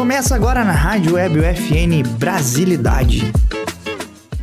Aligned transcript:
Começa 0.00 0.34
agora 0.34 0.64
na 0.64 0.72
Rádio 0.72 1.16
Web 1.16 1.40
UFN 1.40 2.02
Brasilidade. 2.16 3.20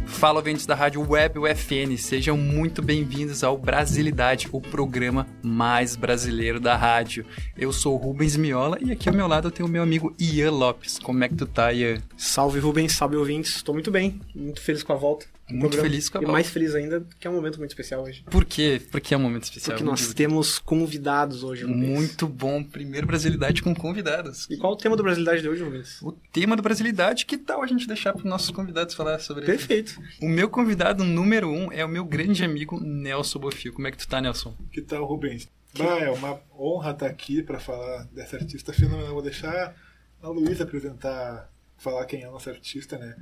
Fala, 0.06 0.38
ouvintes 0.38 0.68
da 0.68 0.76
Rádio 0.76 1.04
Web 1.10 1.40
UFN, 1.40 1.97
sejam 1.97 2.38
muito 2.38 2.79
bem-vindos 2.79 3.44
ao 3.44 3.58
Brasilidade, 3.58 4.47
o 4.51 4.62
programa 4.62 5.26
mais 5.42 5.96
brasileiro 5.96 6.60
da 6.60 6.78
rádio. 6.78 7.26
Eu 7.58 7.74
sou 7.74 7.96
o 7.96 7.97
Rubens 7.97 8.38
Miola 8.38 8.78
e 8.79 8.92
aqui 8.92 9.10
ao 9.10 9.15
meu 9.15 9.28
lado 9.28 9.47
eu 9.47 9.51
tenho 9.51 9.67
o 9.67 9.72
meu 9.72 9.81
amigo 9.81 10.13
Ian 10.20 10.51
Lopes. 10.51 10.99
Como 10.99 11.24
é 11.24 11.28
que 11.28 11.33
tu 11.33 11.47
tá, 11.47 11.74
Ian? 11.74 12.03
Salve 12.15 12.60
Rubens, 12.60 12.94
salve 12.94 13.15
ouvintes, 13.15 13.55
estou 13.55 13.74
muito 13.74 13.89
bem, 13.89 14.21
muito 14.35 14.62
feliz 14.62 14.83
com 14.83 14.94
a 14.94 14.96
volta. 14.96 15.26
Muito 15.50 15.72
programa. 15.72 15.90
feliz 15.90 16.09
com 16.09 16.18
a 16.18 16.22
E 16.22 16.26
mais 16.26 16.50
feliz 16.50 16.76
ainda, 16.76 17.02
porque 17.02 17.26
é 17.26 17.30
um 17.30 17.34
momento 17.34 17.58
muito 17.58 17.72
especial 17.72 18.04
hoje. 18.04 18.23
Por 18.30 18.44
quê? 18.44 18.82
Porque 18.91 19.14
é 19.14 19.18
um 19.18 19.22
momento 19.22 19.44
especial. 19.44 19.77
Porque 19.77 19.90
nós 19.90 20.14
temos 20.14 20.59
convidados 20.59 21.44
hoje, 21.44 21.64
Rubens. 21.64 21.90
Muito 21.90 22.28
bom, 22.28 22.62
primeiro 22.64 23.08
Brasilidade 23.08 23.62
com 23.62 23.74
convidados. 23.74 24.46
E 24.50 24.58
qual 24.58 24.74
o 24.74 24.76
tema 24.76 24.98
do 24.98 25.04
Brasilidade 25.04 25.41
de 25.41 25.50
hoje, 25.50 25.64
Rubens? 25.64 26.02
O 26.02 26.12
tema 26.12 26.55
do 26.55 26.62
Brasilidade, 26.62 27.26
que 27.26 27.38
tal 27.38 27.64
a 27.64 27.68
gente 27.68 27.88
deixar 27.88 28.12
para 28.12 28.20
os 28.20 28.26
nossos 28.26 28.52
convidados 28.52 28.94
falar 28.94 29.20
sobre 29.20 29.44
isso? 29.44 29.52
Perfeito. 29.52 30.02
O 30.22 30.28
meu 30.28 30.50
convidado 30.50 31.04
número 31.04 31.50
um 31.50 31.72
é 31.72 31.86
o 31.86 31.90
meu 31.90 32.04
grande 32.04 32.44
amigo 32.44 32.80
Nelson 32.82 33.40
Bofio. 33.40 33.72
Como 33.72 33.88
é 33.88 33.91
que 33.91 33.98
tu 33.98 34.08
tá, 34.08 34.20
Nelson? 34.20 34.54
Que 34.72 34.82
tal, 34.82 35.05
Rubens? 35.05 35.48
Bah, 35.77 36.00
é 36.00 36.10
uma 36.10 36.40
honra 36.58 36.91
estar 36.91 37.08
aqui 37.08 37.41
para 37.41 37.60
falar 37.60 38.05
dessa 38.12 38.36
artista 38.36 38.74
fenomenal. 38.74 39.14
Vou 39.14 39.22
deixar 39.22 39.76
a 40.22 40.27
Luísa 40.30 40.64
apresentar, 40.64 41.50
falar 41.77 42.05
quem 42.05 42.24
é 42.24 42.26
a 42.26 42.32
nossa 42.32 42.50
artista, 42.50 42.98
né? 42.98 43.16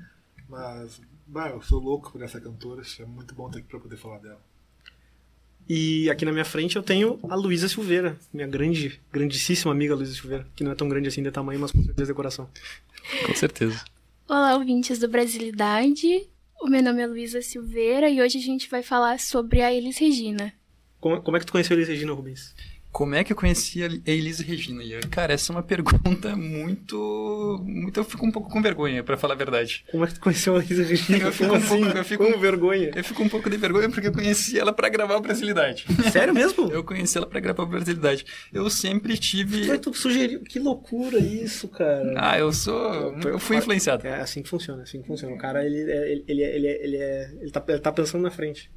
Mas, 0.48 1.02
bah, 1.26 1.50
eu 1.50 1.62
sou 1.62 1.80
louco 1.80 2.12
por 2.12 2.22
essa 2.22 2.40
cantora. 2.40 2.82
É 3.00 3.06
muito 3.06 3.34
bom 3.34 3.48
estar 3.48 3.60
aqui 3.60 3.68
para 3.68 3.80
poder 3.80 3.98
falar 3.98 4.20
dela. 4.20 4.42
E 5.68 6.10
aqui 6.12 6.24
na 6.26 6.32
minha 6.32 6.46
frente 6.46 6.76
eu 6.76 6.84
tenho 6.84 7.20
a 7.28 7.36
Luísa 7.36 7.68
Silveira, 7.68 8.20
minha 8.32 8.46
grande, 8.46 9.02
grandíssima 9.12 9.72
amiga 9.72 9.96
Luísa 9.96 10.14
Silveira, 10.14 10.48
que 10.56 10.64
não 10.64 10.72
é 10.72 10.76
tão 10.76 10.88
grande 10.88 11.08
assim 11.08 11.24
de 11.24 11.32
tamanho, 11.32 11.60
mas 11.60 11.72
com 11.72 11.82
certeza 11.82 12.12
de 12.12 12.16
coração. 12.16 12.48
Com 13.26 13.34
certeza. 13.34 13.84
Olá, 14.30 14.56
ouvintes 14.56 15.00
do 15.00 15.08
Brasilidade. 15.08 16.28
O 16.62 16.68
meu 16.68 16.84
nome 16.84 17.02
é 17.02 17.08
Luísa 17.08 17.42
Silveira 17.42 18.10
e 18.10 18.22
hoje 18.22 18.38
a 18.38 18.42
gente 18.42 18.70
vai 18.70 18.84
falar 18.84 19.20
sobre 19.20 19.62
a 19.62 19.74
Elis 19.74 19.98
Regina. 19.98 20.54
Como, 21.00 21.22
como 21.22 21.36
é 21.36 21.40
que 21.40 21.46
tu 21.48 21.52
conheceu 21.52 21.76
a 21.76 21.78
Elis 21.78 21.90
Regina, 21.90 22.14
Rubens? 22.14 22.54
Como 22.96 23.14
é 23.14 23.26
que 23.26 23.34
eu 23.34 23.36
conheci 23.36 23.84
a 23.84 23.88
Elise 24.10 24.42
Regina? 24.42 24.82
Cara, 25.12 25.34
essa 25.34 25.52
é 25.52 25.56
uma 25.58 25.62
pergunta 25.62 26.34
muito. 26.34 27.62
muito 27.68 28.00
eu 28.00 28.06
fico 28.06 28.26
um 28.26 28.32
pouco 28.32 28.50
com 28.50 28.62
vergonha, 28.62 29.04
pra 29.04 29.18
falar 29.18 29.34
a 29.34 29.38
verdade. 29.38 29.84
Como 29.92 30.06
é 30.06 30.08
que 30.08 30.14
tu 30.14 30.22
conheceu 30.22 30.56
a 30.56 30.60
Elis 30.64 30.78
Regina? 30.90 31.26
Eu 31.26 31.32
fico 31.34 31.50
Como 31.50 31.60
um 31.62 31.68
pouco- 31.68 31.84
assim? 31.88 31.98
eu 31.98 32.06
fico- 32.06 32.26
Com 32.32 32.40
vergonha. 32.40 32.92
Eu 32.96 33.04
fico 33.04 33.22
um 33.22 33.28
pouco 33.28 33.50
de 33.50 33.58
vergonha 33.58 33.90
porque 33.90 34.08
eu 34.08 34.14
conheci 34.14 34.58
ela 34.58 34.72
pra 34.72 34.88
gravar 34.88 35.18
o 35.18 35.20
Brasilidade. 35.20 35.86
Sério 36.10 36.34
mesmo? 36.34 36.72
Eu 36.72 36.86
conheci 36.86 37.18
ela 37.18 37.28
pra 37.28 37.42
gravar 37.42 37.64
o 37.64 37.68
Brasilidade. 37.68 38.26
Eu 38.54 38.70
sempre 38.70 39.18
tive. 39.18 39.68
Mas 39.68 39.80
tu 39.80 39.94
sugeriu. 39.94 40.40
Que 40.44 40.58
loucura 40.58 41.20
isso, 41.20 41.68
cara. 41.68 42.14
Ah, 42.16 42.40
eu 42.40 42.54
sou. 42.54 43.14
Eu 43.26 43.38
fui 43.40 43.58
influenciado. 43.58 44.08
É 44.08 44.22
assim 44.22 44.42
que 44.42 44.48
funciona, 44.48 44.80
é 44.80 44.84
assim 44.84 45.02
que 45.02 45.08
funciona. 45.08 45.36
O 45.36 45.38
cara, 45.38 45.66
ele, 45.66 45.80
ele, 45.82 46.24
ele, 46.30 46.44
é- 46.44 46.56
ele, 46.56 46.68
é- 46.68 46.84
ele, 46.86 46.96
é- 46.98 47.32
ele, 47.42 47.52
tá, 47.52 47.62
ele 47.68 47.80
tá 47.80 47.92
pensando 47.92 48.22
na 48.22 48.32
frente. 48.32 48.72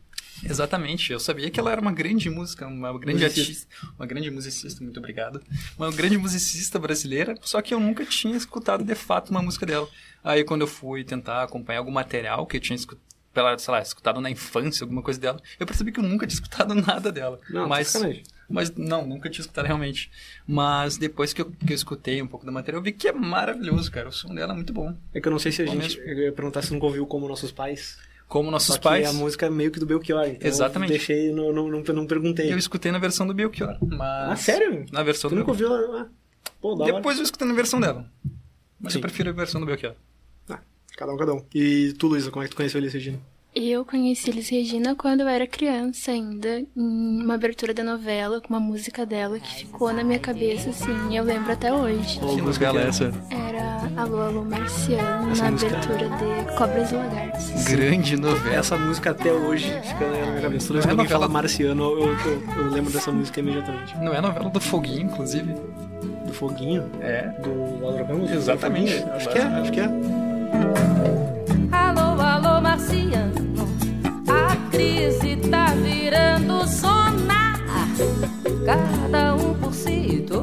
Exatamente, 0.44 1.12
eu 1.12 1.20
sabia 1.20 1.50
que 1.50 1.58
ela 1.58 1.70
era 1.72 1.80
uma 1.80 1.92
grande 1.92 2.28
música, 2.30 2.66
uma 2.66 2.96
grande 2.98 3.22
Musicista. 3.24 3.66
artista, 3.76 3.92
uma 3.98 4.06
grande 4.06 4.30
musicista, 4.30 4.82
muito 4.84 4.98
obrigado. 4.98 5.42
Uma 5.76 5.90
grande 5.90 6.16
musicista 6.18 6.78
brasileira, 6.78 7.34
só 7.42 7.60
que 7.62 7.74
eu 7.74 7.80
nunca 7.80 8.04
tinha 8.04 8.36
escutado 8.36 8.84
de 8.84 8.94
fato 8.94 9.30
uma 9.30 9.42
música 9.42 9.66
dela. 9.66 9.88
Aí 10.22 10.44
quando 10.44 10.62
eu 10.62 10.66
fui 10.66 11.04
tentar 11.04 11.42
acompanhar 11.42 11.78
algum 11.80 11.90
material 11.90 12.46
que 12.46 12.56
eu 12.56 12.60
tinha 12.60 12.76
escutado, 12.76 13.06
pela, 13.32 13.56
sei 13.58 13.70
lá, 13.72 13.80
escutado 13.80 14.20
na 14.20 14.30
infância, 14.30 14.82
alguma 14.84 15.02
coisa 15.02 15.20
dela, 15.20 15.40
eu 15.60 15.66
percebi 15.66 15.92
que 15.92 16.00
eu 16.00 16.04
nunca 16.04 16.26
tinha 16.26 16.34
escutado 16.42 16.74
nada 16.74 17.12
dela. 17.12 17.38
Não, 17.50 17.62
tá 17.62 17.68
mas, 17.68 17.88
sacanagem. 17.88 18.22
mas 18.48 18.74
não, 18.74 19.06
nunca 19.06 19.30
tinha 19.30 19.42
escutado 19.42 19.66
realmente. 19.66 20.10
Mas 20.46 20.96
depois 20.96 21.32
que 21.32 21.42
eu, 21.42 21.50
que 21.50 21.72
eu 21.72 21.76
escutei 21.76 22.20
um 22.20 22.26
pouco 22.26 22.44
do 22.44 22.50
material, 22.50 22.80
eu 22.80 22.84
vi 22.84 22.90
que 22.92 23.06
é 23.06 23.12
maravilhoso, 23.12 23.90
cara. 23.92 24.08
O 24.08 24.12
som 24.12 24.34
dela 24.34 24.52
é 24.54 24.56
muito 24.56 24.72
bom. 24.72 24.96
É 25.14 25.20
que 25.20 25.28
eu 25.28 25.32
não 25.32 25.38
sei 25.38 25.52
se 25.52 25.62
a 25.62 25.66
Bom 25.66 25.72
gente. 25.72 25.98
mesmo. 25.98 26.02
Eu 26.02 26.18
ia 26.24 26.32
perguntar 26.32 26.62
se 26.62 26.72
nunca 26.72 26.86
ouviu 26.86 27.06
como 27.06 27.28
nossos 27.28 27.52
pais. 27.52 27.98
Como 28.28 28.50
nossos 28.50 28.74
Só 28.74 28.80
pais. 28.80 29.08
a 29.08 29.12
música 29.14 29.46
é 29.46 29.50
meio 29.50 29.70
que 29.70 29.80
do 29.80 29.86
Belchior. 29.86 30.26
Então 30.26 30.46
Exatamente. 30.46 30.92
Eu 30.92 30.98
deixei, 30.98 31.32
não, 31.32 31.50
não, 31.52 31.68
não, 31.68 31.80
não 31.80 32.06
perguntei. 32.06 32.52
Eu 32.52 32.58
escutei 32.58 32.92
na 32.92 32.98
versão 32.98 33.26
do 33.26 33.32
Belchior. 33.32 33.78
Mas... 33.80 34.30
Ah, 34.30 34.36
sério? 34.36 34.84
Na 34.92 35.02
versão 35.02 35.30
Tu 35.30 35.34
do 35.34 35.38
nunca 35.40 35.50
ouviu 35.52 35.74
ela? 35.74 36.02
Ah, 36.02 36.50
Pô, 36.60 36.74
da 36.74 36.84
hora. 36.84 36.92
Depois 36.92 37.16
eu 37.16 37.24
escutei 37.24 37.48
na 37.48 37.54
versão 37.54 37.80
dela. 37.80 38.04
Mas 38.78 38.92
Sim. 38.92 38.98
eu 38.98 39.02
prefiro 39.02 39.30
a 39.30 39.32
versão 39.32 39.60
do 39.60 39.66
Belchior. 39.66 39.94
Ah, 40.50 40.60
cada 40.96 41.12
um, 41.12 41.16
cada 41.16 41.34
um. 41.34 41.42
E 41.54 41.94
tu, 41.98 42.06
Luísa, 42.06 42.30
como 42.30 42.42
é 42.42 42.46
que 42.46 42.50
tu 42.50 42.56
conheceu 42.56 42.78
a 42.78 42.82
Elis 42.82 42.92
Regina? 42.92 43.18
Eu 43.54 43.84
conheci 43.84 44.30
Elis 44.30 44.48
Regina 44.50 44.94
quando 44.94 45.20
eu 45.22 45.28
era 45.28 45.46
criança 45.46 46.12
ainda, 46.12 46.60
em 46.60 46.66
uma 46.76 47.34
abertura 47.34 47.74
da 47.74 47.82
novela, 47.82 48.40
com 48.40 48.50
uma 48.50 48.60
música 48.60 49.04
dela 49.04 49.40
que 49.40 49.54
ficou 49.64 49.92
na 49.92 50.04
minha 50.04 50.18
cabeça, 50.18 50.70
assim, 50.70 51.16
eu 51.16 51.24
lembro 51.24 51.52
até 51.52 51.72
hoje. 51.72 52.20
Qual 52.20 52.36
que 52.36 52.42
música 52.42 52.66
é 52.66 52.76
é? 52.76 52.86
essa? 52.88 53.12
Era 53.30 53.78
Alô, 54.00 54.20
Alô 54.20 54.44
Marciano, 54.44 55.32
Essa 55.32 55.44
na 55.44 55.50
música- 55.50 55.76
abertura 55.76 56.08
de 56.18 56.56
Cobras 56.56 56.92
e 56.92 56.94
Lagartos. 56.94 57.64
Grande 57.64 58.16
novela. 58.16 58.54
Essa 58.54 58.76
música 58.76 59.10
até 59.10 59.32
hoje 59.32 59.64
fica 59.82 60.06
na 60.06 60.26
minha 60.30 60.40
cabeça. 60.42 60.66
Toda 60.68 60.80
vez 60.80 60.84
é 60.84 60.88
que 60.88 60.90
alguém 60.90 60.96
novela- 61.04 61.08
fala 61.08 61.28
Marciano, 61.28 61.82
eu, 61.82 61.98
eu, 62.06 62.42
eu 62.58 62.70
lembro 62.70 62.92
dessa 62.92 63.10
música 63.10 63.40
imediatamente. 63.40 63.96
Não 63.98 64.14
é 64.14 64.20
novela 64.20 64.50
do 64.50 64.60
Foguinho, 64.60 65.06
inclusive? 65.06 65.52
Do 66.26 66.32
Foguinho, 66.32 66.88
É. 67.00 67.22
do 67.42 67.84
Álvaro 67.84 68.04
Ramos. 68.04 68.30
Exatamente. 68.30 68.94
Acho 69.14 69.28
que 69.30 69.38
é, 69.38 69.42
acho 69.42 69.72
que 69.72 69.80
é. 69.80 69.88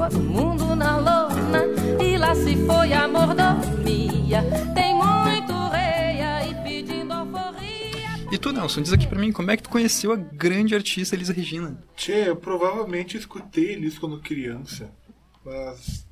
Todo 0.09 0.21
mundo 0.21 0.75
na 0.75 0.97
lona. 0.97 1.66
E 2.01 2.17
lá 2.17 2.35
se 2.35 2.55
foi 2.66 2.93
a 2.93 3.07
mordomia. 3.07 4.43
Tem 4.73 4.93
muito 4.93 5.53
rei 5.71 6.21
aí 6.21 6.55
pedindo 6.63 7.11
alforria. 7.11 8.29
E 8.31 8.38
tu, 8.38 8.51
Nelson, 8.51 8.81
diz 8.81 8.94
aqui 8.94 9.07
pra 9.07 9.19
mim, 9.19 9.31
como 9.31 9.49
é 9.51 9.57
que 9.57 9.63
tu 9.63 9.69
conheceu 9.69 10.11
a 10.11 10.15
grande 10.15 10.75
artista 10.75 11.15
Elisa 11.15 11.33
Regina? 11.33 11.83
Tchê, 11.95 12.29
eu 12.29 12.35
provavelmente 12.35 13.17
escutei 13.17 13.71
eles 13.71 13.97
quando 13.97 14.19
criança, 14.19 14.91
mas 15.44 16.05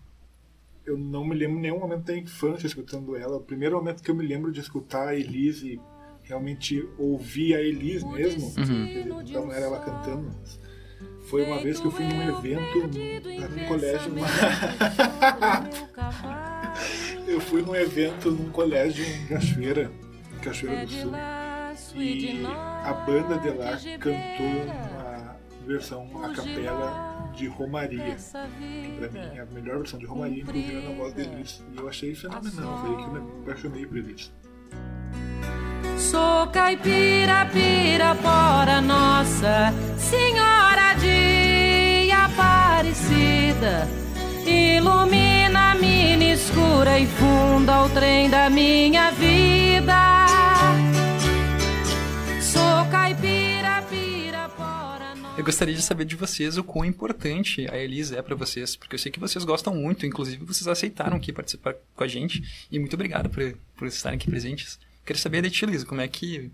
eu 0.85 0.97
não 0.97 1.23
me 1.25 1.35
lembro 1.35 1.59
nenhum 1.59 1.79
momento 1.79 2.05
da 2.05 2.17
infância 2.17 2.65
escutando 2.65 3.15
ela. 3.15 3.37
O 3.37 3.41
primeiro 3.41 3.75
momento 3.75 4.01
que 4.01 4.09
eu 4.09 4.15
me 4.15 4.25
lembro 4.25 4.51
de 4.51 4.59
escutar 4.59 5.09
a 5.09 5.15
Elise 5.15 5.73
e 5.73 5.81
realmente 6.23 6.87
ouvir 6.97 7.53
a 7.53 7.61
Elise 7.61 8.05
mesmo, 8.07 8.53
quer 8.53 8.61
dizer, 8.61 9.05
não 9.05 9.51
era 9.51 9.65
ela 9.65 9.79
cantando, 9.79 10.31
mas 10.39 10.62
foi 11.23 11.43
uma 11.43 11.59
vez 11.59 11.79
que 11.79 11.85
eu 11.85 11.91
fui 11.91 12.05
num 12.05 12.21
evento 12.21 12.87
num, 12.87 13.67
colégio. 13.67 14.13
eu 17.27 17.39
fui 17.39 17.61
num 17.61 17.75
evento 17.75 18.31
num 18.31 18.49
colégio 18.49 19.05
em 19.05 19.27
Cachoeira, 19.27 19.91
em 20.35 20.39
Cachoeira 20.39 20.85
do 20.85 20.91
Sul. 20.91 21.11
E 21.95 22.45
a 22.45 22.93
banda 23.05 23.37
de 23.39 23.49
lá 23.49 23.77
cantou 23.99 24.63
uma 24.91 25.35
versão 25.65 26.23
a 26.23 26.29
capela 26.33 27.31
de 27.35 27.47
Romaria. 27.47 28.15
Que 28.15 28.97
pra 28.97 29.09
mim 29.09 29.35
é 29.35 29.39
a 29.39 29.45
melhor 29.45 29.77
versão 29.77 29.97
de 29.99 30.05
Romaria, 30.05 30.43
inclusive 30.43 30.87
na 30.87 30.95
voz 30.95 31.13
deles. 31.13 31.63
E 31.73 31.77
eu 31.77 31.87
achei 31.87 32.13
fenomenal, 32.13 32.77
foi 32.79 32.89
aí 32.89 32.97
que 32.97 33.03
eu 33.03 33.13
me 33.13 33.21
apaixonei 33.41 33.85
por 33.85 33.97
eles. 33.97 34.33
Sou 35.97 36.47
caipira, 36.47 37.45
pirapora, 37.51 38.81
nossa 38.81 39.73
Senhora 39.97 40.93
de 40.99 42.11
Aparecida. 42.11 43.87
Ilumina 44.45 45.71
a 45.71 45.75
mina 45.75 46.23
escura 46.25 46.99
e 46.99 47.07
funda 47.07 47.83
o 47.83 47.89
trem 47.89 48.29
da 48.29 48.49
minha 48.49 49.11
vida. 49.11 50.27
Sou 52.41 52.85
caipira, 52.91 53.83
pirapora, 53.89 55.15
nossa 55.15 55.39
Eu 55.39 55.43
gostaria 55.43 55.73
de 55.73 55.81
saber 55.81 56.05
de 56.05 56.15
vocês 56.15 56.57
o 56.57 56.63
quão 56.63 56.85
importante 56.85 57.67
a 57.71 57.77
Elisa 57.77 58.17
é 58.17 58.21
pra 58.21 58.35
vocês, 58.35 58.75
porque 58.75 58.95
eu 58.95 58.99
sei 58.99 59.11
que 59.11 59.19
vocês 59.19 59.43
gostam 59.45 59.73
muito, 59.73 60.05
inclusive 60.05 60.45
vocês 60.45 60.67
aceitaram 60.67 61.17
aqui 61.17 61.31
participar 61.31 61.75
com 61.95 62.03
a 62.03 62.07
gente, 62.07 62.67
e 62.71 62.77
muito 62.77 62.93
obrigado 62.93 63.29
por, 63.29 63.57
por 63.77 63.87
estarem 63.87 64.17
aqui 64.17 64.29
presentes. 64.29 64.77
Quero 65.05 65.19
saber 65.19 65.41
da 65.41 65.49
tia 65.49 65.67
Elisa, 65.67 65.85
como 65.85 66.01
é 66.01 66.07
que, 66.07 66.51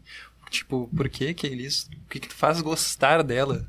tipo, 0.49 0.89
por 0.95 1.07
que 1.09 1.33
que 1.33 1.47
a 1.47 1.49
Elisa, 1.49 1.87
o 2.05 2.09
que 2.09 2.19
que 2.19 2.27
tu 2.27 2.35
faz 2.35 2.61
gostar 2.61 3.23
dela? 3.23 3.67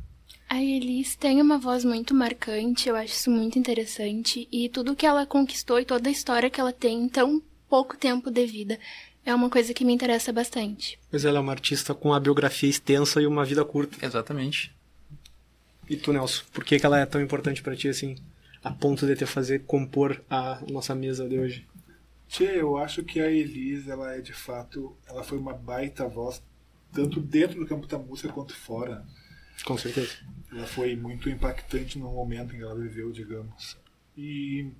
A 0.49 0.61
Elis 0.61 1.15
tem 1.15 1.41
uma 1.41 1.59
voz 1.59 1.85
muito 1.85 2.13
marcante, 2.13 2.89
eu 2.89 2.97
acho 2.97 3.15
isso 3.15 3.31
muito 3.31 3.59
interessante. 3.59 4.49
E 4.51 4.69
tudo 4.69 4.97
que 4.97 5.07
ela 5.07 5.25
conquistou 5.25 5.79
e 5.79 5.85
toda 5.85 6.09
a 6.09 6.13
história 6.13 6.51
que 6.51 6.61
ela 6.61 6.73
tem 6.73 7.05
em 7.05 7.09
tão 7.09 7.41
pouco 7.69 7.97
tempo 7.97 8.31
de 8.31 8.47
vida 8.47 8.79
é 9.25 9.35
uma 9.35 9.49
coisa 9.49 9.73
que 9.73 9.85
me 9.85 9.93
interessa 9.93 10.33
bastante. 10.33 10.99
Pois 11.09 11.25
ela 11.25 11.39
é 11.39 11.41
uma 11.41 11.53
artista 11.53 11.95
com 11.95 12.09
uma 12.09 12.19
biografia 12.19 12.69
extensa 12.69 13.23
e 13.23 13.27
uma 13.27 13.45
vida 13.45 13.65
curta. 13.65 14.05
Exatamente. 14.05 14.75
E 15.89 15.97
tu, 15.97 16.13
Nelson, 16.13 16.43
por 16.53 16.65
que, 16.65 16.81
que 16.81 16.87
ela 16.87 16.99
é 16.99 17.07
tão 17.07 17.21
importante 17.21 17.63
pra 17.63 17.77
ti 17.77 17.89
assim? 17.89 18.17
A 18.63 18.71
ponto 18.71 19.07
de 19.07 19.15
te 19.15 19.27
fazer 19.27 19.61
compor 19.61 20.21
a 20.29 20.61
nossa 20.69 20.95
mesa 20.95 21.29
de 21.29 21.39
hoje. 21.39 21.67
Tchê, 22.31 22.61
eu 22.61 22.77
acho 22.77 23.03
que 23.03 23.21
a 23.21 23.29
Elise, 23.29 23.91
ela 23.91 24.15
é 24.15 24.21
de 24.21 24.33
fato, 24.33 24.97
ela 25.05 25.25
foi 25.25 25.37
uma 25.37 25.53
baita 25.53 26.07
voz, 26.07 26.41
tanto 26.93 27.21
dentro 27.21 27.59
do 27.59 27.67
campo 27.67 27.89
da 27.89 27.99
música 27.99 28.33
quanto 28.33 28.55
fora. 28.55 29.05
Com 29.65 29.77
certeza. 29.77 30.13
Ela 30.53 30.65
foi 30.65 30.95
muito 30.95 31.29
impactante 31.29 31.99
no 31.99 32.13
momento 32.13 32.55
em 32.55 32.59
que 32.59 32.63
ela 32.63 32.79
viveu, 32.79 33.11
digamos. 33.11 33.77
E 34.17 34.71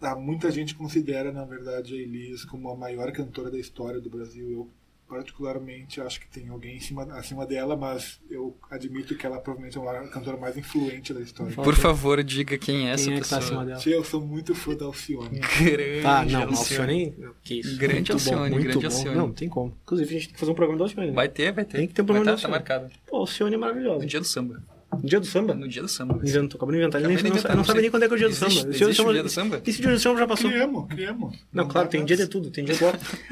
ah, 0.00 0.16
muita 0.16 0.50
gente 0.50 0.74
considera, 0.74 1.30
na 1.30 1.44
verdade, 1.44 1.94
a 1.94 1.98
Elis 1.98 2.46
como 2.46 2.70
a 2.70 2.76
maior 2.76 3.12
cantora 3.12 3.50
da 3.50 3.58
história 3.58 4.00
do 4.00 4.08
Brasil. 4.08 4.50
Eu, 4.50 4.70
particularmente, 5.10 6.00
acho 6.00 6.20
que 6.20 6.28
tem 6.28 6.48
alguém 6.48 6.76
em 6.76 6.80
cima, 6.80 7.02
acima 7.18 7.44
dela, 7.44 7.76
mas 7.76 8.20
eu 8.30 8.56
admito 8.70 9.16
que 9.16 9.26
ela 9.26 9.38
provavelmente 9.40 9.76
é 9.76 9.80
a 9.98 10.08
cantora 10.08 10.36
mais 10.36 10.56
influente 10.56 11.12
da 11.12 11.20
história. 11.20 11.52
Por 11.52 11.74
favor, 11.74 12.22
diga 12.22 12.56
quem 12.56 12.88
é 12.88 12.92
essa 12.92 13.06
Quem 13.06 13.14
é 13.18 13.20
que 13.20 13.28
tá 13.28 13.38
pessoa. 13.38 13.62
acima 13.62 13.66
dela? 13.76 13.82
Eu 13.98 14.04
sou 14.04 14.20
muito 14.20 14.54
fã 14.54 14.74
da 14.76 14.84
Alcione. 14.84 15.40
Grande 15.40 16.02
Tá, 16.02 16.24
não, 16.24 16.42
Alcione. 16.44 17.14
Que 17.42 17.58
isso. 17.60 17.76
Grande 17.76 17.94
muito 17.96 18.12
Alcione, 18.12 18.36
bom, 18.50 18.56
muito 18.56 18.62
grande 18.62 18.78
bom. 18.78 18.86
Alcione. 18.94 19.16
Não, 19.16 19.26
não 19.26 19.34
tem 19.34 19.48
como. 19.48 19.76
Inclusive, 19.82 20.08
a 20.08 20.12
gente 20.12 20.26
tem 20.28 20.34
que 20.34 20.40
fazer 20.40 20.52
um 20.52 20.54
programa 20.54 20.78
da 20.78 20.84
Alcione. 20.84 21.06
né? 21.08 21.12
Vai 21.12 21.28
ter, 21.28 21.52
vai 21.52 21.64
ter. 21.64 21.78
Tem 21.78 21.88
que 21.88 21.94
ter 21.94 22.02
um 22.02 22.06
vai 22.06 22.14
programa 22.16 22.36
tá, 22.38 22.48
da 22.48 22.48
tá 22.48 22.56
Alcione. 22.58 22.80
marcado. 22.80 23.00
Pô, 23.08 23.16
Alcione 23.16 23.54
é 23.54 23.58
maravilhosa. 23.58 23.98
No 24.02 24.06
dia 24.06 24.20
do 24.20 24.26
samba. 24.26 24.62
No 24.92 25.08
dia 25.08 25.20
do 25.20 25.26
samba? 25.26 25.54
No 25.54 25.68
dia 25.68 25.82
do 25.82 25.88
samba. 25.88 26.14
Inventou, 26.22 26.56
acabou 26.58 26.72
de 26.72 26.78
inventar. 26.78 27.00
Ele 27.00 27.08
nem, 27.14 27.22
não, 27.22 27.30
inventar, 27.30 27.50
não 27.52 27.58
não 27.58 27.64
sabe 27.64 27.80
nem 27.80 27.90
quando 27.90 28.02
é 28.02 28.08
que 28.08 28.12
é 28.12 28.16
o 28.16 28.18
dia 28.18 28.26
do 28.28 28.32
Existe- 28.32 28.50
samba. 28.54 28.68
existe 28.70 28.90
Esse 28.90 29.02
o 29.02 29.12
dia 29.12 29.22
do 29.22 29.28
samba? 29.28 29.62
Esse 29.64 29.80
dia 29.82 29.90
do 29.92 29.98
samba 30.00 30.18
já 30.18 30.26
passou. 30.26 30.50
Criamos, 30.50 30.88
criamos. 30.88 31.38
Não, 31.52 31.68
claro, 31.68 31.88
tem 31.88 32.04
dia 32.04 32.16
de 32.16 32.26
tudo. 32.26 32.50
Tem 32.50 32.64
dia 32.64 32.74
tem 32.76 32.88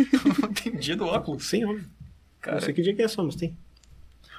dia 0.79 0.97
do 0.97 1.05
óculos. 1.07 1.45
Sim, 1.47 1.65
óbvio. 1.65 1.85
Cara, 2.41 2.57
Não 2.57 2.63
sei 2.65 2.75
que 2.75 2.83
dia 2.83 2.95
que 2.95 3.03
é 3.03 3.09
só, 3.09 3.23
mas 3.23 3.35
tem. 3.35 3.57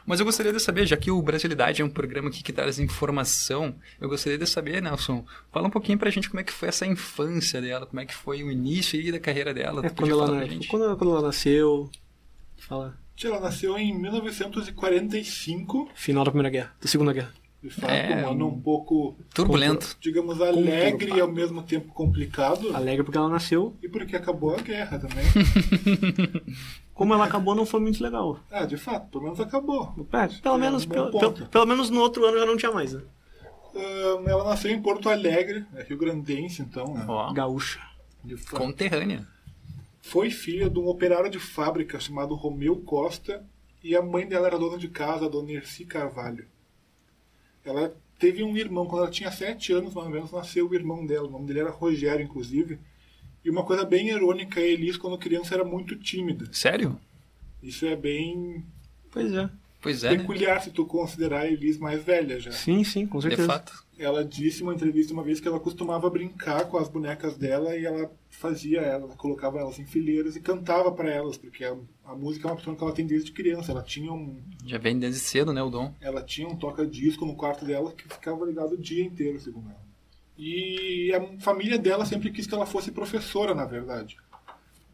Mas 0.06 0.19
eu 0.19 0.25
gostaria 0.25 0.51
de 0.51 0.59
saber, 0.59 0.88
já 0.88 0.97
que 0.97 1.12
o 1.12 1.21
Brasilidade 1.21 1.81
é 1.81 1.86
um 1.86 1.89
programa 1.89 2.30
aqui 2.30 2.41
que 2.41 2.51
traz 2.51 2.80
informação, 2.80 3.75
eu 4.01 4.09
gostaria 4.09 4.39
de 4.39 4.47
saber, 4.47 4.81
Nelson, 4.81 5.24
fala 5.51 5.68
um 5.68 5.69
pouquinho 5.69 6.00
pra 6.00 6.09
gente 6.09 6.30
como 6.30 6.39
é 6.39 6.44
que 6.44 6.51
foi 6.51 6.69
essa 6.69 6.86
infância 6.86 7.62
dela, 7.62 7.86
como 7.86 8.00
é 8.00 8.06
que 8.06 8.15
foi 8.15 8.44
o 8.44 8.50
início 8.50 9.00
aí 9.00 9.12
da 9.12 9.19
carreira 9.19 9.53
dela. 9.53 9.86
É 9.86 9.89
quando 9.89 10.12
ela, 10.12 10.27
quando, 10.68 10.97
quando 10.97 11.12
ela 11.12 11.21
nasceu. 11.21 11.91
Fala. 12.57 12.97
Ela 13.24 13.39
nasceu 13.39 13.77
em 13.77 13.94
1945, 14.00 15.89
Final 15.94 16.24
da 16.24 16.31
Primeira 16.31 16.50
Guerra, 16.50 16.75
da 16.81 16.88
Segunda 16.88 17.13
Guerra. 17.13 17.33
De 17.61 17.69
fato, 17.69 17.91
É, 17.91 18.25
um 18.25 18.31
ano 18.31 18.47
um 18.47 18.61
pouco, 18.61 19.15
Turbulento. 19.33 19.97
digamos, 20.00 20.39
alegre 20.41 20.91
Conturbado. 20.91 21.17
e 21.17 21.21
ao 21.21 21.27
mesmo 21.31 21.61
tempo 21.63 21.94
complicado. 21.94 22.73
Alegre 22.75 23.03
porque 23.03 23.17
ela 23.17 23.27
nasceu. 23.29 23.75
E 23.83 23.89
porque 23.89 24.15
acabou 24.15 24.56
a 24.56 24.61
guerra 24.61 24.97
também. 25.00 25.25
Como 26.94 27.13
ela 27.13 27.25
acabou, 27.25 27.56
não 27.56 27.65
foi 27.65 27.79
muito 27.79 28.01
legal. 28.03 28.39
ah, 28.51 28.65
de 28.65 28.77
fato, 28.77 29.07
pelo 29.09 29.23
menos 29.23 29.39
acabou. 29.39 29.94
É, 30.11 30.27
pelo, 30.41 30.56
É, 30.56 30.57
menos, 30.57 30.85
um 30.85 30.89
pelo, 30.89 31.11
pelo, 31.19 31.33
pelo 31.47 31.65
menos 31.65 31.89
no 31.89 32.00
outro 32.01 32.25
ano 32.25 32.38
já 32.39 32.45
não 32.45 32.57
tinha 32.57 32.71
mais, 32.71 32.94
né? 32.94 33.01
Ahn, 33.75 34.27
ela 34.27 34.44
nasceu 34.45 34.71
em 34.71 34.81
Porto 34.81 35.07
Alegre, 35.09 35.65
é 35.75 35.83
Rio 35.83 35.97
Grandense, 35.97 36.62
então, 36.62 36.94
né? 36.94 37.05
Ó, 37.07 37.31
Gaúcha. 37.31 37.79
De 38.23 38.35
fato. 38.35 38.57
conterrânea. 38.62 39.25
Foi 40.01 40.29
filha 40.29 40.69
de 40.69 40.77
um 40.79 40.88
operário 40.88 41.29
de 41.29 41.39
fábrica 41.39 42.00
chamado 42.00 42.35
Romeu 42.35 42.75
Costa 42.77 43.45
e 43.83 43.95
a 43.95 44.01
mãe 44.01 44.27
dela 44.27 44.47
era 44.47 44.57
dona 44.59 44.77
de 44.77 44.89
casa, 44.89 45.25
a 45.25 45.29
dona 45.29 45.51
Erci 45.51 45.85
Carvalho. 45.85 46.45
Ela 47.63 47.95
teve 48.17 48.44
um 48.44 48.56
irmão, 48.57 48.85
quando 48.85 49.03
ela 49.03 49.11
tinha 49.11 49.31
sete 49.31 49.71
anos, 49.71 49.94
mais 49.94 50.07
ou 50.07 50.13
menos, 50.13 50.31
nasceu 50.31 50.69
o 50.69 50.75
irmão 50.75 51.06
dela. 51.06 51.27
O 51.27 51.31
nome 51.31 51.45
dele 51.47 51.59
era 51.59 51.69
Rogério, 51.69 52.23
inclusive. 52.23 52.79
E 53.44 53.50
uma 53.50 53.63
coisa 53.63 53.85
bem 53.85 54.09
irônica, 54.09 54.59
a 54.59 54.63
Elis, 54.63 54.97
quando 54.97 55.17
criança, 55.17 55.56
era 55.56 55.63
muito 55.63 55.95
tímida. 55.95 56.50
Sério? 56.51 57.00
Isso 57.61 57.85
é 57.85 57.95
bem 57.95 58.65
Pois 59.11 59.33
é. 59.33 59.50
Pois 59.81 60.03
é, 60.03 60.11
né? 60.11 60.17
peculiar 60.17 60.61
se 60.61 60.71
tu 60.71 60.85
considerar 60.85 61.41
a 61.41 61.47
Elis 61.47 61.77
mais 61.77 62.03
velha 62.03 62.39
já. 62.39 62.51
Sim, 62.51 62.83
sim, 62.83 63.07
com 63.07 63.17
De 63.19 63.23
certeza. 63.27 63.47
fato. 63.47 63.83
Ela 63.97 64.23
disse 64.23 64.61
em 64.61 64.63
uma 64.63 64.73
entrevista 64.73 65.13
uma 65.13 65.23
vez 65.23 65.39
que 65.39 65.47
ela 65.47 65.59
costumava 65.59 66.09
brincar 66.09 66.65
com 66.65 66.77
as 66.77 66.87
bonecas 66.87 67.35
dela 67.37 67.75
e 67.75 67.85
ela 67.85 68.09
fazia 68.29 68.79
ela, 68.81 69.07
colocava 69.15 69.59
elas 69.59 69.77
em 69.79 69.85
fileiras 69.85 70.35
e 70.35 70.41
cantava 70.41 70.91
para 70.91 71.09
elas, 71.11 71.37
porque 71.37 71.65
a, 71.65 71.75
a 72.05 72.15
música 72.15 72.47
é 72.47 72.51
uma 72.51 72.55
opção 72.55 72.75
que 72.75 72.83
ela 72.83 72.93
tem 72.93 73.05
desde 73.05 73.31
criança. 73.31 73.71
Ela 73.71 73.83
tinha 73.83 74.11
um, 74.11 74.37
Já 74.65 74.77
vem 74.77 74.97
desde 74.97 75.19
cedo, 75.19 75.51
né, 75.53 75.61
o 75.61 75.69
dom. 75.69 75.93
ela 75.99 76.21
tinha 76.21 76.47
um 76.47 76.55
toca-disco 76.55 77.25
no 77.25 77.35
quarto 77.35 77.65
dela 77.65 77.91
que 77.91 78.03
ficava 78.03 78.45
ligado 78.45 78.73
o 78.73 78.77
dia 78.77 79.03
inteiro, 79.03 79.39
segundo 79.39 79.69
ela. 79.69 79.89
E 80.37 81.11
a 81.13 81.39
família 81.41 81.77
dela 81.77 82.05
sempre 82.05 82.31
quis 82.31 82.47
que 82.47 82.53
ela 82.55 82.65
fosse 82.65 82.91
professora, 82.91 83.53
na 83.53 83.65
verdade. 83.65 84.15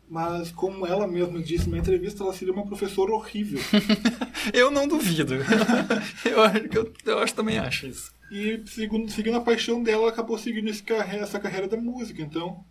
Mas, 0.07 0.51
como 0.51 0.85
ela 0.85 1.07
mesma 1.07 1.39
disse 1.41 1.67
na 1.69 1.79
entrevista, 1.79 2.23
ela 2.23 2.31
seria 2.33 2.53
uma 2.53 2.65
professora 2.65 3.11
horrível. 3.11 3.59
Eu 4.53 4.69
não 4.69 4.87
duvido. 4.87 5.33
eu, 6.23 6.41
acho 6.43 6.69
que 6.69 6.77
eu, 6.77 6.93
eu 7.05 7.19
acho, 7.19 7.33
também 7.33 7.57
acho 7.57 7.87
isso. 7.87 8.11
E 8.31 8.61
segundo, 8.67 9.09
seguindo 9.11 9.37
a 9.37 9.41
paixão 9.41 9.81
dela, 9.81 10.03
ela 10.03 10.11
acabou 10.11 10.37
seguindo 10.37 10.69
esse 10.69 10.83
carre- 10.83 11.17
essa 11.17 11.39
carreira 11.39 11.67
da 11.67 11.77
música. 11.77 12.21
Então, 12.21 12.63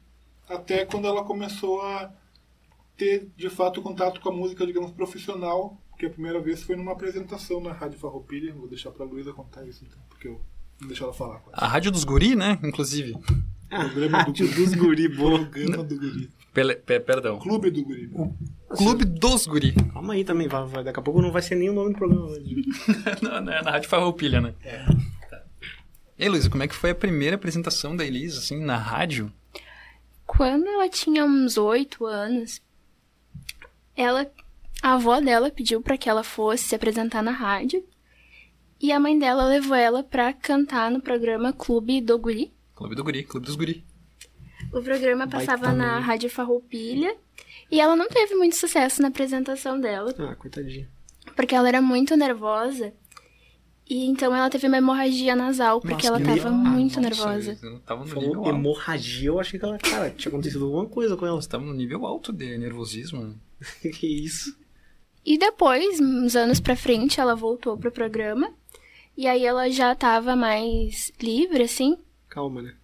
até 0.48 0.84
quando 0.84 1.06
ela 1.08 1.24
começou 1.24 1.82
a 1.82 2.12
ter, 2.96 3.28
de 3.36 3.50
fato, 3.50 3.82
contato 3.82 4.20
com 4.20 4.28
a 4.28 4.32
música, 4.32 4.64
digamos, 4.66 4.92
profissional, 4.92 5.76
que 5.98 6.06
a 6.06 6.10
primeira 6.10 6.40
vez 6.40 6.62
foi 6.62 6.76
numa 6.76 6.92
apresentação 6.92 7.60
na 7.60 7.72
Rádio 7.72 7.98
Farroupilha. 7.98 8.52
Vou 8.54 8.68
deixar 8.68 8.90
pra 8.92 9.04
Luísa 9.04 9.32
contar 9.32 9.64
isso, 9.66 9.84
então, 9.84 9.98
porque 10.08 10.28
eu 10.28 10.40
não 10.80 10.86
deixar 10.88 11.04
ela 11.06 11.14
falar. 11.14 11.38
Quase. 11.40 11.58
A 11.64 11.66
Rádio 11.66 11.90
dos 11.90 12.04
Guri, 12.04 12.36
né, 12.36 12.58
inclusive. 12.62 13.16
Programa 13.68 14.18
do 14.22 14.26
Rádio 14.30 14.46
Guri. 14.48 14.64
dos 14.64 14.74
guri, 14.74 15.08
boa. 15.08 15.38
Programa 15.40 15.82
do 15.82 15.98
Guri. 15.98 16.30
Pele- 16.54 16.76
pe- 16.76 17.00
perdão. 17.00 17.38
Clube 17.40 17.70
do 17.70 17.82
Guri. 17.84 18.10
Clube 18.68 19.04
dos 19.04 19.46
Guri. 19.46 19.72
Calma 19.92 20.14
aí 20.14 20.24
também, 20.24 20.46
vai, 20.48 20.64
vai- 20.66 20.84
daqui 20.84 21.00
a 21.00 21.02
pouco 21.02 21.20
não 21.20 21.30
vai 21.32 21.42
ser 21.42 21.56
nem 21.56 21.68
o 21.68 21.72
nome 21.74 21.92
do 21.92 21.98
programa. 21.98 22.28
na, 23.20 23.40
na, 23.42 23.62
na 23.62 23.70
Rádio 23.72 23.88
Farroupilha, 23.90 24.40
né? 24.40 24.54
É. 24.64 24.84
E 26.16 26.22
aí, 26.22 26.28
Luísa, 26.28 26.48
como 26.48 26.62
é 26.62 26.68
que 26.68 26.74
foi 26.74 26.90
a 26.90 26.94
primeira 26.94 27.34
apresentação 27.34 27.96
da 27.96 28.04
Elisa, 28.06 28.38
assim, 28.38 28.64
na 28.64 28.76
rádio? 28.76 29.32
Quando 30.24 30.66
ela 30.66 30.88
tinha 30.88 31.24
uns 31.24 31.58
oito 31.58 32.06
anos, 32.06 32.62
ela, 33.96 34.30
a 34.80 34.94
avó 34.94 35.20
dela 35.20 35.50
pediu 35.50 35.80
pra 35.82 35.98
que 35.98 36.08
ela 36.08 36.22
fosse 36.22 36.64
se 36.64 36.74
apresentar 36.74 37.22
na 37.22 37.32
rádio. 37.32 37.84
E 38.80 38.92
a 38.92 39.00
mãe 39.00 39.18
dela 39.18 39.44
levou 39.46 39.74
ela 39.76 40.02
pra 40.02 40.32
cantar 40.32 40.90
no 40.90 41.00
programa 41.00 41.52
Clube 41.52 42.00
do 42.00 42.16
Guri. 42.18 42.52
Clube 42.74 42.94
do 42.94 43.02
Guri, 43.04 43.24
Clube 43.24 43.46
dos 43.46 43.56
Guri. 43.56 43.84
O 44.74 44.82
programa 44.82 45.26
Baita 45.26 45.38
passava 45.52 45.72
na. 45.72 45.98
Rádio 46.00 46.28
Farroupilha. 46.30 47.16
E 47.70 47.80
ela 47.80 47.96
não 47.96 48.08
teve 48.08 48.34
muito 48.34 48.56
sucesso 48.56 49.00
na 49.00 49.08
apresentação 49.08 49.80
dela, 49.80 50.14
Ah, 50.18 50.34
coitadinha. 50.36 50.88
porque 51.34 51.54
ela 51.54 51.66
era 51.68 51.80
muito 51.80 52.16
nervosa. 52.16 52.92
E 53.88 54.06
então 54.06 54.34
ela 54.34 54.48
teve 54.48 54.66
uma 54.66 54.78
hemorragia 54.78 55.34
nasal, 55.36 55.80
porque 55.80 55.94
Nossa, 56.08 56.08
ela 56.08 56.18
tava 56.20 56.50
medo. 56.50 56.52
muito 56.52 56.98
Ah, 56.98 57.02
Nossa, 57.02 57.26
nervosa. 57.26 57.58
eu 57.62 57.78
Tava 57.80 58.04
no 58.04 58.14
nível 58.20 58.46
hemorragia, 58.46 59.28
eu 59.28 59.40
achei 59.40 59.58
que 59.58 59.64
ela, 59.64 59.78
cara, 59.78 60.10
tinha 60.10 60.30
acontecido 60.30 60.64
alguma 60.64 60.86
coisa 60.86 61.16
com 61.16 61.26
ela. 61.26 61.40
Você 61.40 61.48
tava 61.48 61.64
no 61.64 61.74
nível 61.74 62.06
alto 62.06 62.32
de 62.32 62.56
nervosismo. 62.58 63.38
que 63.98 64.06
isso? 64.06 64.56
E 65.24 65.36
depois, 65.38 66.00
uns 66.00 66.36
anos 66.36 66.60
pra 66.60 66.76
frente, 66.76 67.18
ela 67.20 67.34
voltou 67.34 67.76
pro 67.76 67.90
programa. 67.90 68.52
E 69.16 69.26
aí 69.26 69.44
ela 69.44 69.70
já 69.70 69.94
tava 69.94 70.34
mais 70.36 71.10
livre, 71.20 71.62
assim, 71.62 71.96
Calma, 72.28 72.62
né? 72.62 72.74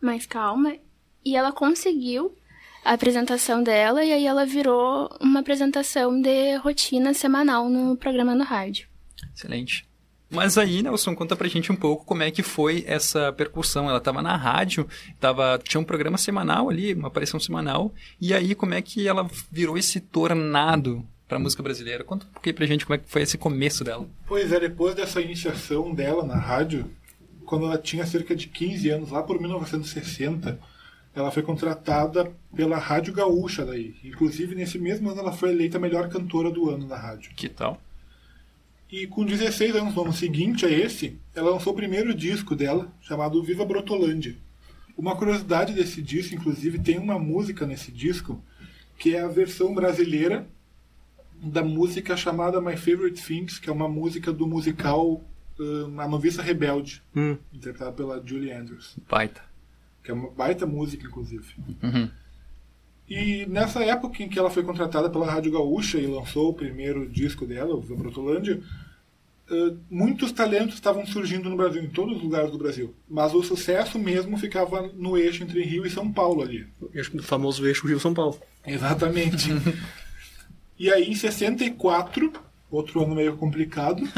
mais 0.00 0.24
calma. 0.26 0.76
E 1.24 1.36
ela 1.36 1.52
conseguiu 1.52 2.36
a 2.84 2.92
apresentação 2.92 3.62
dela, 3.62 4.04
e 4.04 4.12
aí 4.12 4.26
ela 4.26 4.44
virou 4.44 5.08
uma 5.20 5.40
apresentação 5.40 6.20
de 6.20 6.56
rotina 6.56 7.14
semanal 7.14 7.68
no 7.70 7.96
programa 7.96 8.34
no 8.34 8.44
rádio. 8.44 8.86
Excelente. 9.34 9.86
Mas 10.30 10.58
aí, 10.58 10.82
Nelson, 10.82 11.14
conta 11.14 11.36
pra 11.36 11.48
gente 11.48 11.70
um 11.70 11.76
pouco 11.76 12.04
como 12.04 12.22
é 12.22 12.30
que 12.30 12.42
foi 12.42 12.84
essa 12.86 13.32
percussão. 13.32 13.88
Ela 13.88 14.00
tava 14.00 14.20
na 14.20 14.36
rádio, 14.36 14.86
tava, 15.20 15.58
tinha 15.62 15.80
um 15.80 15.84
programa 15.84 16.18
semanal 16.18 16.68
ali, 16.68 16.92
uma 16.92 17.08
aparição 17.08 17.38
semanal, 17.38 17.94
e 18.20 18.34
aí 18.34 18.54
como 18.54 18.74
é 18.74 18.82
que 18.82 19.06
ela 19.06 19.28
virou 19.50 19.78
esse 19.78 20.00
tornado 20.00 21.06
pra 21.28 21.38
música 21.38 21.62
brasileira? 21.62 22.04
Conta 22.04 22.26
um 22.26 22.30
pouquinho 22.30 22.56
pra 22.56 22.66
gente 22.66 22.84
como 22.84 22.96
é 22.96 22.98
que 22.98 23.08
foi 23.08 23.22
esse 23.22 23.38
começo 23.38 23.84
dela. 23.84 24.06
Pois 24.26 24.52
é, 24.52 24.58
depois 24.58 24.94
dessa 24.94 25.20
iniciação 25.20 25.94
dela 25.94 26.24
na 26.24 26.36
rádio, 26.36 26.90
quando 27.46 27.66
ela 27.66 27.78
tinha 27.78 28.04
cerca 28.04 28.34
de 28.34 28.48
15 28.48 28.90
anos, 28.90 29.10
lá 29.10 29.22
por 29.22 29.40
1960, 29.40 30.58
ela 31.14 31.30
foi 31.30 31.42
contratada 31.42 32.32
pela 32.54 32.76
Rádio 32.78 33.12
Gaúcha 33.12 33.64
daí. 33.64 33.94
Inclusive, 34.04 34.54
nesse 34.54 34.78
mesmo 34.78 35.10
ano, 35.10 35.20
ela 35.20 35.32
foi 35.32 35.50
eleita 35.50 35.78
a 35.78 35.80
melhor 35.80 36.08
cantora 36.08 36.50
do 36.50 36.68
ano 36.70 36.86
na 36.86 36.96
rádio. 36.96 37.32
Que 37.36 37.48
tal? 37.48 37.80
E 38.90 39.06
com 39.06 39.24
16 39.24 39.74
anos, 39.76 39.94
no 39.94 40.02
ano 40.02 40.12
seguinte 40.12 40.64
a 40.66 40.70
esse, 40.70 41.18
ela 41.34 41.50
lançou 41.50 41.72
o 41.72 41.76
primeiro 41.76 42.14
disco 42.14 42.54
dela, 42.54 42.92
chamado 43.00 43.42
Viva 43.42 43.64
Brotolândia. 43.64 44.36
Uma 44.96 45.16
curiosidade 45.16 45.72
desse 45.72 46.00
disco, 46.00 46.34
inclusive, 46.34 46.78
tem 46.78 46.98
uma 46.98 47.18
música 47.18 47.66
nesse 47.66 47.90
disco, 47.90 48.40
que 48.98 49.14
é 49.16 49.20
a 49.20 49.28
versão 49.28 49.74
brasileira 49.74 50.46
da 51.42 51.62
música 51.62 52.16
chamada 52.16 52.60
My 52.60 52.76
Favorite 52.76 53.20
Things, 53.22 53.58
que 53.58 53.68
é 53.68 53.72
uma 53.72 53.88
música 53.88 54.32
do 54.32 54.46
musical 54.46 55.20
hum, 55.58 55.94
A 56.00 56.06
Noviça 56.08 56.42
Rebelde, 56.42 57.02
Hum. 57.14 57.36
interpretada 57.52 57.92
pela 57.92 58.22
Julie 58.24 58.52
Andrews, 58.52 58.96
Baita. 59.10 59.42
Que 60.04 60.10
é 60.10 60.14
uma 60.14 60.30
baita 60.30 60.66
música, 60.66 61.06
inclusive. 61.06 61.56
Uhum. 61.82 62.10
E 63.08 63.46
nessa 63.46 63.82
época 63.82 64.22
em 64.22 64.28
que 64.28 64.38
ela 64.38 64.50
foi 64.50 64.62
contratada 64.62 65.10
pela 65.10 65.26
Rádio 65.26 65.52
Gaúcha 65.52 65.98
e 65.98 66.06
lançou 66.06 66.50
o 66.50 66.54
primeiro 66.54 67.08
disco 67.08 67.46
dela, 67.46 67.74
o 67.74 67.80
Viva 67.80 67.96
Brotolândia, 67.96 68.62
eh, 69.50 69.74
muitos 69.90 70.32
talentos 70.32 70.74
estavam 70.74 71.06
surgindo 71.06 71.50
no 71.50 71.56
Brasil, 71.56 71.82
em 71.82 71.88
todos 71.88 72.16
os 72.16 72.22
lugares 72.22 72.50
do 72.50 72.58
Brasil. 72.58 72.94
Mas 73.08 73.34
o 73.34 73.42
sucesso 73.42 73.98
mesmo 73.98 74.38
ficava 74.38 74.90
no 74.94 75.18
eixo 75.18 75.42
entre 75.42 75.62
Rio 75.62 75.84
e 75.84 75.90
São 75.90 76.10
Paulo 76.10 76.42
ali. 76.42 76.66
O 76.80 77.22
famoso 77.22 77.66
eixo 77.66 77.86
Rio-São 77.86 78.14
Paulo. 78.14 78.38
Exatamente. 78.66 79.50
e 80.78 80.90
aí, 80.90 81.10
em 81.10 81.14
64, 81.14 82.32
outro 82.70 83.02
ano 83.02 83.14
meio 83.14 83.36
complicado, 83.36 84.02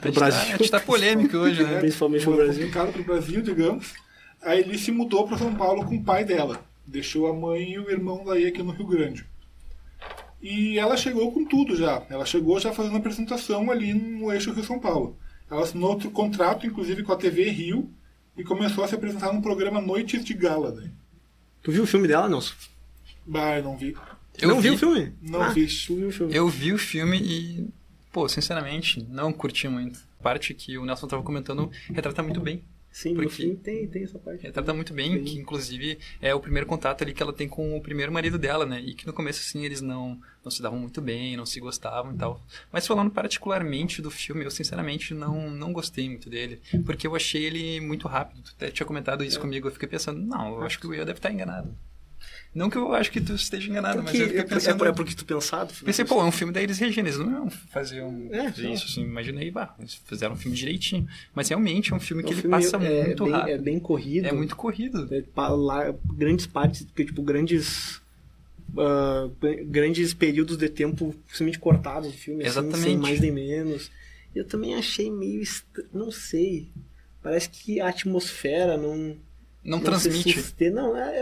A 0.00 0.06
gente, 0.06 0.14
Brasil. 0.14 0.40
Tá, 0.40 0.54
a 0.54 0.58
gente 0.58 0.70
tá 0.70 0.80
polêmico 0.80 1.36
hoje, 1.36 1.62
né? 1.64 1.80
Principalmente 1.80 2.24
no 2.24 2.32
foi 2.32 2.44
Brasil. 2.44 2.62
complicado 2.66 2.92
para 2.92 3.00
o 3.00 3.04
Brasil, 3.04 3.42
digamos, 3.42 3.94
A 4.42 4.56
Eli 4.56 4.78
se 4.78 4.90
mudou 4.90 5.26
para 5.26 5.38
São 5.38 5.54
Paulo 5.54 5.84
com 5.84 5.96
o 5.96 6.04
pai 6.04 6.24
dela. 6.24 6.64
Deixou 6.86 7.26
a 7.26 7.34
mãe 7.34 7.72
e 7.72 7.78
o 7.78 7.90
irmão 7.90 8.24
daí 8.24 8.46
aqui 8.46 8.62
no 8.62 8.72
Rio 8.72 8.86
Grande. 8.86 9.24
E 10.42 10.78
ela 10.78 10.96
chegou 10.96 11.30
com 11.32 11.44
tudo 11.44 11.76
já. 11.76 12.02
Ela 12.08 12.24
chegou 12.24 12.58
já 12.58 12.72
fazendo 12.72 12.96
apresentação 12.96 13.70
ali 13.70 13.92
no 13.92 14.32
eixo 14.32 14.52
Rio-São 14.52 14.78
Paulo. 14.78 15.16
Ela 15.50 15.62
assinou 15.62 15.90
outro 15.90 16.10
contrato, 16.10 16.66
inclusive 16.66 17.02
com 17.02 17.12
a 17.12 17.16
TV 17.16 17.50
Rio, 17.50 17.90
e 18.36 18.42
começou 18.42 18.82
a 18.82 18.88
se 18.88 18.94
apresentar 18.94 19.32
no 19.32 19.42
programa 19.42 19.80
Noites 19.80 20.24
de 20.24 20.32
Gala. 20.32 20.72
Daí. 20.72 20.90
Tu 21.62 21.72
viu 21.72 21.82
o 21.82 21.86
filme 21.86 22.08
dela, 22.08 22.28
Nelson? 22.28 22.54
Bah, 23.26 23.58
eu 23.58 23.64
não 23.64 23.76
vi. 23.76 23.94
Eu 24.40 24.48
não 24.48 24.56
vi. 24.56 24.68
viu 24.68 24.74
o 24.74 24.78
filme? 24.78 25.12
Não 25.20 25.42
ah, 25.42 25.48
vi. 25.50 25.66
Viu 25.66 26.08
o 26.08 26.12
filme. 26.12 26.34
Eu 26.34 26.48
vi 26.48 26.72
o 26.72 26.78
filme 26.78 27.18
e, 27.18 27.68
pô, 28.10 28.28
sinceramente, 28.28 29.06
não 29.10 29.32
curti 29.32 29.68
muito. 29.68 30.00
A 30.20 30.22
parte 30.22 30.54
que 30.54 30.78
o 30.78 30.86
Nelson 30.86 31.06
tava 31.06 31.22
comentando 31.22 31.70
retrata 31.92 32.22
muito 32.22 32.40
bem. 32.40 32.62
Sim, 32.92 33.14
no 33.14 33.22
porque- 33.22 33.54
tem, 33.62 33.86
tem 33.86 34.02
essa 34.02 34.18
parte. 34.18 34.42
Retrata 34.42 34.74
muito 34.74 34.92
bem, 34.92 35.12
Sim. 35.18 35.24
que 35.24 35.38
inclusive 35.38 35.98
é 36.20 36.34
o 36.34 36.40
primeiro 36.40 36.66
contato 36.66 37.02
ali 37.02 37.14
que 37.14 37.22
ela 37.22 37.32
tem 37.32 37.48
com 37.48 37.76
o 37.76 37.80
primeiro 37.80 38.10
marido 38.12 38.36
dela, 38.38 38.66
né? 38.66 38.80
E 38.80 38.94
que 38.94 39.06
no 39.06 39.12
começo, 39.12 39.38
assim, 39.40 39.64
eles 39.64 39.80
não, 39.80 40.20
não 40.44 40.50
se 40.50 40.60
davam 40.60 40.78
muito 40.78 41.00
bem, 41.00 41.36
não 41.36 41.46
se 41.46 41.60
gostavam 41.60 42.12
e 42.12 42.16
tal. 42.16 42.40
Mas 42.72 42.86
falando 42.86 43.10
particularmente 43.10 44.02
do 44.02 44.10
filme, 44.10 44.44
eu 44.44 44.50
sinceramente 44.50 45.14
não, 45.14 45.50
não 45.50 45.72
gostei 45.72 46.08
muito 46.08 46.28
dele. 46.28 46.60
Porque 46.84 47.06
eu 47.06 47.14
achei 47.14 47.44
ele 47.44 47.80
muito 47.80 48.08
rápido. 48.08 48.42
Tu 48.42 48.52
até 48.56 48.70
tinha 48.70 48.86
comentado 48.86 49.22
isso 49.22 49.38
comigo, 49.40 49.68
eu 49.68 49.72
fiquei 49.72 49.88
pensando, 49.88 50.20
não, 50.20 50.56
eu 50.56 50.62
acho 50.62 50.78
que 50.80 50.86
o 50.86 50.90
Will 50.90 51.04
deve 51.04 51.18
estar 51.18 51.30
enganado. 51.32 51.72
Não 52.52 52.68
que 52.68 52.76
eu 52.76 52.92
acho 52.92 53.12
que 53.12 53.20
tu 53.20 53.32
esteja 53.34 53.70
enganado, 53.70 54.02
mas 54.02 54.12
eu 54.12 54.20
Porque, 54.26 54.26
fiquei 54.26 54.40
é, 54.40 54.44
pensando... 54.44 54.84
é, 54.84 54.88
é 54.88 54.92
porque 54.92 55.14
tu 55.14 55.24
pensado. 55.24 55.72
Pensei, 55.84 56.04
pô, 56.04 56.20
é 56.20 56.24
um 56.24 56.32
filme 56.32 56.52
da 56.52 56.60
Elis 56.60 56.78
Regina, 56.78 57.08
eles 57.08 57.18
não 57.18 57.30
iam 57.30 57.50
fazer, 57.50 58.02
um, 58.02 58.28
É, 58.32 58.52
não. 58.58 58.72
isso, 58.72 58.86
assim, 58.86 59.02
imaginei, 59.02 59.52
bah, 59.52 59.72
eles 59.78 59.94
fizeram 60.04 60.34
um 60.34 60.36
filme 60.36 60.56
direitinho. 60.56 61.06
Mas 61.32 61.48
realmente 61.48 61.92
é 61.92 61.96
um 61.96 62.00
filme 62.00 62.22
É 62.22 62.26
um 62.26 62.28
que 62.28 62.34
ele 62.34 62.40
filme 62.42 62.56
passa 62.56 62.76
é 62.76 63.04
muito 63.06 63.24
bem, 63.24 63.32
rápido. 63.32 63.54
É 63.54 63.58
bem 63.58 63.78
corrido. 63.78 64.26
É 64.26 64.32
muito 64.32 64.56
corrido. 64.56 65.08
É, 65.14 65.22
lá, 65.36 65.94
grandes 66.14 66.46
partes, 66.46 66.82
porque, 66.82 67.04
tipo, 67.04 67.22
grandes. 67.22 68.02
ah, 68.76 69.28
grandes 69.66 70.12
períodos 70.12 70.56
de 70.56 70.68
tempo 70.68 71.14
simplesmente 71.28 71.58
cortados 71.60 72.10
do 72.10 72.18
filme, 72.18 72.44
assim, 72.44 72.54
sem 72.54 72.68
Exatamente. 72.68 73.00
mais 73.00 73.20
nem 73.20 73.30
menos. 73.30 73.92
Eu 74.34 74.44
também 74.44 74.74
achei 74.74 75.08
meio. 75.08 75.42
Não 75.92 76.10
sei. 76.10 76.68
Parece 77.22 77.48
que 77.48 77.80
a 77.80 77.88
atmosfera 77.88 78.76
não. 78.76 78.96
Não, 79.62 79.76
não 79.76 79.80
transmite. 79.80 80.40
Se 80.42 80.70
não, 80.70 80.96
é, 80.96 81.20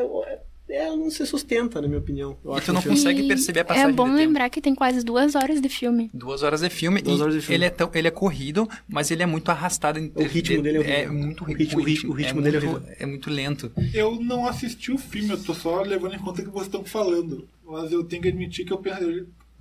é, 0.68 0.86
é, 0.88 0.96
não 0.96 1.10
se 1.10 1.24
sustenta, 1.26 1.80
na 1.80 1.88
minha 1.88 1.98
opinião. 2.00 2.36
Eu 2.44 2.52
E 2.54 2.56
acho 2.56 2.66
tu 2.66 2.72
não 2.72 2.80
filme. 2.82 2.96
consegue 2.96 3.26
perceber 3.28 3.60
a 3.60 3.64
passagem 3.64 3.90
É 3.90 3.92
bom 3.92 4.04
de 4.04 4.10
tempo. 4.10 4.18
lembrar 4.26 4.50
que 4.50 4.60
tem 4.60 4.74
quase 4.74 5.04
duas 5.04 5.34
horas 5.34 5.60
de 5.60 5.68
filme. 5.68 6.10
Duas 6.14 6.42
horas 6.42 6.60
de 6.60 6.70
filme 6.70 7.00
Duas 7.02 7.18
e 7.18 7.22
horas 7.22 7.34
de 7.34 7.40
filme. 7.40 7.54
Ele, 7.56 7.64
é 7.64 7.70
tão, 7.70 7.90
ele 7.94 8.08
é 8.08 8.10
corrido, 8.10 8.68
mas 8.88 9.10
ele 9.10 9.22
é 9.22 9.26
muito 9.26 9.50
arrastado. 9.50 9.98
Em, 9.98 10.12
O 10.14 10.22
ritmo 10.24 10.62
dele 10.62 10.78
é 10.84 11.02
é 11.04 11.08
muito 11.08 11.42
O 11.42 11.46
ritmo- 11.46 11.80
o 11.80 11.82
ritmo- 11.84 12.10
o 12.10 12.14
ritmo 12.14 12.40
é 12.40 12.42
dele 12.42 12.56
é 12.56 12.60
muito, 12.60 12.86
é 13.00 13.06
muito 13.06 13.30
lento. 13.30 13.72
Eu 13.94 14.20
não 14.20 14.46
assisti 14.46 14.92
o 14.92 14.98
filme, 14.98 15.30
eu 15.30 15.42
tô 15.42 15.54
só 15.54 15.82
levando 15.82 16.14
em 16.14 16.18
conta 16.18 16.42
o 16.42 16.44
que 16.44 16.50
vocês 16.50 16.66
estão 16.66 16.84
falando. 16.84 17.48
Mas 17.66 17.92
eu 17.92 18.02
tenho 18.04 18.22
que 18.22 18.28
admitir 18.28 18.64
que 18.64 18.72
eu, 18.72 18.82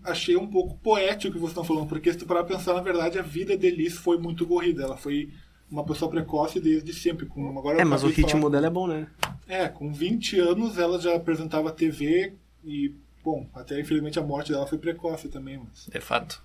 achei 0.04 0.38
um 0.38 0.48
pouco 0.48 0.78
poético 0.78 1.30
o 1.30 1.34
que 1.34 1.40
vocês 1.40 1.52
estão 1.52 1.64
falando, 1.66 1.88
porque 1.88 2.12
se 2.12 2.18
tu 2.18 2.26
parar 2.26 2.44
pra 2.44 2.58
pensar, 2.58 2.74
na 2.74 2.82
verdade, 2.82 3.20
a 3.20 3.22
vida 3.22 3.58
de 3.58 3.68
Elis 3.68 3.94
foi 3.98 4.18
muito 4.18 4.46
corrida. 4.46 4.84
Ela 4.84 4.96
foi 4.98 5.30
uma 5.70 5.84
pessoa 5.86 6.10
precoce 6.10 6.60
desde 6.60 6.94
sempre. 6.94 7.26
Com, 7.26 7.58
agora 7.58 7.80
É, 7.82 7.84
mas 7.86 8.04
o 8.04 8.08
ritmo 8.08 8.42
falar- 8.42 8.50
dela 8.52 8.68
é 8.68 8.70
bom, 8.70 8.88
né? 8.88 9.08
É, 9.48 9.68
com 9.68 9.92
20 9.94 10.40
anos 10.40 10.78
ela 10.78 11.00
já 11.00 11.16
apresentava 11.16 11.72
TV 11.72 12.34
e, 12.64 12.94
bom, 13.24 13.48
até 13.54 13.80
infelizmente 13.80 14.20
a 14.20 14.24
morte 14.24 14.52
dela 14.52 14.68
foi 14.68 14.78
precoce 14.78 15.28
também, 15.30 15.58
mas... 15.58 15.88
De 15.92 16.00
fato. 16.02 16.42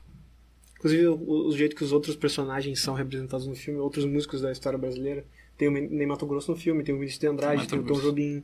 Inclusive, 0.77 1.07
o, 1.07 1.49
o 1.49 1.57
jeito 1.57 1.77
que 1.77 1.85
os 1.85 1.93
outros 1.93 2.17
personagens 2.17 2.81
são 2.81 2.95
representados 2.95 3.47
no 3.47 3.55
filme, 3.55 3.79
outros 3.79 4.05
músicos 4.05 4.41
da 4.41 4.51
história 4.51 4.79
brasileira. 4.79 5.25
Tem 5.57 5.69
o 5.69 5.71
Ney 5.71 6.07
Mato 6.07 6.27
Grosso 6.27 6.51
no 6.51 6.57
filme, 6.57 6.83
tem 6.83 6.93
o 6.95 6.99
Vinícius 6.99 7.21
de 7.21 7.27
Andrade, 7.29 7.69
tem 7.69 7.79
o 7.79 7.85
Tom. 7.85 8.01
Jobim. 8.01 8.43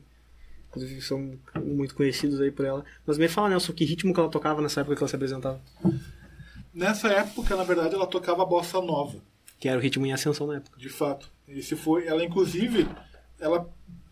Inclusive, 0.69 1.01
são 1.01 1.33
muito 1.65 1.95
conhecidos 1.95 2.39
aí 2.39 2.51
por 2.51 2.63
ela. 2.63 2.85
Mas 3.05 3.17
me 3.17 3.27
fala, 3.27 3.49
Nelson, 3.49 3.73
que 3.73 3.83
ritmo 3.83 4.13
que 4.13 4.19
ela 4.19 4.29
tocava 4.29 4.61
nessa 4.61 4.81
época 4.81 4.95
que 4.95 5.01
ela 5.01 5.09
se 5.09 5.15
apresentava? 5.15 5.59
Nessa 6.73 7.07
época, 7.09 7.55
na 7.55 7.63
verdade, 7.63 7.95
ela 7.95 8.05
tocava 8.07 8.45
bossa 8.45 8.79
nova. 8.79 9.17
Que 9.59 9.67
era 9.67 9.77
o 9.77 9.81
ritmo 9.81 10.05
em 10.05 10.13
ascensão 10.13 10.47
na 10.47 10.57
época. 10.57 10.79
De 10.79 10.89
fato. 10.89 11.29
Esse 11.47 11.75
foi, 11.75 12.07
ela 12.07 12.23
inclusive, 12.23 12.87
ela 13.39 13.69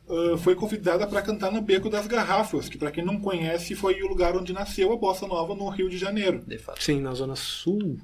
ah, 0.09 0.37
foi 0.37 0.55
convidada 0.55 1.05
para 1.05 1.21
cantar 1.21 1.51
no 1.51 1.61
Beco 1.61 1.89
das 1.89 2.07
Garrafas, 2.07 2.69
que 2.69 2.77
para 2.77 2.91
quem 2.91 3.03
não 3.03 3.19
conhece 3.19 3.75
foi 3.75 4.01
o 4.01 4.07
lugar 4.07 4.35
onde 4.35 4.53
nasceu 4.53 4.91
a 4.91 4.97
bossa 4.97 5.27
nova 5.27 5.53
no 5.53 5.67
Rio 5.69 5.89
de 5.89 5.97
Janeiro. 5.97 6.43
De 6.45 6.57
fato. 6.57 6.81
Sim, 6.81 7.01
na 7.01 7.13
Zona 7.13 7.35
Sul. 7.35 7.97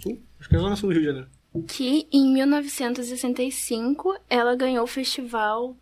Sul? 0.00 0.20
Acho 0.38 0.48
que 0.48 0.54
é 0.54 0.58
a 0.58 0.62
Zona 0.62 0.76
Sul 0.76 0.90
do 0.90 0.92
Rio 0.92 1.02
de 1.02 1.06
Janeiro. 1.08 1.30
Que 1.66 2.08
em 2.10 2.32
1965 2.32 4.16
ela 4.30 4.54
ganhou 4.54 4.84
o 4.84 4.86
festival 4.86 5.76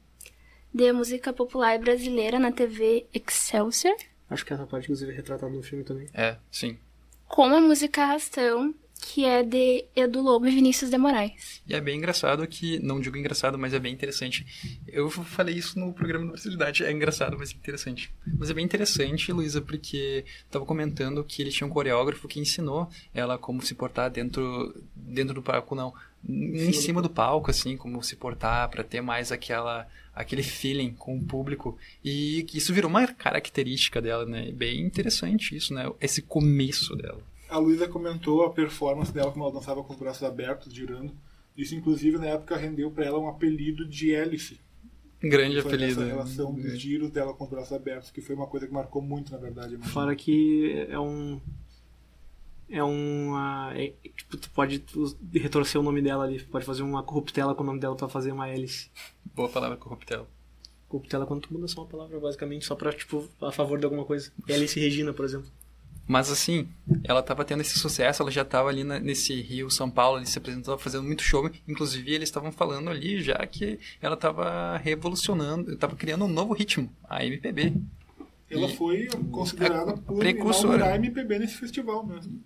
de 0.73 0.93
música 0.93 1.33
popular 1.33 1.79
brasileira 1.79 2.39
na 2.39 2.51
TV 2.51 3.07
Excelsior 3.13 3.95
Acho 4.29 4.47
que 4.47 4.53
essa 4.53 4.65
parte, 4.65 4.85
inclusive, 4.85 5.11
é 5.11 5.15
retratada 5.15 5.53
no 5.53 5.63
filme 5.63 5.83
também. 5.83 6.09
É, 6.15 6.37
sim. 6.51 6.79
com 7.27 7.43
a 7.43 7.61
música 7.61 8.03
Arrastão, 8.03 8.73
que 9.01 9.25
é 9.25 9.43
de 9.43 9.85
Edu 9.97 10.21
Lobo 10.21 10.47
e 10.47 10.51
Vinícius 10.51 10.91
de 10.91 10.99
Moraes. 10.99 11.63
E 11.67 11.75
é 11.75 11.81
bem 11.81 11.97
engraçado 11.97 12.47
que, 12.47 12.79
não 12.81 13.01
digo 13.01 13.17
engraçado, 13.17 13.59
mas 13.59 13.73
é 13.73 13.79
bem 13.79 13.93
interessante. 13.93 14.47
Eu 14.87 15.11
falei 15.11 15.55
isso 15.55 15.79
no 15.79 15.93
programa 15.93 16.27
da 16.27 16.33
Brasilidade, 16.33 16.85
é 16.85 16.93
engraçado, 16.93 17.37
mas 17.39 17.51
é 17.51 17.55
interessante. 17.55 18.13
Mas 18.39 18.51
é 18.51 18.55
bem 18.55 18.65
interessante, 18.65 19.33
Luísa, 19.33 19.61
porque 19.61 20.25
tava 20.51 20.65
comentando 20.65 21.25
que 21.25 21.43
ele 21.43 21.51
tinha 21.51 21.67
um 21.67 21.71
coreógrafo 21.71 22.29
que 22.29 22.41
ensinou 22.41 22.89
ela 23.15 23.39
como 23.39 23.63
se 23.63 23.75
portar 23.75 24.11
dentro, 24.11 24.75
dentro 24.95 25.35
do 25.35 25.43
palco, 25.43 25.75
não, 25.75 25.93
em 26.29 26.73
cima 26.73 27.01
do 27.01 27.09
palco, 27.09 27.51
assim, 27.51 27.77
como 27.77 28.03
se 28.03 28.17
portar 28.17 28.69
para 28.69 28.85
ter 28.85 29.01
mais 29.01 29.33
aquela 29.33 29.89
aquele 30.13 30.43
feeling 30.43 30.93
com 30.93 31.17
o 31.17 31.25
público 31.25 31.79
e 32.05 32.45
isso 32.53 32.75
virou 32.75 32.91
uma 32.91 33.07
característica 33.07 34.03
dela, 34.03 34.27
né? 34.27 34.51
Bem 34.53 34.81
interessante 34.81 35.57
isso, 35.57 35.73
né? 35.73 35.91
Esse 36.01 36.21
começo 36.21 36.95
dela. 36.97 37.23
A 37.51 37.59
Luísa 37.59 37.89
comentou 37.89 38.45
a 38.45 38.51
performance 38.51 39.13
dela 39.13 39.31
como 39.33 39.45
ela 39.45 39.53
dançava 39.53 39.83
com 39.83 39.93
os 39.93 39.99
braços 39.99 40.23
abertos, 40.23 40.73
girando. 40.73 41.13
Isso, 41.57 41.75
inclusive, 41.75 42.17
na 42.17 42.27
época 42.27 42.57
rendeu 42.57 42.91
para 42.91 43.05
ela 43.05 43.19
um 43.19 43.29
apelido 43.29 43.87
de 43.87 44.15
hélice. 44.15 44.61
Grande 45.23 45.61
Foi 45.61 45.75
apelido. 45.75 46.01
essa 46.01 46.05
relação 46.11 46.55
dos 46.55 46.79
giros 46.79 47.11
dela 47.11 47.35
com 47.35 47.45
os 47.45 47.51
braços 47.51 47.73
abertos, 47.73 48.11
que 48.11 48.23
foi 48.23 48.35
uma 48.35 48.47
coisa 48.47 48.67
que 48.67 48.73
marcou 48.73 49.03
muito, 49.03 49.31
na 49.33 49.39
verdade. 49.39 49.75
imagino. 49.75 49.93
Fora 49.93 50.17
que 50.17 50.87
é 50.89 50.99
um. 50.99 51.41
É 52.71 52.83
um. 52.83 53.35
ah, 53.35 53.73
é- 53.75 53.93
tipo, 54.17 54.37
tu 54.39 54.49
pode 54.51 54.83
retorcer 55.35 55.79
o 55.81 55.85
nome 55.85 56.01
dela 56.01 56.25
ali. 56.25 56.43
Pode 56.45 56.65
fazer 56.65 56.83
uma 56.83 57.03
corruptela 57.03 57.55
com 57.55 57.63
o 57.63 57.67
nome 57.67 57.81
dela 57.81 57.97
pra 57.97 58.09
fazer 58.09 58.33
uma 58.33 58.49
hélice. 58.49 58.89
Boa 59.35 59.49
palavra 59.49 59.77
corruptela. 59.77 60.27
Corruptela 60.89 61.27
quando 61.27 61.43
tu 61.43 61.53
muda 61.53 61.69
só 61.69 61.83
uma 61.83 61.89
palavra, 61.89 62.19
basicamente, 62.19 62.65
só 62.65 62.75
pra, 62.75 62.93
tipo, 62.93 63.29
a 63.43 63.53
favor 63.53 63.79
de 63.79 63.85
alguma 63.85 64.05
coisa. 64.05 64.33
Hélice 64.49 64.81
Regina, 64.81 65.13
por 65.13 65.25
exemplo. 65.25 65.49
Mas 66.11 66.29
assim, 66.29 66.67
ela 67.05 67.23
tava 67.23 67.45
tendo 67.45 67.61
esse 67.61 67.79
sucesso, 67.79 68.21
ela 68.21 68.33
já 68.33 68.45
tava 68.45 68.69
ali 68.69 68.83
na- 68.83 68.99
nesse 68.99 69.41
Rio, 69.41 69.71
São 69.71 69.89
Paulo, 69.89 70.17
ali 70.17 70.27
se 70.27 70.37
apresentou, 70.39 70.77
fazendo 70.77 71.05
muito 71.05 71.23
show. 71.23 71.49
Inclusive, 71.69 72.13
eles 72.13 72.29
estavam 72.29 72.51
falando 72.51 72.91
ali 72.91 73.23
já 73.23 73.37
que 73.47 73.79
ela 74.03 74.17
tava 74.17 74.77
revolucionando, 74.79 75.77
tava 75.77 75.95
criando 75.95 76.25
um 76.25 76.29
novo 76.29 76.53
ritmo, 76.53 76.93
a 77.09 77.25
MPB. 77.25 77.75
Ela 78.51 78.67
E- 78.67 78.77
foi 78.77 79.07
considerada 79.31 79.93
por 79.99 80.19
precursora. 80.19 80.85
a 80.87 80.97
MPB 80.97 81.39
nesse 81.39 81.55
festival 81.55 82.05
mesmo. 82.05 82.43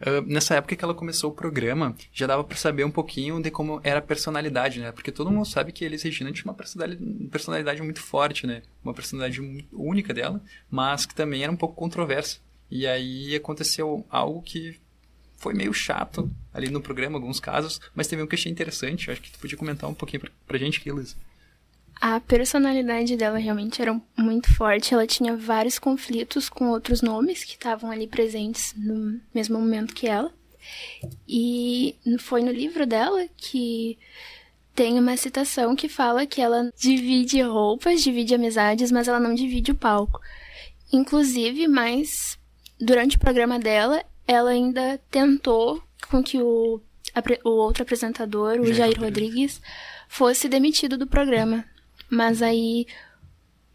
Ah, 0.00 0.20
nessa 0.26 0.56
época 0.56 0.74
que 0.74 0.84
ela 0.84 0.92
começou 0.94 1.30
o 1.30 1.34
programa, 1.34 1.94
já 2.12 2.26
dava 2.26 2.42
pra 2.42 2.56
saber 2.56 2.82
um 2.84 2.90
pouquinho 2.90 3.40
de 3.40 3.48
como 3.48 3.80
era 3.84 4.00
a 4.00 4.02
personalidade, 4.02 4.80
né? 4.80 4.90
Porque 4.90 5.12
todo 5.12 5.30
mundo 5.30 5.46
sabe 5.46 5.70
que 5.70 5.84
Elis 5.84 6.02
Regina 6.02 6.32
tinha 6.32 6.44
uma 6.46 6.54
personalidade, 6.54 7.28
personalidade 7.30 7.80
muito 7.80 8.00
forte, 8.00 8.44
né? 8.44 8.62
Uma 8.82 8.92
personalidade 8.94 9.40
única 9.72 10.12
dela, 10.12 10.42
mas 10.68 11.06
que 11.06 11.14
também 11.14 11.44
era 11.44 11.52
um 11.52 11.56
pouco 11.56 11.76
controversa. 11.76 12.38
E 12.70 12.86
aí 12.86 13.34
aconteceu 13.34 14.04
algo 14.10 14.42
que 14.42 14.78
foi 15.36 15.54
meio 15.54 15.72
chato 15.72 16.30
ali 16.52 16.68
no 16.68 16.80
programa, 16.80 17.16
alguns 17.16 17.40
casos, 17.40 17.80
mas 17.94 18.08
teve 18.08 18.22
um 18.22 18.26
que 18.26 18.34
achei 18.34 18.50
interessante. 18.50 19.10
Acho 19.10 19.22
que 19.22 19.30
tu 19.30 19.38
podia 19.38 19.56
comentar 19.56 19.88
um 19.88 19.94
pouquinho 19.94 20.20
pra, 20.20 20.30
pra 20.46 20.58
gente 20.58 20.90
Luiz. 20.90 21.16
A 22.00 22.20
personalidade 22.20 23.16
dela 23.16 23.38
realmente 23.38 23.82
era 23.82 24.00
muito 24.16 24.54
forte. 24.54 24.94
Ela 24.94 25.06
tinha 25.06 25.36
vários 25.36 25.78
conflitos 25.78 26.48
com 26.48 26.68
outros 26.68 27.02
nomes 27.02 27.42
que 27.42 27.54
estavam 27.54 27.90
ali 27.90 28.06
presentes 28.06 28.72
no 28.76 29.20
mesmo 29.34 29.58
momento 29.58 29.94
que 29.94 30.06
ela. 30.06 30.32
E 31.26 31.96
foi 32.20 32.42
no 32.42 32.52
livro 32.52 32.86
dela 32.86 33.26
que 33.36 33.98
tem 34.74 34.98
uma 34.98 35.16
citação 35.16 35.74
que 35.74 35.88
fala 35.88 36.26
que 36.26 36.40
ela 36.40 36.72
divide 36.78 37.40
roupas, 37.42 38.02
divide 38.02 38.34
amizades, 38.34 38.92
mas 38.92 39.08
ela 39.08 39.18
não 39.18 39.34
divide 39.34 39.72
o 39.72 39.74
palco. 39.74 40.20
Inclusive, 40.92 41.66
mas 41.66 42.37
durante 42.80 43.16
o 43.16 43.20
programa 43.20 43.58
dela, 43.58 44.02
ela 44.26 44.50
ainda 44.50 45.00
tentou 45.10 45.82
com 46.10 46.22
que 46.22 46.38
o, 46.40 46.80
o 47.44 47.48
outro 47.50 47.82
apresentador, 47.82 48.58
o 48.60 48.64
Jair 48.66 48.74
Jair 48.76 49.00
Rodrigues. 49.00 49.60
Fosse 50.08 50.48
demitido 50.48 50.96
do 50.96 51.06
programa. 51.06 51.64
Mas 52.10 52.40
aí 52.40 52.86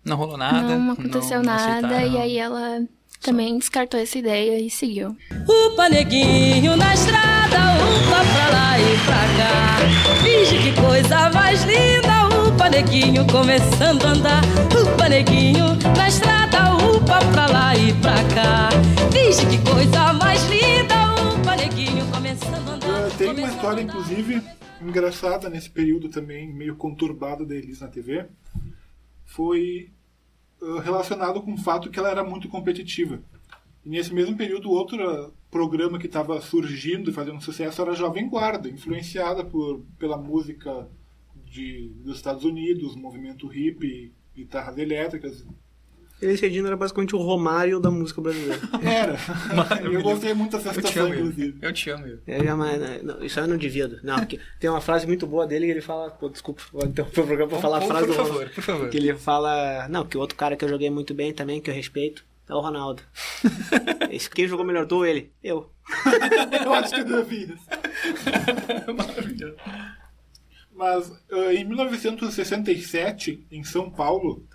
Não 0.04 0.16
rolou 0.18 0.38
nada. 0.38 0.62
não 0.78 0.94
aconteceu 0.94 1.44
nada 1.44 1.88
aceitaram. 1.88 2.12
e 2.14 2.18
aí 2.18 2.38
ela 2.38 2.82
também 3.22 3.58
descartou 3.58 4.00
essa 4.00 4.18
ideia 4.18 4.60
e 4.60 4.70
seguiu. 4.70 5.16
Upa 5.48 5.88
neguinho 5.90 6.76
na 6.76 6.94
estrada, 6.94 7.58
upa 7.58 8.24
pra 8.34 8.50
lá 8.50 8.80
e 8.80 8.98
pra 9.06 9.24
cá. 9.38 10.24
Finge 10.24 10.58
que 10.64 10.82
coisa 10.82 11.30
mais 11.30 11.64
linda, 11.64 12.48
upa 12.48 12.70
neguinho 12.70 13.26
começando 13.28 14.04
a 14.06 14.10
andar. 14.10 14.42
Upa, 14.82 15.08
neguinho, 15.08 15.78
na 15.96 16.08
estrada, 16.08 16.74
upa 16.76 17.20
pra 17.32 17.46
lá 17.48 17.76
e 17.76 17.93
história, 23.74 23.82
a 23.82 23.84
inclusive, 23.84 24.42
engraçada 24.82 25.50
nesse 25.50 25.70
período 25.70 26.10
também, 26.10 26.52
meio 26.52 26.76
conturbado 26.76 27.46
da 27.46 27.56
Elis 27.56 27.80
na 27.80 27.88
TV. 27.88 28.28
Foi 29.26 29.90
relacionado 30.84 31.42
com 31.42 31.54
o 31.54 31.58
fato 31.58 31.90
que 31.90 32.00
ela 32.00 32.10
era 32.10 32.24
muito 32.24 32.48
competitiva. 32.48 33.20
E 33.84 33.90
nesse 33.90 34.14
mesmo 34.14 34.38
período, 34.38 34.72
outro 34.72 35.34
programa 35.52 36.00
que 36.00 36.06
estava 36.06 36.40
surgindo 36.40 37.10
e 37.10 37.14
fazendo 37.14 37.42
sucesso 37.42 37.82
era 37.82 37.96
Jovem 37.96 38.30
Guarda, 38.30 38.70
influenciada 38.70 39.44
por, 39.44 39.82
pela 39.98 40.18
música 40.18 40.88
de, 41.46 41.90
dos 42.04 42.16
Estados 42.16 42.44
Unidos, 42.44 42.96
movimento 42.96 43.48
hippie, 43.48 44.14
guitarras 44.36 44.78
elétricas. 44.78 45.46
Ele 46.24 46.36
Regina 46.36 46.70
era 46.70 46.78
basicamente 46.78 47.16
o 47.16 47.20
Romário 47.20 47.80
da 47.80 47.92
música 47.92 48.22
brasileira. 48.22 48.60
Era! 48.84 49.18
eu 49.84 50.02
gostei 50.02 50.34
muito 50.34 50.58
dessa 50.58 50.70
Eu 50.70 50.74
situação, 50.76 51.10
inclusive. 51.14 51.58
Eu 51.62 51.74
te 51.74 51.90
amo. 51.90 52.20
É, 52.26 52.44
jamais, 52.44 52.80
né? 52.80 53.00
não, 53.04 53.24
isso 53.24 53.40
aí 53.40 53.46
eu 53.46 53.50
não 53.50 53.58
divido. 53.58 54.00
Não, 54.04 54.20
porque 54.20 54.40
tem 54.60 54.70
uma 54.70 54.82
frase 54.82 55.06
muito 55.06 55.28
boa 55.28 55.46
dele 55.46 55.66
que 55.66 55.72
ele 55.72 55.82
fala. 55.82 56.10
Pô, 56.12 56.30
desculpa, 56.30 56.62
vou 56.72 56.86
interromper 56.86 57.22
o 57.22 57.26
programa 57.26 57.50
pra 57.52 57.60
falar 57.60 57.78
a 57.80 57.82
frase 57.82 58.08
por 58.08 58.14
do 58.16 58.22
Ronaldo. 58.22 58.34
favor, 58.40 58.50
por 58.56 58.64
favor. 58.64 58.90
Que 58.90 58.98
ele 58.98 59.14
fala. 59.16 59.88
Não, 59.90 60.06
que 60.06 60.18
o 60.18 60.20
outro 60.20 60.36
cara 60.36 60.56
que 60.56 60.64
eu 60.64 60.70
joguei 60.70 60.90
muito 60.90 61.14
bem 61.14 61.34
também, 61.34 61.60
que 61.62 61.70
eu 61.70 61.74
respeito, 61.74 62.26
é 62.50 62.54
o 62.54 62.60
Ronaldo. 62.60 63.02
Esse, 64.12 64.30
quem 64.30 64.48
jogou 64.48 64.66
melhor 64.66 64.88
ou 64.92 65.06
ele? 65.06 65.32
Eu. 65.44 65.70
Eu 66.64 66.74
acho 66.74 66.94
que 66.94 67.02
eu 67.02 67.24
devia. 67.24 67.56
Maravilhoso. 68.96 69.56
Mas 70.76 71.12
ah, 71.32 71.54
em 71.54 71.64
1967, 71.66 73.46
em 73.52 73.64
São 73.64 73.90
Paulo, 73.90 74.46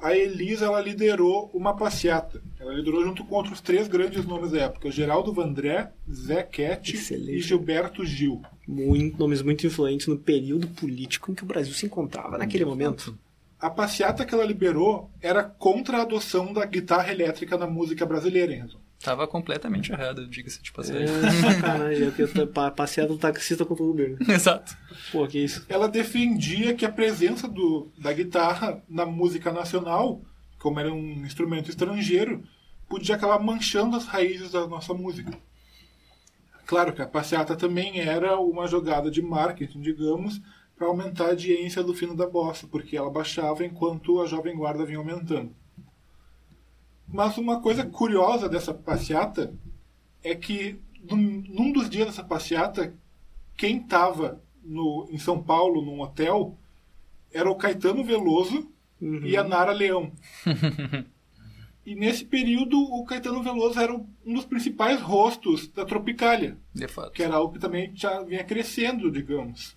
a 0.00 0.16
Elisa 0.16 0.66
ela 0.66 0.80
liderou 0.80 1.50
uma 1.52 1.74
passeata. 1.74 2.40
Ela 2.58 2.74
liderou 2.74 3.02
junto 3.02 3.24
com 3.24 3.34
outros 3.34 3.60
três 3.60 3.88
grandes 3.88 4.24
nomes 4.24 4.52
da 4.52 4.62
época: 4.62 4.90
Geraldo 4.90 5.32
Vandré, 5.32 5.92
Zé 6.10 6.48
Excelente. 6.52 7.32
e 7.36 7.40
Gilberto 7.40 8.04
Gil. 8.04 8.42
Muito, 8.66 9.18
nomes 9.18 9.42
muito 9.42 9.66
influentes 9.66 10.06
no 10.06 10.16
período 10.16 10.68
político 10.68 11.30
em 11.30 11.34
que 11.34 11.42
o 11.42 11.46
Brasil 11.46 11.74
se 11.74 11.86
encontrava 11.86 12.38
naquele 12.38 12.64
momento. 12.64 13.18
A 13.58 13.68
passeata 13.68 14.24
que 14.24 14.32
ela 14.32 14.44
liberou 14.44 15.10
era 15.20 15.42
contra 15.42 15.98
a 15.98 16.02
adoção 16.02 16.52
da 16.52 16.64
guitarra 16.64 17.10
elétrica 17.10 17.58
na 17.58 17.66
música 17.66 18.06
brasileira, 18.06 18.52
hein, 18.52 18.60
Renzo? 18.60 18.78
Tava 19.02 19.28
completamente 19.28 19.92
errado, 19.92 20.26
diga-se 20.28 20.60
de 20.60 20.72
passagem. 20.72 21.04
É, 21.04 21.30
sacanagem, 21.54 22.08
é 22.08 23.06
do 23.06 23.16
taxista 23.16 23.64
contra 23.64 23.84
o 23.84 23.90
Uber. 23.90 24.16
Exato. 24.28 24.76
Pô, 25.12 25.26
que 25.26 25.38
isso. 25.38 25.64
Ela 25.68 25.88
defendia 25.88 26.74
que 26.74 26.84
a 26.84 26.90
presença 26.90 27.46
do, 27.46 27.92
da 27.96 28.12
guitarra 28.12 28.82
na 28.88 29.06
música 29.06 29.52
nacional, 29.52 30.20
como 30.58 30.80
era 30.80 30.92
um 30.92 31.24
instrumento 31.24 31.70
estrangeiro, 31.70 32.42
podia 32.88 33.14
acabar 33.14 33.38
manchando 33.38 33.96
as 33.96 34.06
raízes 34.06 34.50
da 34.50 34.66
nossa 34.66 34.92
música. 34.92 35.32
Claro 36.66 36.92
que 36.92 37.00
a 37.00 37.06
passeata 37.06 37.54
também 37.54 38.00
era 38.00 38.38
uma 38.38 38.66
jogada 38.66 39.10
de 39.10 39.22
marketing, 39.22 39.80
digamos, 39.80 40.40
para 40.76 40.88
aumentar 40.88 41.26
a 41.26 41.30
audiência 41.30 41.82
do 41.82 41.94
fino 41.94 42.16
da 42.16 42.26
bossa, 42.26 42.66
porque 42.66 42.96
ela 42.96 43.10
baixava 43.10 43.64
enquanto 43.64 44.20
a 44.20 44.26
Jovem 44.26 44.56
Guarda 44.56 44.84
vinha 44.84 44.98
aumentando. 44.98 45.54
Mas 47.08 47.38
uma 47.38 47.60
coisa 47.60 47.84
curiosa 47.84 48.48
dessa 48.48 48.74
passeata 48.74 49.54
é 50.22 50.34
que 50.34 50.78
num, 51.10 51.72
dos 51.72 51.88
dias 51.88 52.06
dessa 52.06 52.24
passeata, 52.24 52.94
quem 53.56 53.78
estava 53.78 54.42
em 55.10 55.18
São 55.18 55.42
Paulo, 55.42 55.80
num 55.80 56.00
hotel, 56.00 56.56
era 57.32 57.50
o 57.50 57.56
Caetano 57.56 58.04
Veloso 58.04 58.70
e 59.00 59.36
a 59.36 59.44
Nara 59.44 59.72
Leão. 59.72 60.12
e 61.86 61.94
nesse 61.94 62.24
período, 62.24 62.78
o 62.78 63.04
Caetano 63.04 63.42
Veloso 63.42 63.80
era 63.80 63.94
um 63.94 64.34
dos 64.34 64.44
principais 64.44 65.00
rostos 65.00 65.68
da 65.68 65.84
Tropicália, 65.84 66.58
De 66.74 66.88
fato. 66.88 67.12
que 67.12 67.22
era 67.22 67.36
algo 67.36 67.54
que 67.54 67.58
também 67.58 67.92
já 67.94 68.22
vinha 68.22 68.44
crescendo, 68.44 69.10
digamos. 69.10 69.76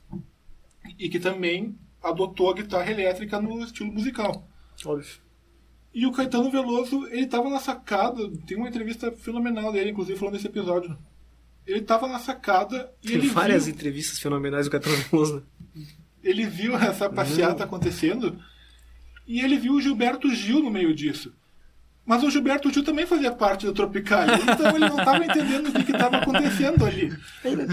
E 1.00 1.08
que 1.08 1.20
também 1.20 1.76
adotou 2.04 2.50
a 2.50 2.56
guitarra 2.56 2.92
elétrica 2.92 3.40
no 3.40 3.64
estilo 3.64 3.92
musical. 3.92 4.46
Óbvio. 4.86 5.22
E 5.94 6.06
o 6.06 6.12
Caetano 6.12 6.50
Veloso, 6.50 7.06
ele 7.08 7.28
tava 7.28 7.50
na 7.50 7.60
sacada, 7.60 8.30
tem 8.48 8.58
uma 8.58 8.70
entrevista 8.70 9.12
fenomenal 9.12 9.72
dele, 9.74 9.92
inclusive, 9.92 10.18
falando 10.18 10.36
desse 10.36 10.48
episódio. 10.48 10.98
Ele 11.68 11.82
tava 11.82 12.08
na 12.08 12.18
sacada 12.18 12.92
e 13.04 13.08
Tem 13.08 13.18
ele 13.18 13.28
várias 13.28 13.66
viu, 13.66 13.76
entrevistas 13.76 14.20
fenomenais 14.20 14.66
do 14.66 14.72
Caetano 14.72 14.96
Veloso. 15.12 15.36
né? 15.76 15.84
ele 16.24 16.46
viu 16.46 16.76
essa 16.76 17.10
passeata 17.10 17.64
acontecendo 17.64 18.40
e 19.28 19.42
ele 19.42 19.58
viu 19.58 19.74
o 19.74 19.82
Gilberto 19.82 20.30
Gil 20.34 20.62
no 20.62 20.72
meio 20.72 20.94
disso. 20.94 21.34
Mas 22.04 22.24
o 22.24 22.32
Gilberto 22.32 22.74
Gil 22.74 22.84
também 22.84 23.06
fazia 23.06 23.32
parte 23.32 23.66
da 23.66 23.74
Tropicália, 23.74 24.36
então 24.36 24.76
ele 24.76 24.90
não 24.90 24.98
tava 24.98 25.24
entendendo 25.24 25.68
o 25.68 25.84
que 25.84 25.92
estava 25.92 26.18
acontecendo 26.18 26.84
ali. 26.84 27.16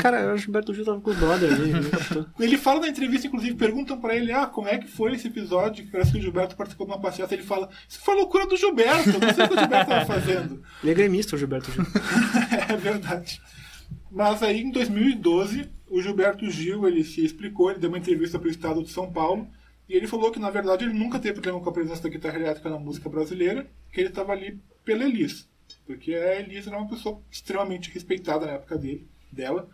Cara, 0.03 0.35
o 0.35 0.37
Gilberto 0.37 0.75
Gil 0.75 0.85
tava 0.85 1.01
com 1.01 1.11
os 1.11 1.17
brothers 1.17 1.55
ali. 1.55 1.73
né? 1.73 1.81
Ele 2.39 2.59
fala 2.59 2.81
na 2.81 2.89
entrevista, 2.89 3.27
inclusive, 3.27 3.57
perguntam 3.57 3.99
pra 3.99 4.15
ele, 4.15 4.31
ah, 4.31 4.47
como 4.47 4.69
é 4.69 4.77
que 4.77 4.87
foi 4.87 5.15
esse 5.15 5.29
episódio 5.29 5.85
que 5.85 5.91
parece 5.91 6.13
que 6.13 6.19
o 6.19 6.21
Gilberto 6.21 6.57
participou 6.57 6.87
de 6.87 6.93
uma 6.93 7.01
passeata. 7.01 7.35
Ele 7.35 7.43
fala, 7.43 7.69
isso 7.89 8.01
foi 8.01 8.15
loucura 8.17 8.47
do 8.47 8.57
Gilberto, 8.57 9.11
eu 9.11 9.19
não 9.19 9.35
sei 9.35 9.45
o 9.45 9.49
que 9.49 9.55
o 9.55 9.59
Gilberto 9.59 9.91
estava 9.91 10.07
fazendo. 10.07 10.63
Ele 10.83 10.93
é 10.93 10.95
gremista, 10.95 11.35
o 11.35 11.39
Gilberto 11.39 11.73
Gil. 11.73 11.85
é 12.69 12.77
verdade. 12.77 13.41
Mas 14.11 14.43
aí, 14.43 14.61
em 14.61 14.71
2012, 14.71 15.71
o 15.91 16.03
Gilberto 16.03 16.51
Gil, 16.51 16.87
ele 16.87 17.03
se 17.03 17.25
explicou, 17.25 17.71
ele 17.71 17.81
deu 17.81 17.89
uma 17.89 17.99
entrevista 17.99 18.39
para 18.39 18.49
o 18.49 18.51
Estado 18.51 18.83
de 18.83 18.91
São 18.91 19.11
Paulo, 19.11 19.49
e 19.89 19.95
ele 19.95 20.07
falou 20.07 20.31
que, 20.31 20.39
na 20.39 20.51
verdade, 20.51 20.85
ele 20.85 20.93
nunca 20.93 21.19
teve 21.19 21.35
problema 21.35 21.61
com 21.61 21.71
a 21.71 21.73
presença 21.73 22.03
da 22.03 22.09
guitarra 22.09 22.39
elétrica 22.39 22.69
na 22.69 22.79
música 22.79 23.09
brasileira, 23.09 23.67
que 23.93 24.01
ele 24.01 24.11
estava 24.11 24.33
ali 24.33 24.61
pela 24.85 25.05
Elis. 25.05 25.49
Porque 25.87 26.15
a 26.15 26.41
Elis 26.41 26.67
era 26.67 26.77
uma 26.77 26.89
pessoa 26.89 27.21
extremamente 27.31 27.91
respeitada 27.91 28.47
na 28.47 28.53
época 28.53 28.77
dele, 28.77 29.07
dela, 29.33 29.69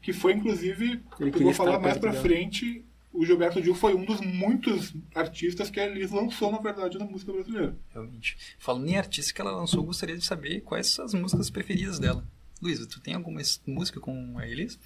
que 0.00 0.12
foi, 0.12 0.32
inclusive, 0.32 1.02
Ele 1.20 1.30
eu 1.34 1.42
vou 1.42 1.54
falar 1.54 1.78
mais 1.78 1.98
pra 1.98 2.10
dela. 2.12 2.22
frente, 2.22 2.84
o 3.12 3.24
Gilberto 3.24 3.62
Gil 3.62 3.74
foi 3.74 3.94
um 3.94 4.04
dos 4.04 4.20
muitos 4.20 4.94
artistas 5.14 5.70
que 5.70 5.80
a 5.80 5.86
Elis 5.86 6.10
lançou, 6.10 6.50
na 6.50 6.58
verdade, 6.58 6.98
na 6.98 7.04
música 7.04 7.32
brasileira. 7.32 7.76
Realmente. 7.92 8.36
Falando 8.58 8.88
em 8.88 8.96
artista 8.96 9.32
que 9.34 9.40
ela 9.40 9.52
lançou, 9.52 9.80
eu 9.80 9.86
gostaria 9.86 10.16
de 10.16 10.24
saber 10.24 10.62
quais 10.62 10.86
são 10.86 11.04
as 11.04 11.14
músicas 11.14 11.50
preferidas 11.50 11.98
dela. 11.98 12.24
Luísa, 12.60 12.86
tu 12.86 13.00
tem 13.00 13.14
alguma 13.14 13.40
música 13.66 14.00
com 14.00 14.38
a 14.38 14.46
Elis? 14.48 14.78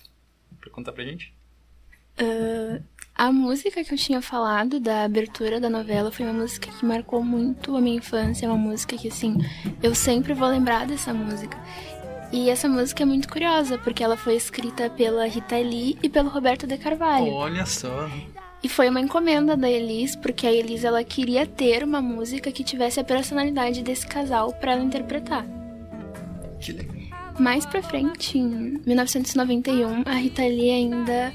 Pra 0.61 0.71
contar 0.71 0.93
pra 0.93 1.05
gente? 1.05 1.35
A 3.15 3.31
música 3.31 3.85
que 3.85 3.93
eu 3.93 3.99
tinha 3.99 4.23
falado 4.23 4.81
da 4.81 5.05
abertura 5.05 5.61
da 5.61 5.69
novela 5.69 6.11
foi 6.11 6.25
uma 6.25 6.33
música 6.33 6.71
que 6.71 6.85
marcou 6.85 7.23
muito 7.23 7.77
a 7.77 7.81
minha 7.81 7.99
infância, 7.99 8.47
é 8.47 8.49
uma 8.49 8.57
música 8.57 8.97
que 8.97 9.09
assim, 9.09 9.37
eu 9.83 9.95
sempre 9.95 10.33
vou 10.33 10.49
lembrar 10.49 10.87
dessa 10.87 11.13
música. 11.13 11.59
E 12.33 12.49
essa 12.49 12.67
música 12.67 13.03
é 13.03 13.07
muito 13.07 13.29
curiosa, 13.29 13.77
porque 13.77 14.03
ela 14.03 14.17
foi 14.17 14.35
escrita 14.35 14.89
pela 14.89 15.27
Rita 15.27 15.59
Lee 15.59 15.99
e 16.03 16.09
pelo 16.09 16.31
Roberto 16.31 16.67
de 16.67 16.79
Carvalho. 16.79 17.31
Olha 17.33 17.67
só. 17.67 18.09
E 18.63 18.69
foi 18.69 18.89
uma 18.89 19.01
encomenda 19.01 19.57
da 19.57 19.69
Elis, 19.71 20.17
porque 20.17 20.47
a 20.47 20.53
Elis 20.53 20.83
ela 20.83 21.05
queria 21.05 21.47
ter 21.47 21.85
uma 21.85 22.01
música 22.01 22.51
que 22.51 22.65
tivesse 22.65 22.99
a 22.99 23.05
personalidade 23.05 23.83
desse 23.83 24.07
casal 24.07 24.53
para 24.55 24.73
ela 24.73 24.83
interpretar. 24.83 25.45
Que 26.59 26.73
legal. 26.73 26.97
Mais 27.39 27.67
pra 27.67 27.83
frente, 27.83 28.39
em 28.39 28.81
1991, 28.87 30.03
a 30.07 30.15
Rita 30.15 30.43
Lee 30.43 30.71
ainda 30.71 31.33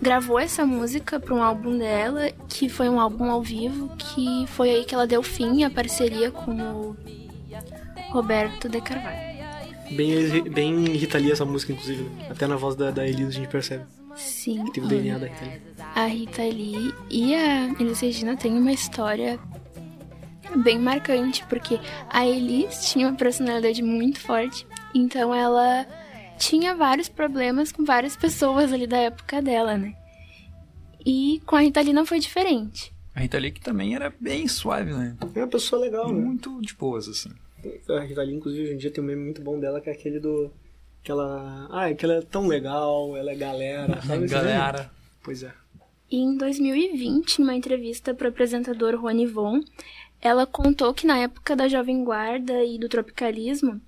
gravou 0.00 0.38
essa 0.38 0.64
música 0.64 1.20
para 1.20 1.34
um 1.34 1.42
álbum 1.42 1.76
dela, 1.76 2.30
que 2.48 2.68
foi 2.68 2.88
um 2.88 2.98
álbum 2.98 3.30
ao 3.30 3.42
vivo, 3.42 3.90
que 3.96 4.46
foi 4.48 4.70
aí 4.70 4.84
que 4.84 4.94
ela 4.94 5.06
deu 5.06 5.22
fim 5.22 5.64
à 5.64 5.70
parceria 5.70 6.30
com 6.30 6.52
o 6.52 6.96
Roberto 8.10 8.68
de 8.68 8.80
Carvalho. 8.80 9.30
Bem, 9.92 10.42
bem 10.50 10.84
Rita 10.96 11.18
Lee 11.18 11.32
essa 11.32 11.44
música, 11.44 11.72
inclusive. 11.72 12.02
né? 12.02 12.28
Até 12.30 12.46
na 12.46 12.56
voz 12.56 12.76
da, 12.76 12.90
da 12.90 13.06
Elisa 13.06 13.28
a 13.28 13.32
gente 13.32 13.48
percebe. 13.48 13.84
Sim. 14.16 14.64
Teve 14.72 14.86
o 14.86 14.88
DNA 14.88 15.18
da 15.18 15.26
Rita 15.26 15.44
Lee. 15.44 15.60
A 15.94 16.06
Rita 16.06 16.42
Lee 16.42 16.94
e 17.10 17.34
a 17.34 17.64
Elis 17.80 18.00
Regina 18.00 18.36
têm 18.36 18.56
uma 18.56 18.72
história 18.72 19.38
bem 20.56 20.78
marcante, 20.78 21.44
porque 21.48 21.80
a 22.08 22.26
Elis 22.26 22.90
tinha 22.90 23.08
uma 23.08 23.16
personalidade 23.16 23.82
muito 23.82 24.20
forte, 24.20 24.66
então 24.94 25.34
ela 25.34 25.86
tinha 26.40 26.74
vários 26.74 27.08
problemas 27.08 27.70
com 27.70 27.84
várias 27.84 28.16
pessoas 28.16 28.72
ali 28.72 28.86
da 28.86 28.96
época 28.96 29.42
dela, 29.42 29.76
né? 29.76 29.94
E 31.04 31.40
com 31.44 31.54
a 31.54 31.60
Rita 31.60 31.82
Lee 31.82 31.92
não 31.92 32.06
foi 32.06 32.18
diferente. 32.18 32.92
A 33.14 33.20
Rita 33.20 33.38
Lee 33.38 33.52
que 33.52 33.60
também 33.60 33.94
era 33.94 34.12
bem 34.18 34.48
suave, 34.48 34.92
né? 34.92 35.16
É 35.34 35.38
uma 35.38 35.48
pessoa 35.48 35.82
legal, 35.82 36.10
né? 36.10 36.18
Muito 36.18 36.60
de 36.62 36.74
boas, 36.74 37.06
assim. 37.08 37.30
A 37.90 38.00
Rita 38.00 38.22
Lee, 38.22 38.34
inclusive, 38.34 38.64
hoje 38.64 38.74
em 38.74 38.78
dia 38.78 38.90
tem 38.90 39.04
um 39.04 39.06
meme 39.06 39.22
muito 39.22 39.42
bom 39.42 39.60
dela, 39.60 39.80
que 39.80 39.90
é 39.90 39.92
aquele 39.92 40.18
do... 40.18 40.50
Que 41.02 41.10
ela... 41.10 41.68
Ah, 41.70 41.90
é 41.90 41.94
que 41.94 42.04
ela 42.04 42.14
é 42.14 42.22
tão 42.22 42.46
legal, 42.46 43.14
ela 43.16 43.30
é 43.30 43.34
galera, 43.34 44.00
sabe? 44.02 44.26
Galera. 44.28 44.90
Pois 45.22 45.42
é. 45.42 45.52
E 46.10 46.16
em 46.16 46.36
2020, 46.36 47.40
numa 47.40 47.54
entrevista 47.54 48.14
para 48.14 48.26
o 48.26 48.30
apresentador 48.30 48.98
Rony 48.98 49.26
Von, 49.26 49.60
ela 50.20 50.46
contou 50.46 50.92
que 50.94 51.06
na 51.06 51.18
época 51.18 51.54
da 51.54 51.68
Jovem 51.68 52.02
Guarda 52.02 52.64
e 52.64 52.78
do 52.78 52.88
tropicalismo, 52.88 53.80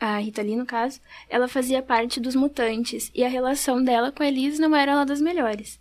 a 0.00 0.16
Rita 0.18 0.40
Lee, 0.42 0.56
no 0.56 0.64
caso, 0.66 0.98
ela 1.28 1.46
fazia 1.46 1.82
parte 1.82 2.18
dos 2.18 2.34
mutantes 2.34 3.10
e 3.14 3.22
a 3.22 3.28
relação 3.28 3.82
dela 3.84 4.10
com 4.10 4.22
a 4.22 4.26
Elis 4.26 4.58
não 4.58 4.74
era 4.74 4.94
lá 4.94 5.04
das 5.04 5.20
melhores. 5.20 5.78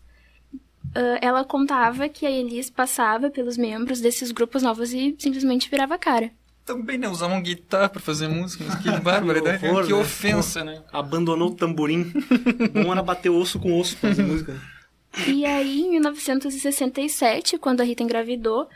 ah, 0.94 1.18
ela 1.22 1.44
contava 1.46 2.10
que 2.10 2.26
a 2.26 2.32
Elis 2.32 2.70
passava 2.70 3.30
pelos 3.30 3.58
membros 3.58 4.02
desses 4.02 4.32
grupos 4.32 4.62
novos 4.64 4.92
e 4.94 5.16
simplesmente 5.18 5.70
virava 5.70 5.96
a 5.96 5.98
cara. 5.98 6.32
Também, 6.66 6.98
né? 7.00 7.08
Usavam 7.10 7.42
guitarra 7.42 7.90
pra 7.90 8.00
fazer 8.02 8.28
música, 8.28 8.64
mas 8.68 8.76
que 8.76 8.92
barbaridade, 9.02 9.66
horror, 9.66 9.86
que 9.88 9.94
né? 9.94 9.98
ofensa, 10.00 10.64
né? 10.64 10.84
Abandonou 10.94 11.50
o 11.50 11.56
tamborim. 11.56 12.12
Bom 12.74 12.92
era 12.92 13.02
bater 13.02 13.30
osso 13.30 13.58
com 13.60 13.80
osso 13.80 13.96
pra 13.98 14.10
fazer 14.10 14.22
música. 14.24 14.56
E 15.28 15.44
aí, 15.46 15.82
em 15.82 15.90
1967, 15.92 17.58
quando 17.58 17.82
a 17.82 17.84
Rita 17.84 18.04
engravidou 18.04 18.68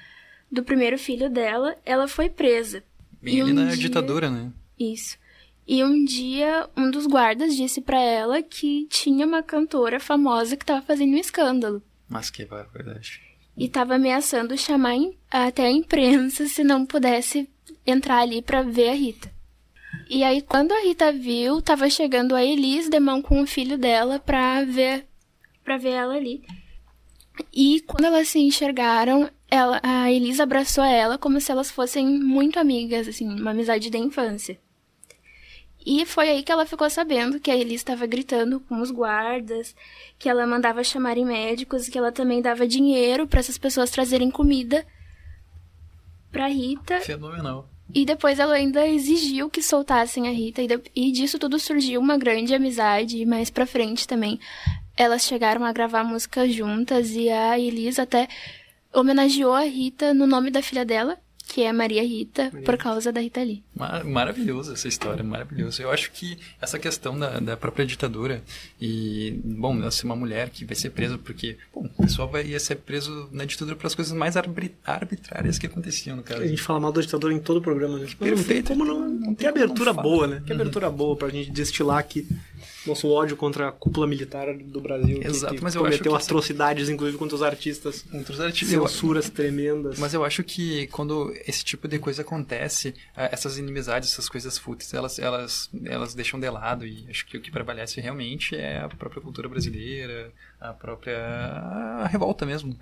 do 0.52 0.64
primeiro 0.64 0.98
filho 0.98 1.30
dela, 1.30 1.76
ela 1.86 2.08
foi 2.08 2.30
presa. 2.30 2.84
Bem 3.22 3.38
E 3.38 3.42
ali 3.42 3.52
um 3.52 3.56
na 3.56 3.66
dia- 3.68 3.78
ditadura, 3.78 4.30
né? 4.30 4.52
Isso. 4.80 5.18
E 5.66 5.84
um 5.84 6.04
dia, 6.04 6.70
um 6.76 6.92
dos 6.92 7.08
guardas 7.08 7.56
disse 7.56 7.80
pra 7.80 8.00
ela 8.00 8.42
que 8.42 8.86
tinha 8.90 9.26
uma 9.26 9.42
cantora 9.42 10.00
famosa 10.00 10.58
que 10.58 10.66
tava 10.66 10.82
fazendo 10.82 11.14
um 11.14 11.18
escândalo. 11.18 11.82
Mas 12.10 12.30
que 12.30 12.46
barbaridade. 12.46 13.22
E 13.56 13.70
tava 13.70 13.96
ameaçando 13.96 14.58
chamar 14.58 14.98
até 15.32 15.68
a 15.68 15.72
imprensa 15.72 16.48
se 16.48 16.64
não 16.64 16.86
pudesse 16.86 17.50
entrar 17.86 18.20
ali 18.20 18.42
pra 18.42 18.62
ver 18.62 18.90
a 18.90 18.94
Rita. 18.94 19.32
E 20.10 20.24
aí, 20.24 20.42
quando 20.42 20.74
a 20.74 20.82
Rita 20.82 21.12
viu, 21.12 21.62
tava 21.62 21.90
chegando 21.90 22.36
a 22.36 22.44
Elis 22.44 22.90
de 22.90 23.00
mão 23.00 23.22
com 23.22 23.42
o 23.42 23.48
filho 23.48 23.78
dela 23.78 24.20
pra 24.20 24.64
ver, 24.64 25.08
pra 25.64 25.78
ver 25.78 25.92
ela 25.92 26.16
ali. 26.16 26.44
E 27.54 27.82
quando 27.82 28.06
elas 28.06 28.28
se 28.28 28.40
enxergaram, 28.40 29.30
ela, 29.50 29.80
a 29.82 30.12
Elis 30.12 30.40
abraçou 30.40 30.84
ela 30.84 31.18
como 31.18 31.40
se 31.40 31.52
elas 31.52 31.72
fossem 31.72 32.06
muito 32.20 32.60
amigas, 32.60 33.08
assim, 33.08 33.28
uma 33.28 33.52
amizade 33.52 33.90
da 33.90 33.98
infância. 33.98 34.60
E 35.86 36.06
foi 36.06 36.30
aí 36.30 36.44
que 36.44 36.52
ela 36.52 36.66
ficou 36.66 36.90
sabendo 36.90 37.40
que 37.40 37.52
a 37.52 37.56
Elis 37.58 37.82
estava 37.82 38.06
gritando 38.06 38.60
com 38.62 38.80
os 38.82 38.90
guardas, 38.92 39.76
que 40.18 40.30
ela 40.30 40.48
mandava 40.48 40.84
chamarem 40.84 41.26
médicos, 41.26 41.90
que 41.90 41.98
ela 41.98 42.12
também 42.12 42.42
dava 42.42 42.66
dinheiro 42.68 43.28
para 43.28 43.40
essas 43.40 43.58
pessoas 43.58 43.92
trazerem 43.92 44.32
comida 44.32 44.86
pra 46.32 46.48
Rita. 46.48 47.02
Fenomenal. 47.02 47.68
E 47.94 48.06
depois 48.06 48.40
ela 48.40 48.56
ainda 48.56 48.88
exigiu 48.88 49.50
que 49.50 49.62
soltassem 49.62 50.28
a 50.28 50.32
Rita. 50.32 50.62
E, 50.62 50.68
de- 50.68 50.82
e 50.96 51.12
disso 51.12 51.38
tudo 51.38 51.60
surgiu 51.60 52.00
uma 52.02 52.18
grande 52.18 52.56
amizade. 52.56 53.18
E 53.18 53.26
mais 53.26 53.50
pra 53.50 53.66
frente 53.68 54.08
também. 54.08 54.40
Elas 54.96 55.24
chegaram 55.24 55.64
a 55.66 55.72
gravar 55.74 56.04
música 56.04 56.48
juntas. 56.50 57.12
E 57.12 57.30
a 57.30 57.60
Elis 57.60 58.00
até 58.00 58.28
homenageou 58.94 59.54
a 59.54 59.62
Rita 59.64 60.14
no 60.14 60.26
nome 60.26 60.50
da 60.50 60.62
filha 60.62 60.86
dela, 60.86 61.20
que 61.54 61.62
é 61.62 61.72
Maria 61.72 62.02
Rita, 62.02 62.52
por 62.66 62.76
causa 62.78 63.12
da 63.12 63.22
Rita 63.22 63.44
Lee. 63.44 63.62
Mar- 63.76 64.04
Maravilhoso 64.04 64.74
essa 64.74 64.88
história, 64.88 65.24
maravilhoso. 65.24 65.82
Eu 65.84 65.92
acho 65.92 66.12
que 66.12 66.36
essa 66.60 66.80
questão 66.80 67.18
da, 67.20 67.40
da 67.40 67.56
própria 67.56 67.86
ditadura 67.86 68.42
e, 68.82 69.40
bom, 69.44 69.78
ela 69.80 69.92
ser 69.92 70.06
uma 70.06 70.16
mulher 70.16 70.50
que 70.50 70.66
vai 70.66 70.76
ser 70.76 70.90
presa 70.90 71.16
porque, 71.18 71.58
bom, 71.74 71.88
o 71.98 72.02
pessoal 72.04 72.28
vai 72.28 72.44
ia 72.46 72.60
ser 72.60 72.78
preso 72.78 73.30
na 73.32 73.46
ditadura 73.46 73.76
pelas 73.76 73.94
coisas 73.94 74.12
mais 74.14 74.36
arbitrárias 74.36 75.60
que 75.60 75.68
aconteciam, 75.68 76.18
no 76.18 76.24
caso. 76.24 76.42
A 76.42 76.48
gente 76.48 76.62
fala 76.62 76.80
mal 76.80 76.92
da 76.92 77.02
ditadura 77.02 77.32
em 77.34 77.40
todo 77.40 77.58
o 77.58 77.62
programa, 77.62 78.00
né? 78.00 78.06
Não 78.06 78.08
tem 78.08 78.18
Perfeito. 78.36 78.68
Como 78.70 78.84
não, 78.84 79.08
Não 79.08 79.30
que 79.36 79.42
tem 79.42 79.50
abertura 79.50 79.94
não 79.94 80.02
boa, 80.02 80.26
né? 80.28 80.44
Que 80.46 80.54
abertura 80.54 80.90
boa 80.90 81.16
pra 81.16 81.30
gente 81.30 81.52
destilar 81.52 82.00
aqui 82.00 82.28
nosso 82.86 83.08
ódio 83.10 83.36
contra 83.38 83.70
a 83.70 83.72
cúpula 83.72 84.06
militar 84.08 84.54
do 84.58 84.82
Brasil. 84.82 85.20
que- 85.20 85.28
Exato, 85.28 85.56
que 85.56 85.64
mas 85.64 85.74
eu 85.76 85.86
acho 85.86 86.00
que- 86.02 86.10
atrocidades, 86.10 86.90
inclusive 86.90 87.18
contra 87.18 87.36
os 87.36 87.42
artistas. 87.42 88.06
Outros 88.14 88.40
artistas. 88.40 88.74
eu- 88.74 88.88
Censuras 88.88 89.30
tremendas. 89.30 89.98
Mas 90.00 90.14
eu 90.14 90.24
acho 90.26 90.44
que 90.44 90.88
quando 90.88 91.34
esse 91.48 91.64
tipo 91.64 91.88
de 91.88 91.98
coisa 92.00 92.22
acontece, 92.22 92.94
ah, 93.16 93.30
essas 93.32 93.58
inimizades, 93.58 94.12
essas 94.12 94.28
coisas 94.28 94.58
fúteis, 94.58 94.94
elas, 94.94 95.18
elas, 95.20 95.70
elas 95.86 96.14
deixam 96.14 96.40
de 96.40 96.50
lado. 96.50 96.86
E 96.86 97.06
acho 97.10 97.26
que 97.26 97.38
o 97.38 97.42
que 97.42 97.52
prevalece 97.52 98.02
realmente 98.02 98.56
é 98.56 98.80
a 98.80 98.90
própria 98.90 99.22
cultura 99.22 99.48
brasileira, 99.50 100.32
a 100.60 100.74
própria 100.74 101.18
a 101.18 102.08
revolta 102.08 102.46
mesmo. 102.46 102.78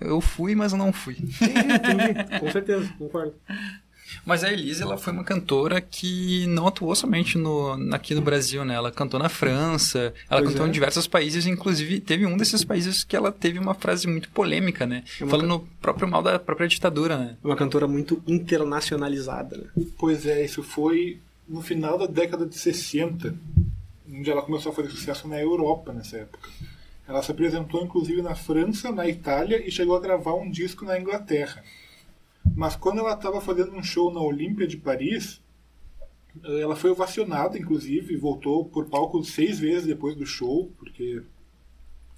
Eu 0.00 0.20
fui, 0.20 0.54
mas 0.56 0.72
eu 0.72 0.78
não 0.78 0.92
fui. 0.92 1.16
Entendi, 1.20 2.40
com 2.40 2.50
certeza, 2.50 2.92
concordo. 2.98 3.34
Mas 4.24 4.44
a 4.44 4.52
Elise, 4.52 4.82
ela 4.82 4.96
foi 4.96 5.12
uma 5.12 5.24
cantora 5.24 5.80
que 5.80 6.46
não 6.46 6.66
atuou 6.66 6.94
somente 6.94 7.36
no, 7.36 7.72
aqui 7.92 8.14
no 8.14 8.22
Brasil, 8.22 8.64
né? 8.64 8.74
Ela 8.74 8.90
cantou 8.90 9.18
na 9.18 9.28
França, 9.28 10.14
ela 10.30 10.40
Pois 10.40 10.50
cantou 10.50 10.66
é. 10.66 10.68
em 10.68 10.72
diversos 10.72 11.06
países, 11.06 11.46
inclusive 11.46 12.00
teve 12.00 12.26
um 12.26 12.36
desses 12.36 12.64
países 12.64 13.04
que 13.04 13.16
ela 13.16 13.32
teve 13.32 13.58
uma 13.58 13.74
frase 13.74 14.06
muito 14.06 14.28
polêmica, 14.30 14.86
né? 14.86 15.04
É 15.20 15.26
Falando 15.26 15.66
próprio 15.80 16.08
mal 16.08 16.22
da 16.22 16.38
própria 16.38 16.68
ditadura, 16.68 17.16
né? 17.16 17.36
Uma 17.42 17.56
cantora 17.56 17.86
muito 17.86 18.22
internacionalizada, 18.26 19.56
né? 19.56 19.84
Pois 19.98 20.26
é, 20.26 20.44
isso 20.44 20.62
foi 20.62 21.18
no 21.48 21.60
final 21.60 21.98
da 21.98 22.06
década 22.06 22.46
de 22.46 22.56
60, 22.56 23.34
onde 24.10 24.30
ela 24.30 24.42
começou 24.42 24.72
a 24.72 24.74
fazer 24.74 24.90
sucesso 24.90 25.28
na 25.28 25.40
Europa 25.40 25.92
nessa 25.92 26.18
época. 26.18 26.48
Ela 27.06 27.22
se 27.22 27.30
apresentou 27.30 27.84
inclusive 27.84 28.22
na 28.22 28.34
França, 28.34 28.90
na 28.90 29.06
Itália 29.06 29.66
e 29.66 29.70
chegou 29.70 29.96
a 29.96 30.00
gravar 30.00 30.34
um 30.34 30.50
disco 30.50 30.84
na 30.84 30.98
Inglaterra. 30.98 31.62
Mas 32.56 32.76
quando 32.76 32.98
ela 32.98 33.14
estava 33.14 33.40
fazendo 33.40 33.72
um 33.72 33.82
show 33.82 34.12
na 34.12 34.20
Olímpia 34.20 34.66
de 34.66 34.76
Paris, 34.76 35.40
eh, 36.44 36.60
ela 36.60 36.76
foi 36.76 36.90
ovacionada, 36.90 37.58
inclusive, 37.58 38.14
e 38.14 38.16
voltou 38.18 38.64
por 38.64 38.86
palco 38.86 39.22
seis 39.24 39.58
vezes 39.58 39.86
depois 39.86 40.16
do 40.16 40.26
show, 40.26 40.70
porque 40.78 41.22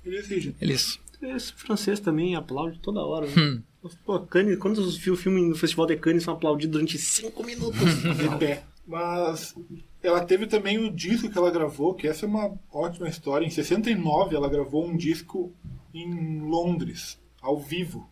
ele 0.05 0.17
exige. 0.19 0.55
Eles. 0.61 0.99
Esse 1.23 1.53
francês 1.55 1.99
também 1.99 2.37
aplaude 2.37 2.79
toda 2.79 3.01
hora. 3.01 3.27
Né? 3.27 3.33
Hum. 3.39 3.63
Pô, 4.05 4.21
Cannes, 4.21 4.59
quantos 4.59 4.97
fi- 4.99 5.17
filmes 5.17 5.49
no 5.49 5.55
Festival 5.57 5.87
de 5.87 5.97
Cannes 5.97 6.25
são 6.25 6.35
aplaudidos 6.35 6.73
durante 6.73 6.99
cinco 6.99 7.43
minutos? 7.45 7.81
de 8.19 8.39
pé. 8.39 8.65
Mas 8.87 9.55
ela 10.03 10.25
teve 10.25 10.47
também 10.47 10.77
o 10.79 10.93
disco 10.93 11.31
que 11.31 11.39
ela 11.39 11.51
gravou, 11.51 11.95
que 11.95 12.07
essa 12.07 12.27
é 12.27 12.29
uma 12.29 12.53
ótima 12.71 13.09
história. 13.09 13.47
Em 13.47 13.51
69 13.51 14.37
ela 14.37 14.49
gravou 14.49 14.87
um 14.87 14.97
disco 14.97 15.53
em 15.95 16.41
Londres, 16.41 17.19
ao 17.41 17.59
vivo. 17.59 18.09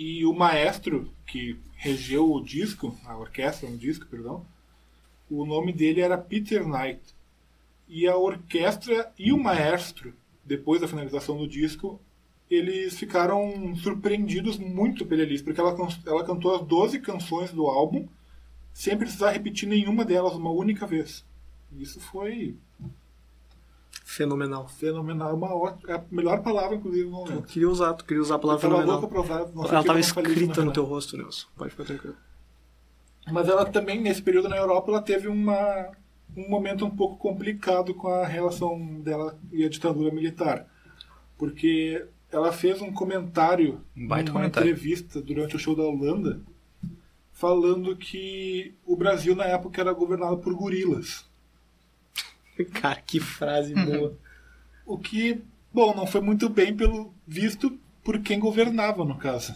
E 0.00 0.24
o 0.24 0.32
maestro 0.32 1.12
que 1.26 1.58
regeu 1.74 2.32
o 2.32 2.40
disco, 2.40 2.96
a 3.04 3.16
orquestra 3.16 3.68
no 3.68 3.76
disco, 3.76 4.06
perdão, 4.06 4.46
o 5.28 5.44
nome 5.44 5.72
dele 5.72 6.00
era 6.00 6.16
Peter 6.16 6.64
Knight. 6.64 7.02
E 7.88 8.06
a 8.06 8.16
orquestra 8.16 9.12
e 9.18 9.32
o 9.32 9.36
maestro, 9.36 10.14
depois 10.44 10.80
da 10.80 10.86
finalização 10.86 11.36
do 11.36 11.48
disco, 11.48 12.00
eles 12.48 12.96
ficaram 12.96 13.74
surpreendidos 13.74 14.56
muito 14.56 15.04
pela 15.04 15.22
Elis, 15.22 15.42
porque 15.42 15.60
ela, 15.60 15.76
ela 16.06 16.24
cantou 16.24 16.54
as 16.54 16.64
12 16.64 17.00
canções 17.00 17.50
do 17.50 17.66
álbum 17.66 18.06
sem 18.72 18.96
precisar 18.96 19.32
repetir 19.32 19.68
nenhuma 19.68 20.04
delas 20.04 20.34
uma 20.34 20.52
única 20.52 20.86
vez. 20.86 21.24
Isso 21.76 21.98
foi 21.98 22.56
Fenomenal. 24.18 24.66
fenomenal, 24.68 25.36
uma 25.36 25.54
ótima, 25.54 25.92
é 25.92 25.96
a 25.96 26.04
melhor 26.10 26.42
palavra, 26.42 26.74
inclusive, 26.76 27.08
no 27.08 27.24
Eu 27.28 27.42
queria 27.42 27.70
usar, 27.70 27.94
tu 27.94 28.04
queria 28.04 28.20
usar 28.20 28.34
a 28.34 28.38
palavra 28.40 28.60
fenomenal. 28.60 29.00
louco 29.00 29.08
pra 29.08 29.20
usar, 29.20 29.38
não 29.38 29.44
Ela 29.44 29.52
porque 29.52 29.62
eu 29.62 29.68
tava 29.68 29.82
não 29.84 29.84
falei 29.84 30.00
isso 30.00 30.18
escrita 30.18 30.64
no 30.64 30.72
teu 30.72 30.84
rosto, 30.84 31.16
Nelson. 31.16 31.46
Pode 31.56 31.70
ficar 31.70 31.84
tranquilo. 31.84 32.16
Mas 33.30 33.48
ela 33.48 33.64
também, 33.64 34.00
nesse 34.00 34.20
período 34.20 34.48
na 34.48 34.56
Europa, 34.56 34.90
ela 34.90 35.00
teve 35.02 35.28
uma, 35.28 35.90
um 36.36 36.48
momento 36.48 36.84
um 36.84 36.90
pouco 36.90 37.16
complicado 37.16 37.94
com 37.94 38.08
a 38.08 38.26
relação 38.26 39.00
dela 39.00 39.38
e 39.52 39.64
a 39.64 39.68
ditadura 39.68 40.12
militar. 40.12 40.66
Porque 41.36 42.04
ela 42.32 42.50
fez 42.52 42.82
um 42.82 42.92
comentário, 42.92 43.80
Um 43.96 44.02
numa 44.02 44.24
comentário. 44.24 44.68
entrevista 44.68 45.22
durante 45.22 45.54
o 45.54 45.58
show 45.60 45.76
da 45.76 45.84
Holanda, 45.84 46.40
falando 47.32 47.94
que 47.96 48.74
o 48.84 48.96
Brasil 48.96 49.36
na 49.36 49.44
época 49.44 49.80
era 49.80 49.92
governado 49.92 50.38
por 50.38 50.52
gorilas. 50.54 51.27
Cara, 52.74 53.00
que 53.00 53.20
frase 53.20 53.74
boa. 53.74 54.16
O 54.86 54.98
que, 54.98 55.42
bom, 55.72 55.94
não 55.94 56.06
foi 56.06 56.20
muito 56.20 56.48
bem 56.48 56.74
pelo 56.74 57.12
visto 57.26 57.78
por 58.02 58.20
quem 58.20 58.38
governava, 58.38 59.04
no 59.04 59.18
caso. 59.18 59.54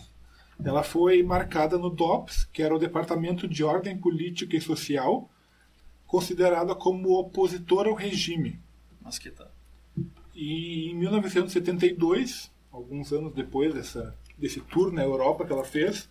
Ela 0.63 0.83
foi 0.83 1.23
marcada 1.23 1.79
no 1.79 1.91
DOPS, 1.91 2.45
que 2.53 2.63
era 2.63 2.75
o 2.75 2.79
Departamento 2.79 3.49
de 3.49 3.65
Ordem 3.65 3.97
Política 3.97 4.57
e 4.57 4.61
Social, 4.61 5.29
considerada 6.07 6.75
como 6.75 7.19
opositora 7.19 7.89
ao 7.89 7.95
regime. 7.95 8.61
Mas 9.01 9.19
que 9.19 9.31
tá. 9.31 9.49
E 10.35 10.91
em 10.91 10.95
1972, 10.95 12.51
alguns 12.71 13.13
anos 13.13 13.33
depois 13.33 13.75
dessa, 13.75 14.15
desse 14.39 14.61
tour 14.61 14.93
na 14.93 15.03
Europa 15.03 15.45
que 15.45 15.53
ela 15.53 15.65
fez, 15.65 16.09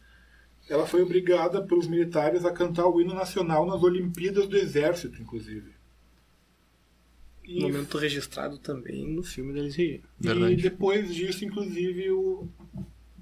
ela 0.69 0.85
foi 0.85 1.01
obrigada 1.01 1.61
pelos 1.61 1.87
militares 1.87 2.45
a 2.45 2.51
cantar 2.51 2.87
o 2.87 3.01
hino 3.01 3.13
nacional 3.13 3.65
nas 3.65 3.81
Olimpíadas 3.83 4.47
do 4.47 4.57
Exército, 4.57 5.21
inclusive. 5.21 5.71
E 7.45 7.61
Momento 7.61 7.97
registrado 7.97 8.57
também 8.57 9.07
no 9.07 9.23
filme 9.23 9.53
da 9.53 9.59
Elis 9.59 9.75
Regina. 9.75 10.03
Verdade. 10.19 10.53
E 10.53 10.57
depois 10.57 11.13
disso, 11.13 11.43
inclusive, 11.43 12.11
o, 12.11 12.47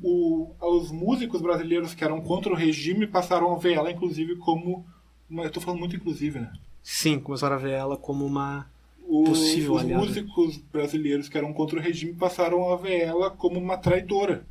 o, 0.02 0.52
os 0.62 0.92
músicos 0.92 1.42
brasileiros 1.42 1.94
que 1.94 2.04
eram 2.04 2.22
contra 2.22 2.52
o 2.52 2.56
regime 2.56 3.08
passaram 3.08 3.54
a 3.54 3.58
ver 3.58 3.74
ela, 3.74 3.92
inclusive, 3.92 4.36
como. 4.36 4.86
Uma, 5.30 5.44
eu 5.44 5.50
tô 5.52 5.62
falando 5.62 5.80
muito 5.80 5.96
inclusive, 5.96 6.40
né? 6.40 6.52
Sim, 6.82 7.20
começaram 7.20 7.56
a 7.56 7.60
ver 7.60 7.72
ela 7.72 7.98
como 7.98 8.26
uma. 8.26 8.70
Os, 9.08 9.30
Possível 9.30 9.74
os 9.74 9.82
aliada. 9.82 10.06
músicos 10.06 10.58
brasileiros 10.72 11.28
que 11.28 11.38
eram 11.38 11.52
contra 11.52 11.80
o 11.80 11.82
regime 11.82 12.14
passaram 12.14 12.72
a 12.72 12.76
ver 12.76 13.02
ela 13.02 13.32
como 13.32 13.60
uma 13.60 13.78
traidora. 13.78 14.46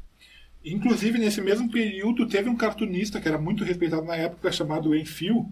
Inclusive, 0.65 1.19
nesse 1.19 1.41
mesmo 1.41 1.71
período, 1.71 2.27
teve 2.27 2.49
um 2.49 2.57
cartunista 2.57 3.21
que 3.21 3.29
era 3.29 3.39
muito 3.39 3.63
respeitado 3.63 4.03
na 4.05 4.17
época, 4.17 4.51
chamado 4.51 4.95
Enfio, 4.97 5.47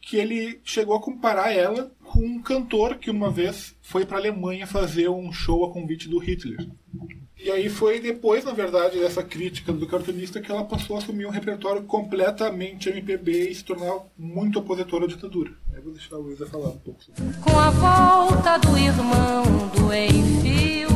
que 0.00 0.16
ele 0.16 0.60
chegou 0.64 0.96
a 0.96 1.00
comparar 1.00 1.52
ela 1.52 1.92
com 2.04 2.20
um 2.20 2.42
cantor 2.42 2.96
que 2.96 3.10
uma 3.10 3.30
vez 3.30 3.76
foi 3.82 4.04
para 4.04 4.16
a 4.16 4.20
Alemanha 4.20 4.66
fazer 4.66 5.08
um 5.08 5.32
show 5.32 5.64
a 5.64 5.72
convite 5.72 6.08
do 6.08 6.18
Hitler. 6.18 6.68
E 7.42 7.50
aí 7.50 7.70
foi 7.70 8.00
depois, 8.00 8.44
na 8.44 8.52
verdade, 8.52 8.98
dessa 8.98 9.22
crítica 9.22 9.72
do 9.72 9.86
cartunista 9.86 10.42
que 10.42 10.52
ela 10.52 10.62
passou 10.62 10.96
a 10.96 10.98
assumir 10.98 11.24
um 11.24 11.30
repertório 11.30 11.82
completamente 11.84 12.90
MPB 12.90 13.48
e 13.48 13.54
se 13.54 13.64
tornar 13.64 13.98
muito 14.18 14.58
opositora 14.58 15.06
à 15.06 15.08
ditadura. 15.08 15.50
Aí 15.74 15.80
vou 15.80 15.92
deixar 15.92 16.16
a 16.16 16.18
Luísa 16.18 16.46
falar 16.46 16.68
um 16.68 16.78
pouco 16.78 17.02
sobre 17.02 17.24
isso. 17.24 17.40
Com 17.40 17.58
a 17.58 17.70
volta 17.70 18.58
do 18.58 18.76
irmão 18.76 19.42
do 19.74 19.94
enfio, 19.94 20.90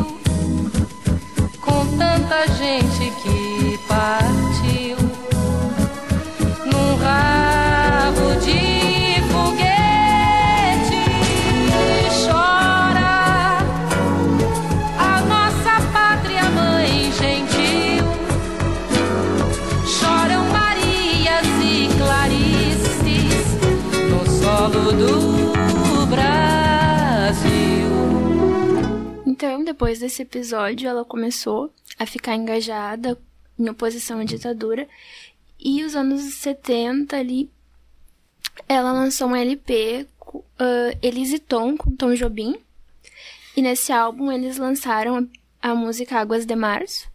com 1.62 1.96
tanta 1.96 2.46
gente 2.48 3.10
que 3.22 3.88
partiu, 3.88 4.53
depois 29.74 29.98
desse 29.98 30.22
episódio, 30.22 30.88
ela 30.88 31.04
começou 31.04 31.72
a 31.98 32.06
ficar 32.06 32.36
engajada 32.36 33.18
em 33.58 33.68
oposição 33.68 34.20
à 34.20 34.24
ditadura. 34.24 34.86
E 35.58 35.82
os 35.82 35.96
anos 35.96 36.22
70 36.34 37.16
ali, 37.16 37.50
ela 38.68 38.92
lançou 38.92 39.28
um 39.28 39.34
LP, 39.36 40.06
co- 40.18 40.44
ah, 40.58 40.96
Elise 41.02 41.40
Tom, 41.40 41.76
com 41.76 41.90
Tom 41.96 42.14
Jobim. 42.14 42.56
E 43.56 43.62
nesse 43.62 43.92
álbum 43.92 44.30
eles 44.30 44.58
lançaram 44.58 45.28
a, 45.60 45.70
a 45.70 45.74
música 45.74 46.20
Águas 46.20 46.46
de 46.46 46.54
Março. 46.54 47.08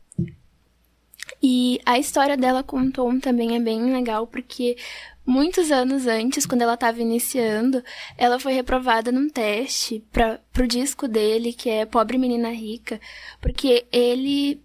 E 1.42 1.80
a 1.86 1.98
história 1.98 2.36
dela 2.36 2.64
com 2.64 2.92
Tom 2.92 3.20
também 3.20 3.56
é 3.56 3.60
bem 3.60 3.94
legal, 3.94 4.28
porque 4.28 4.76
muitos 5.26 5.72
anos 5.72 6.06
antes, 6.06 6.46
quando 6.46 6.62
ela 6.64 6.74
estava 6.74 7.02
iniciando, 7.02 7.82
ela 8.18 8.40
foi 8.40 8.52
reprovada 8.54 9.12
num 9.12 9.30
teste 9.30 10.04
para 10.12 10.40
pro 10.52 10.68
disco 10.68 11.08
dele, 11.08 11.54
que 11.54 11.70
é 11.70 11.86
Pobre 11.86 12.18
Menina 12.18 12.50
Rica, 12.50 13.00
porque 13.40 13.86
ele 13.92 14.62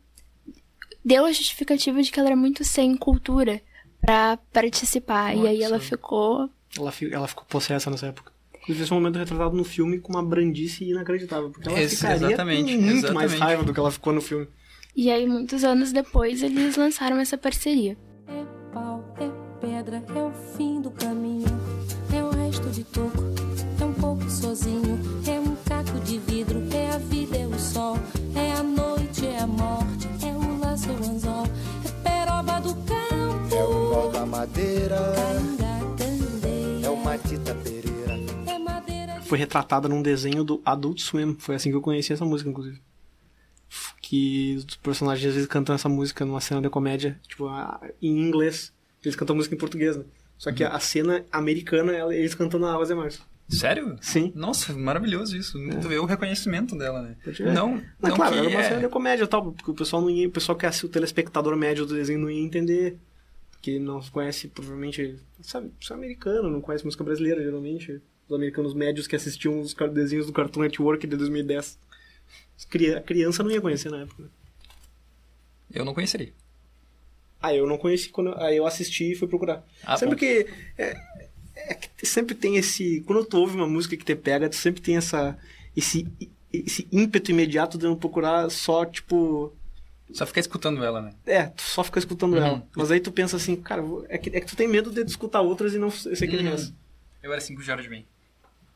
deu 1.04 1.24
a 1.26 1.32
justificativa 1.32 2.02
de 2.02 2.10
que 2.10 2.18
ela 2.18 2.30
era 2.30 2.36
muito 2.36 2.64
sem 2.64 2.96
cultura 2.96 3.60
pra 4.00 4.38
participar. 4.52 5.36
e 5.36 5.46
aí 5.46 5.62
ela 5.62 5.76
Nossa. 5.76 5.88
ficou. 5.90 6.48
Ela, 6.76 6.90
fi- 6.90 7.12
ela 7.12 7.28
ficou 7.28 7.44
possessa 7.44 7.90
nessa 7.90 8.06
época. 8.06 8.32
Inclusive, 8.62 8.82
esse 8.84 8.92
é 8.92 8.96
um 8.96 8.98
momento 8.98 9.18
retratado 9.18 9.54
no 9.54 9.62
filme 9.64 10.00
com 10.00 10.12
uma 10.12 10.22
brandice 10.24 10.84
inacreditável. 10.84 11.50
Porque 11.50 11.68
ela 11.68 11.78
Esse- 11.80 11.96
ficaria 11.96 12.26
exatamente, 12.28 12.74
com 12.74 12.80
muito 12.82 12.90
mais 12.90 13.04
exatamente. 13.04 13.38
raiva 13.38 13.62
do 13.62 13.72
que 13.74 13.78
ela 13.80 13.90
ficou 13.90 14.12
no 14.12 14.20
filme. 14.22 14.48
E 14.96 15.10
aí, 15.10 15.26
muitos 15.26 15.64
anos 15.64 15.92
depois, 15.92 16.40
eles 16.40 16.76
lançaram 16.76 17.18
essa 17.18 17.36
parceria. 17.36 17.96
É 18.28 18.44
pau, 18.72 19.04
é 19.18 19.28
pedra, 19.60 20.04
é 20.14 20.22
o 20.22 20.30
fim 20.56 20.80
do 20.80 20.88
caminho. 20.92 21.48
É 22.14 22.22
o 22.22 22.30
resto 22.30 22.70
de 22.70 22.84
toco, 22.84 23.24
é 23.80 23.84
um 23.84 23.92
pouco 23.92 24.30
sozinho. 24.30 24.96
É 25.26 25.40
um 25.40 25.56
caco 25.64 25.98
de 26.04 26.18
vidro, 26.20 26.62
é 26.72 26.90
a 26.90 26.98
vida, 26.98 27.36
é 27.36 27.44
o 27.44 27.58
sol. 27.58 27.96
É 28.36 28.52
a 28.52 28.62
noite, 28.62 29.26
é 29.26 29.40
a 29.40 29.46
morte, 29.48 30.08
é 30.24 30.32
o 30.32 30.60
laço, 30.60 30.88
é 30.88 30.92
o 30.92 31.10
anzol. 31.10 31.46
É 31.84 32.08
peroba 32.08 32.60
do 32.60 32.74
campo. 32.76 33.52
É 33.52 33.64
o 33.64 33.90
nó 33.90 34.10
da 34.10 34.24
madeira, 34.24 34.96
é 36.84 36.88
o 36.88 36.96
Matita 36.96 37.52
Pereira. 37.56 38.14
É 38.46 38.58
madeira 38.60 39.18
de 39.18 39.26
Foi 39.26 39.38
retratada 39.38 39.88
num 39.88 40.02
desenho 40.02 40.44
do 40.44 40.62
Adult 40.64 41.00
Swim. 41.00 41.34
Foi 41.36 41.56
assim 41.56 41.70
que 41.70 41.76
eu 41.76 41.82
conheci 41.82 42.12
essa 42.12 42.24
música, 42.24 42.48
inclusive. 42.48 42.80
Que 44.14 44.54
os 44.58 44.76
personagens 44.76 45.26
às 45.28 45.34
vezes 45.34 45.48
cantam 45.48 45.74
essa 45.74 45.88
música 45.88 46.24
numa 46.24 46.40
cena 46.40 46.62
de 46.62 46.70
comédia, 46.70 47.18
tipo, 47.26 47.48
a- 47.48 47.80
em 48.00 48.16
inglês. 48.28 48.72
Eles 49.04 49.16
cantam 49.16 49.34
música 49.34 49.54
em 49.56 49.58
português, 49.58 49.96
né? 49.96 50.04
Só 50.38 50.52
que 50.52 50.62
a 50.62 50.78
cena 50.78 51.24
americana, 51.32 51.92
eles 52.14 52.32
cantam 52.34 52.60
na 52.60 52.72
Águas 52.72 52.88
de 52.88 52.94
Março. 52.94 53.26
Sério? 53.48 53.96
Sim. 54.00 54.32
Nossa, 54.34 54.72
maravilhoso 54.72 55.36
isso. 55.36 55.58
Tu 55.82 55.88
vê 55.88 55.98
o 55.98 56.04
reconhecimento 56.04 56.78
dela, 56.78 57.02
né? 57.02 57.16
Ver. 57.26 57.52
Não, 57.52 57.82
não 58.00 58.14
claro, 58.16 58.36
era 58.36 58.48
uma 58.48 58.60
é- 58.60 58.68
cena 58.68 58.80
de 58.82 58.88
comédia 58.88 59.26
tal, 59.26 59.52
porque 59.52 59.70
o 59.70 59.74
pessoal 59.74 60.00
não 60.00 60.08
ia, 60.10 60.28
o 60.28 60.30
pessoal 60.30 60.56
que 60.56 60.64
é 60.64 60.70
o 60.70 60.88
telespectador 60.88 61.56
médio 61.56 61.84
do 61.84 61.94
desenho 61.94 62.20
não 62.20 62.30
ia 62.30 62.40
entender. 62.40 62.96
Que 63.60 63.78
não 63.80 64.00
conhece, 64.00 64.46
provavelmente, 64.48 65.16
sabe, 65.42 65.72
é 65.90 65.94
americano, 65.94 66.48
não 66.50 66.60
conhece 66.60 66.84
música 66.84 67.02
brasileira, 67.02 67.42
geralmente. 67.42 68.00
Os 68.28 68.36
americanos 68.36 68.74
médios 68.74 69.06
que 69.08 69.16
assistiam 69.16 69.60
os 69.60 69.74
desenhos 69.92 70.26
do 70.26 70.32
Cartoon 70.32 70.60
Network 70.62 71.04
de 71.06 71.16
2010. 71.16 71.78
A 72.96 73.00
criança 73.00 73.42
não 73.42 73.50
ia 73.50 73.60
conhecer 73.60 73.90
na 73.90 74.02
época. 74.02 74.24
Eu 75.72 75.84
não 75.84 75.94
conheceria. 75.94 76.32
Ah, 77.40 77.54
eu 77.54 77.66
não 77.66 77.76
conheci 77.78 78.08
quando. 78.08 78.34
Aí 78.40 78.56
eu 78.56 78.66
assisti 78.66 79.12
e 79.12 79.14
fui 79.14 79.28
procurar. 79.28 79.64
Ah, 79.84 79.96
sempre 79.96 80.14
bom. 80.14 80.18
que. 80.20 80.46
É, 80.78 80.96
é 81.56 81.74
que 81.74 82.06
sempre 82.06 82.34
tem 82.34 82.56
esse. 82.56 83.02
Quando 83.06 83.24
tu 83.24 83.38
ouve 83.38 83.54
uma 83.56 83.66
música 83.66 83.96
que 83.96 84.04
te 84.04 84.14
pega, 84.16 84.48
tu 84.48 84.56
sempre 84.56 84.80
tem 84.80 84.96
essa. 84.96 85.36
Esse, 85.76 86.06
esse 86.52 86.86
ímpeto 86.90 87.30
imediato 87.30 87.76
de 87.76 87.84
não 87.84 87.96
procurar 87.96 88.50
só, 88.50 88.84
tipo. 88.84 89.52
Só 90.12 90.24
ficar 90.26 90.40
escutando 90.40 90.82
ela, 90.84 91.00
né? 91.02 91.12
É, 91.26 91.44
tu 91.46 91.62
só 91.62 91.82
fica 91.82 91.98
escutando 91.98 92.34
Uhum. 92.34 92.44
ela. 92.44 92.68
Mas 92.76 92.90
aí 92.90 93.00
tu 93.00 93.10
pensa 93.10 93.36
assim, 93.36 93.56
cara, 93.56 93.82
é 94.08 94.16
que, 94.18 94.28
é 94.30 94.40
que 94.40 94.46
tu 94.46 94.54
tem 94.56 94.68
medo 94.68 94.90
de 94.90 95.00
escutar 95.02 95.40
outras 95.40 95.74
e 95.74 95.78
não 95.78 95.90
ser 95.90 96.10
Uhum. 96.28 96.48
essa. 96.52 96.74
Eu 97.22 97.32
era 97.32 97.38
assim 97.42 97.54
com 97.54 97.60
o 97.60 97.64
George 97.64 97.88
Ben. 97.88 98.06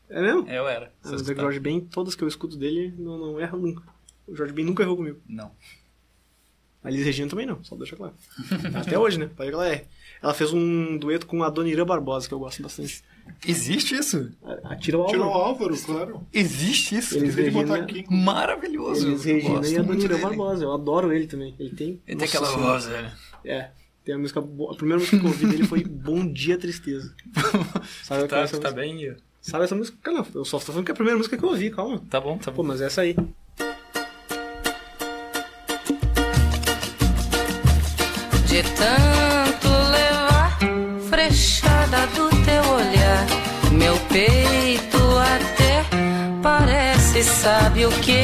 É 0.09 0.21
mesmo? 0.21 0.47
Eu 0.49 0.67
era. 0.67 0.87
Ah, 0.87 0.91
mas 1.03 1.11
o 1.11 1.15
escutava. 1.17 1.41
George 1.41 1.59
Ben, 1.59 1.79
todas 1.81 2.15
que 2.15 2.23
eu 2.23 2.27
escuto 2.27 2.57
dele, 2.57 2.93
não, 2.97 3.17
não 3.17 3.39
erra 3.39 3.57
nunca. 3.57 3.83
O 4.27 4.35
George 4.35 4.53
Ben 4.53 4.65
nunca 4.65 4.83
errou 4.83 4.97
comigo. 4.97 5.19
Não. 5.27 5.51
A 6.83 6.89
Liz 6.89 7.03
Regina 7.05 7.29
também 7.29 7.45
não, 7.45 7.61
só 7.63 7.75
deixa 7.75 7.95
claro. 7.95 8.13
Até 8.73 8.97
hoje, 8.97 9.19
né? 9.19 9.29
Pode 9.35 9.49
que 9.49 9.53
ela 9.55 9.67
é. 9.67 9.85
Ela 10.23 10.33
fez 10.33 10.53
um 10.53 10.97
dueto 10.97 11.27
com 11.27 11.43
a 11.43 11.49
Dona 11.49 11.67
Irã 11.69 11.85
Barbosa, 11.85 12.27
que 12.27 12.33
eu 12.33 12.39
gosto 12.39 12.63
bastante. 12.63 13.03
Existe 13.45 13.95
isso? 13.95 14.31
A- 14.43 14.73
Atira 14.73 14.97
o 14.97 15.05
Tirou 15.07 15.27
o 15.27 15.29
Álvaro. 15.33 15.73
Álvaro, 15.75 15.81
claro. 15.85 16.27
Existe 16.33 16.97
isso? 16.97 17.17
Eles 17.17 17.35
de 17.35 17.51
botar 17.51 17.75
Regina- 17.75 17.83
aqui. 18.01 18.05
Maravilhoso. 18.13 19.07
Eles 19.07 19.25
Eu 19.25 19.35
Regina 19.35 19.67
e 19.67 19.77
a 19.77 19.81
Dona 19.81 20.03
Irã. 20.03 20.19
Barbosa. 20.19 20.63
Eu 20.63 20.73
adoro 20.73 21.11
ele 21.13 21.27
também. 21.27 21.53
Ele 21.59 21.75
tem. 21.75 22.01
Ele 22.07 22.17
tem 22.17 22.27
aquela 22.27 22.47
Senhora. 22.47 22.63
voz, 22.63 22.85
né? 22.87 23.13
É. 23.45 23.71
Tem 24.05 24.15
a 24.15 24.17
música. 24.17 24.39
A 24.39 24.75
primeira 24.75 24.99
música 24.99 25.19
que 25.19 25.23
eu 25.25 25.29
ouvi 25.29 25.45
dele 25.47 25.67
foi 25.67 25.83
Bom 25.83 26.25
Dia 26.31 26.57
Tristeza. 26.57 27.13
Sabe, 28.03 28.27
Tá, 28.27 28.47
tu 28.47 28.59
tá 28.59 28.71
bem? 28.71 29.01
Ian? 29.01 29.17
Sabe 29.49 29.63
essa 29.63 29.75
música? 29.75 29.97
Cara, 30.03 30.23
eu 30.35 30.45
só 30.45 30.59
tô 30.59 30.65
falando 30.65 30.85
que 30.85 30.91
é 30.91 30.93
a 30.93 30.95
primeira 30.95 31.17
música 31.17 31.35
que 31.35 31.43
eu 31.43 31.49
ouvi, 31.49 31.71
calma. 31.71 31.99
Tá 32.07 32.21
bom, 32.21 32.37
tá 32.37 32.51
Pô, 32.51 32.61
bom. 32.61 32.67
mas 32.67 32.81
essa 32.81 33.01
aí. 33.01 33.15
De 38.45 38.63
tanto 38.63 39.67
levar 39.91 40.57
frechada 41.09 42.05
do 42.15 42.29
teu 42.45 42.73
olhar, 42.73 43.25
meu 43.71 43.97
peito 44.09 44.97
até 45.17 45.83
parece, 46.43 47.23
sabe 47.23 47.87
o 47.87 47.91
que? 48.01 48.23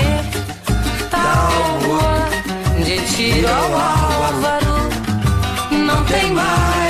Tábua 1.10 2.30
de 2.84 3.16
tiro 3.16 3.48
ao 3.48 3.74
álvaro, 3.74 4.90
não 5.72 6.06
tem 6.06 6.32
mais 6.34 6.85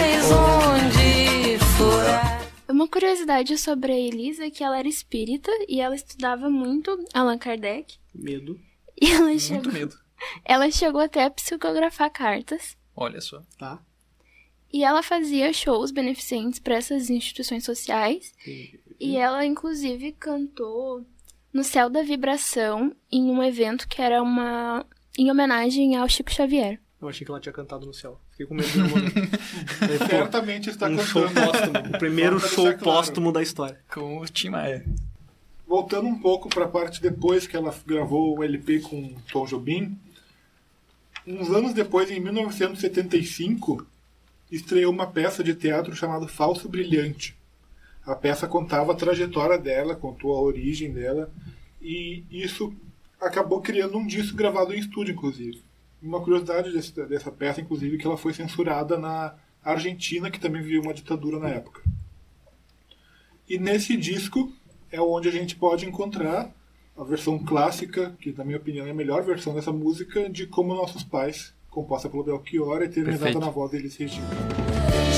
curiosidade 2.96 3.58
sobre 3.58 3.92
a 3.92 4.00
Elisa 4.00 4.46
é 4.46 4.50
que 4.50 4.64
ela 4.64 4.80
era 4.80 4.88
espírita 4.88 5.52
e 5.68 5.82
ela 5.82 5.94
estudava 5.96 6.50
muito 6.50 6.98
Allan 7.14 7.38
Kardec. 7.38 7.98
Medo. 8.14 8.58
E 9.02 9.12
ela 9.12 9.26
Muito 9.26 9.42
chegou, 9.42 9.74
medo. 9.74 9.96
ela 10.46 10.72
chegou 10.72 11.02
até 11.02 11.26
a 11.26 11.30
psicografar 11.30 12.10
cartas. 12.10 12.78
Olha 12.96 13.20
só. 13.20 13.42
Tá? 13.60 13.84
E 14.72 14.86
ela 14.86 15.04
fazia 15.04 15.52
shows 15.52 15.92
beneficentes 15.92 16.58
para 16.60 16.76
essas 16.76 17.10
instituições 17.10 17.66
sociais. 17.66 18.34
E 18.98 19.18
ela, 19.18 19.46
inclusive, 19.46 20.14
cantou 20.14 21.06
no 21.52 21.66
Céu 21.66 21.90
da 21.90 22.02
Vibração 22.02 22.96
em 23.12 23.24
um 23.30 23.44
evento 23.44 23.90
que 23.90 24.02
era 24.02 24.24
uma. 24.24 24.86
em 25.20 25.30
homenagem 25.30 25.98
ao 25.98 26.08
Chico 26.08 26.32
Xavier. 26.32 26.80
Eu 27.06 27.10
achei 27.10 27.24
que 27.24 27.32
ela 27.32 27.40
tinha 27.40 27.54
cantado 27.54 27.86
no 27.86 27.94
céu. 27.94 28.20
Fiquei 28.32 28.46
com 28.46 28.56
medo 28.56 28.68
de 28.68 28.80
pô, 28.90 30.06
Certamente 30.10 30.70
está 30.70 30.88
Um 30.88 30.98
show 31.00 31.24
cantando. 31.28 31.52
póstumo. 31.52 31.96
O 31.96 32.00
primeiro 32.00 32.40
show 32.42 32.66
claro. 32.66 32.80
póstumo 32.80 33.32
da 33.32 33.42
história. 33.44 33.80
Com 33.94 34.20
o 34.20 34.26
Tim 34.28 34.50
Maia. 34.50 34.86
Voltando 35.68 36.08
um 36.08 36.20
pouco 36.20 36.50
para 36.50 36.66
a 36.66 36.68
parte 36.68 37.02
depois 37.02 37.46
que 37.48 37.56
ela 37.56 37.74
gravou 37.86 38.38
o 38.38 38.44
LP 38.44 38.80
com 38.82 39.16
Tom 39.32 39.46
Jobim, 39.46 39.98
uns 41.26 41.50
anos 41.50 41.74
depois, 41.74 42.10
em 42.12 42.20
1975, 42.20 43.86
estreou 44.52 44.92
uma 44.92 45.08
peça 45.08 45.44
de 45.44 45.56
teatro 45.56 45.96
chamada 45.96 46.28
Falso 46.28 46.70
Brilhante. 46.70 47.36
A 48.06 48.16
peça 48.16 48.48
contava 48.48 48.92
a 48.92 48.96
trajetória 48.96 49.58
dela, 49.58 49.96
contou 49.96 50.36
a 50.36 50.42
origem 50.42 50.92
dela, 50.94 51.32
e 51.82 52.24
isso 52.30 52.72
acabou 53.20 53.60
criando 53.62 53.98
um 53.98 54.06
disco 54.06 54.38
gravado 54.38 54.74
em 54.74 54.80
estúdio, 54.80 55.14
inclusive. 55.14 55.65
Uma 56.06 56.22
curiosidade 56.22 56.72
desse- 56.72 56.92
dessa 57.08 57.32
peça, 57.32 57.60
inclusive, 57.62 57.96
é 57.96 58.00
que 58.00 58.06
ela 58.06 58.18
foi 58.18 58.32
censurada 58.34 58.98
na 58.98 59.34
Argentina, 59.64 60.30
que 60.30 60.40
também 60.40 60.62
vivia 60.62 60.80
uma 60.82 60.94
ditadura 60.94 61.40
na 61.40 61.50
época. 61.50 61.82
E 63.50 63.58
nesse 63.58 63.98
disco 63.98 64.52
é 64.92 65.02
onde 65.02 65.28
a 65.28 65.32
gente 65.32 65.56
pode 65.56 65.86
encontrar 65.86 66.52
a 66.98 67.04
versão 67.04 67.40
clássica, 67.40 68.16
que 68.20 68.32
na 68.32 68.44
minha 68.46 68.58
opinião 68.58 68.86
é 68.86 68.92
a 68.92 68.94
melhor 68.94 69.24
versão 69.24 69.54
dessa 69.56 69.72
música, 69.72 70.30
de 70.30 70.46
Como 70.48 70.74
Nossos 70.76 71.04
Pais, 71.04 71.54
composta 71.70 72.08
pelo 72.10 72.24
Belchior 72.24 72.82
e 72.82 72.86
eternizada 72.86 73.18
Perfeito. 73.24 73.40
na 73.40 73.50
voz 73.50 73.72
deles 73.72 73.96
Regina. 73.98 74.28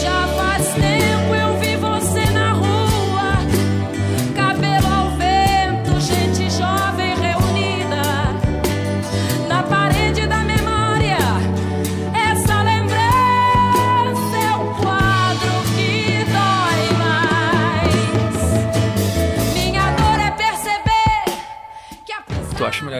Já 0.01 0.27
faz 0.29 0.73
tempo 0.73 1.35
eu 1.35 1.46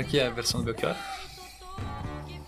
Que 0.10 0.20
a 0.20 0.30
versão 0.30 0.62
do 0.62 0.66
Belchior? 0.66 0.96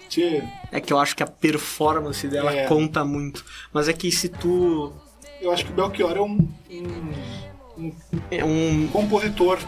Tchê, 0.09 0.43
É 0.71 0.79
que 0.81 0.91
eu 0.91 0.97
acho 0.99 1.15
que 1.15 1.21
a 1.23 1.27
performance 1.27 2.27
dela 2.27 2.51
É. 2.53 2.65
conta 2.65 3.03
muito. 3.05 3.45
Mas 3.71 3.87
é 3.87 3.93
que 3.93 4.11
se 4.11 4.27
tu. 4.29 4.93
eu 5.41 5.51
acho 5.51 5.65
que 5.65 5.71
o 5.71 5.75
Belchior 5.75 6.17
é 6.17 6.21
um, 6.21 6.49
um 7.77 7.93
É 8.31 8.43
um. 8.43 8.87
compositor 8.91 9.59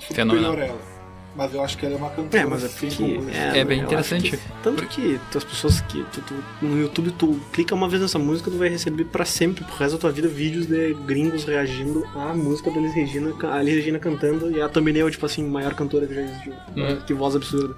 superior 0.00 0.58
a 0.58 0.64
ela. 0.66 0.93
Mas 1.36 1.52
eu 1.52 1.64
acho 1.64 1.76
que 1.76 1.84
ela 1.84 1.96
é 1.96 1.98
uma 1.98 2.10
cantora. 2.10 2.42
É, 2.42 2.46
mas 2.46 2.64
é 2.64 2.68
porque. 2.68 2.86
composição. 2.96 3.42
É 3.54 3.64
bem 3.64 3.80
interessante. 3.80 4.30
que- 4.30 4.38
tanto 4.62 4.86
que 4.86 5.18
as 5.34 5.42
pessoas 5.44 5.80
que. 5.80 6.04
Tu, 6.12 6.20
tu- 6.20 6.44
no 6.64 6.80
YouTube, 6.80 7.10
tu 7.18 7.40
clica 7.52 7.74
uma 7.74 7.88
vez 7.88 8.00
nessa 8.00 8.18
música, 8.20 8.50
tu 8.50 8.56
vai 8.56 8.68
receber 8.68 9.04
pra 9.06 9.24
sempre, 9.24 9.64
pro 9.64 9.74
resto 9.74 9.94
da 9.94 9.98
tua 10.00 10.12
vida, 10.12 10.28
vídeos 10.28 10.66
de 10.66 10.94
gringos 11.06 11.42
reagindo 11.44 12.04
à 12.14 12.32
música 12.34 12.70
da 12.70 12.78
Elis 12.78 12.94
Regina, 12.94 13.34
a 13.50 13.60
Elis 13.62 13.74
Regina 13.74 13.98
cantando 13.98 14.50
e 14.50 14.62
a 14.62 14.68
thumbnail, 14.68 15.10
tipo 15.10 15.26
assim, 15.26 15.42
maior 15.48 15.74
cantora 15.74 16.06
que 16.06 16.14
já 16.14 16.20
existiu. 16.22 16.52
Hum. 16.76 16.96
Que 17.06 17.12
voz 17.12 17.34
absurda. 17.34 17.74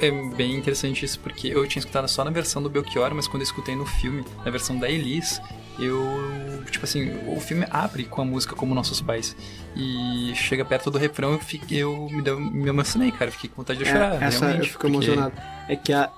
É 0.00 0.10
bem 0.34 0.56
interessante 0.56 1.04
isso, 1.04 1.20
porque 1.20 1.46
eu 1.46 1.64
tinha 1.68 1.78
escutado 1.78 2.08
só 2.08 2.24
na 2.24 2.30
versão 2.32 2.60
do 2.60 2.68
Belchior, 2.68 3.14
mas 3.14 3.28
quando 3.28 3.42
eu 3.42 3.46
escutei 3.46 3.76
no 3.76 3.86
filme, 3.86 4.24
na 4.44 4.50
versão 4.50 4.76
da 4.76 4.90
Elis, 4.90 5.40
eu. 5.80 6.62
Tipo 6.70 6.84
assim, 6.84 7.10
o 7.26 7.40
filme 7.40 7.66
abre 7.70 8.04
com 8.04 8.22
a 8.22 8.24
música 8.24 8.54
Como 8.54 8.74
Nossos 8.74 9.00
Pais. 9.00 9.36
E 9.74 10.32
chega 10.34 10.64
perto 10.64 10.90
do 10.90 10.98
refrão, 10.98 11.32
eu, 11.32 11.38
fiquei, 11.38 11.78
eu 11.78 12.08
me, 12.10 12.22
deu, 12.22 12.38
me 12.40 12.68
emocionei, 12.68 13.10
cara. 13.10 13.30
Fiquei 13.30 13.50
com 13.50 13.56
vontade 13.56 13.78
de 13.80 13.84
chorar. 13.86 14.20
É, 14.22 14.26
essa 14.26 14.44
eu 14.44 14.48
realmente, 14.48 14.68
fico 14.70 14.80
porque- 14.80 14.94
emocionado. 14.96 15.32
É 15.68 15.76
que 15.76 15.92
a. 15.92 16.10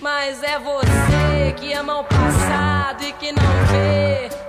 Mas 0.00 0.42
é 0.42 0.58
você 0.58 1.52
que 1.58 1.72
ama 1.72 2.00
o 2.00 2.04
passado 2.04 3.02
e 3.02 3.12
que 3.14 3.32
não 3.32 3.42
vê. 3.70 4.45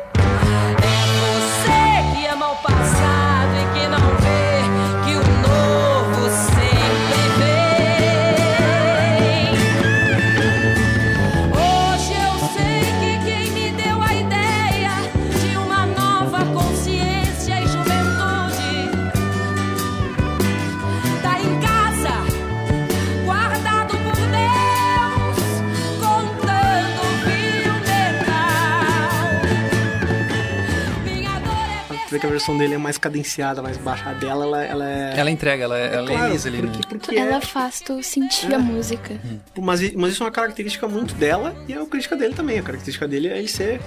É 32.55 32.57
dele 32.57 32.73
é 32.75 32.77
mais 32.77 32.97
cadenciada, 32.97 33.61
mais 33.61 33.77
baixa. 33.77 34.09
A 34.09 34.13
dela, 34.13 34.43
ela, 34.45 34.63
ela 34.63 34.89
é. 34.89 35.13
Ela 35.19 35.31
entrega, 35.31 35.63
ela, 35.63 35.77
ela 35.77 36.07
Claro, 36.07 36.25
é 36.25 36.29
lisa 36.29 36.47
ali, 36.49 36.61
né? 36.61 36.71
porque, 36.71 36.87
porque 36.97 37.15
Ela 37.15 37.37
é- 37.37 37.41
faz 37.41 37.81
tu 37.81 38.01
sentir 38.03 38.51
É. 38.51 38.55
a 38.55 38.59
música. 38.59 39.19
Mas, 39.59 39.81
i- 39.81 39.93
mas 39.95 40.13
isso 40.13 40.23
é 40.23 40.25
uma 40.25 40.31
característica 40.31 40.87
muito 40.87 41.13
dela 41.15 41.55
e 41.67 41.73
é 41.73 41.77
uma 41.77 41.87
crítica 41.87 42.15
dele 42.15 42.33
também. 42.33 42.59
A 42.59 42.63
característica 42.63 43.07
dele 43.07 43.27
é 43.27 43.37
ele 43.37 43.47
ser. 43.47 43.79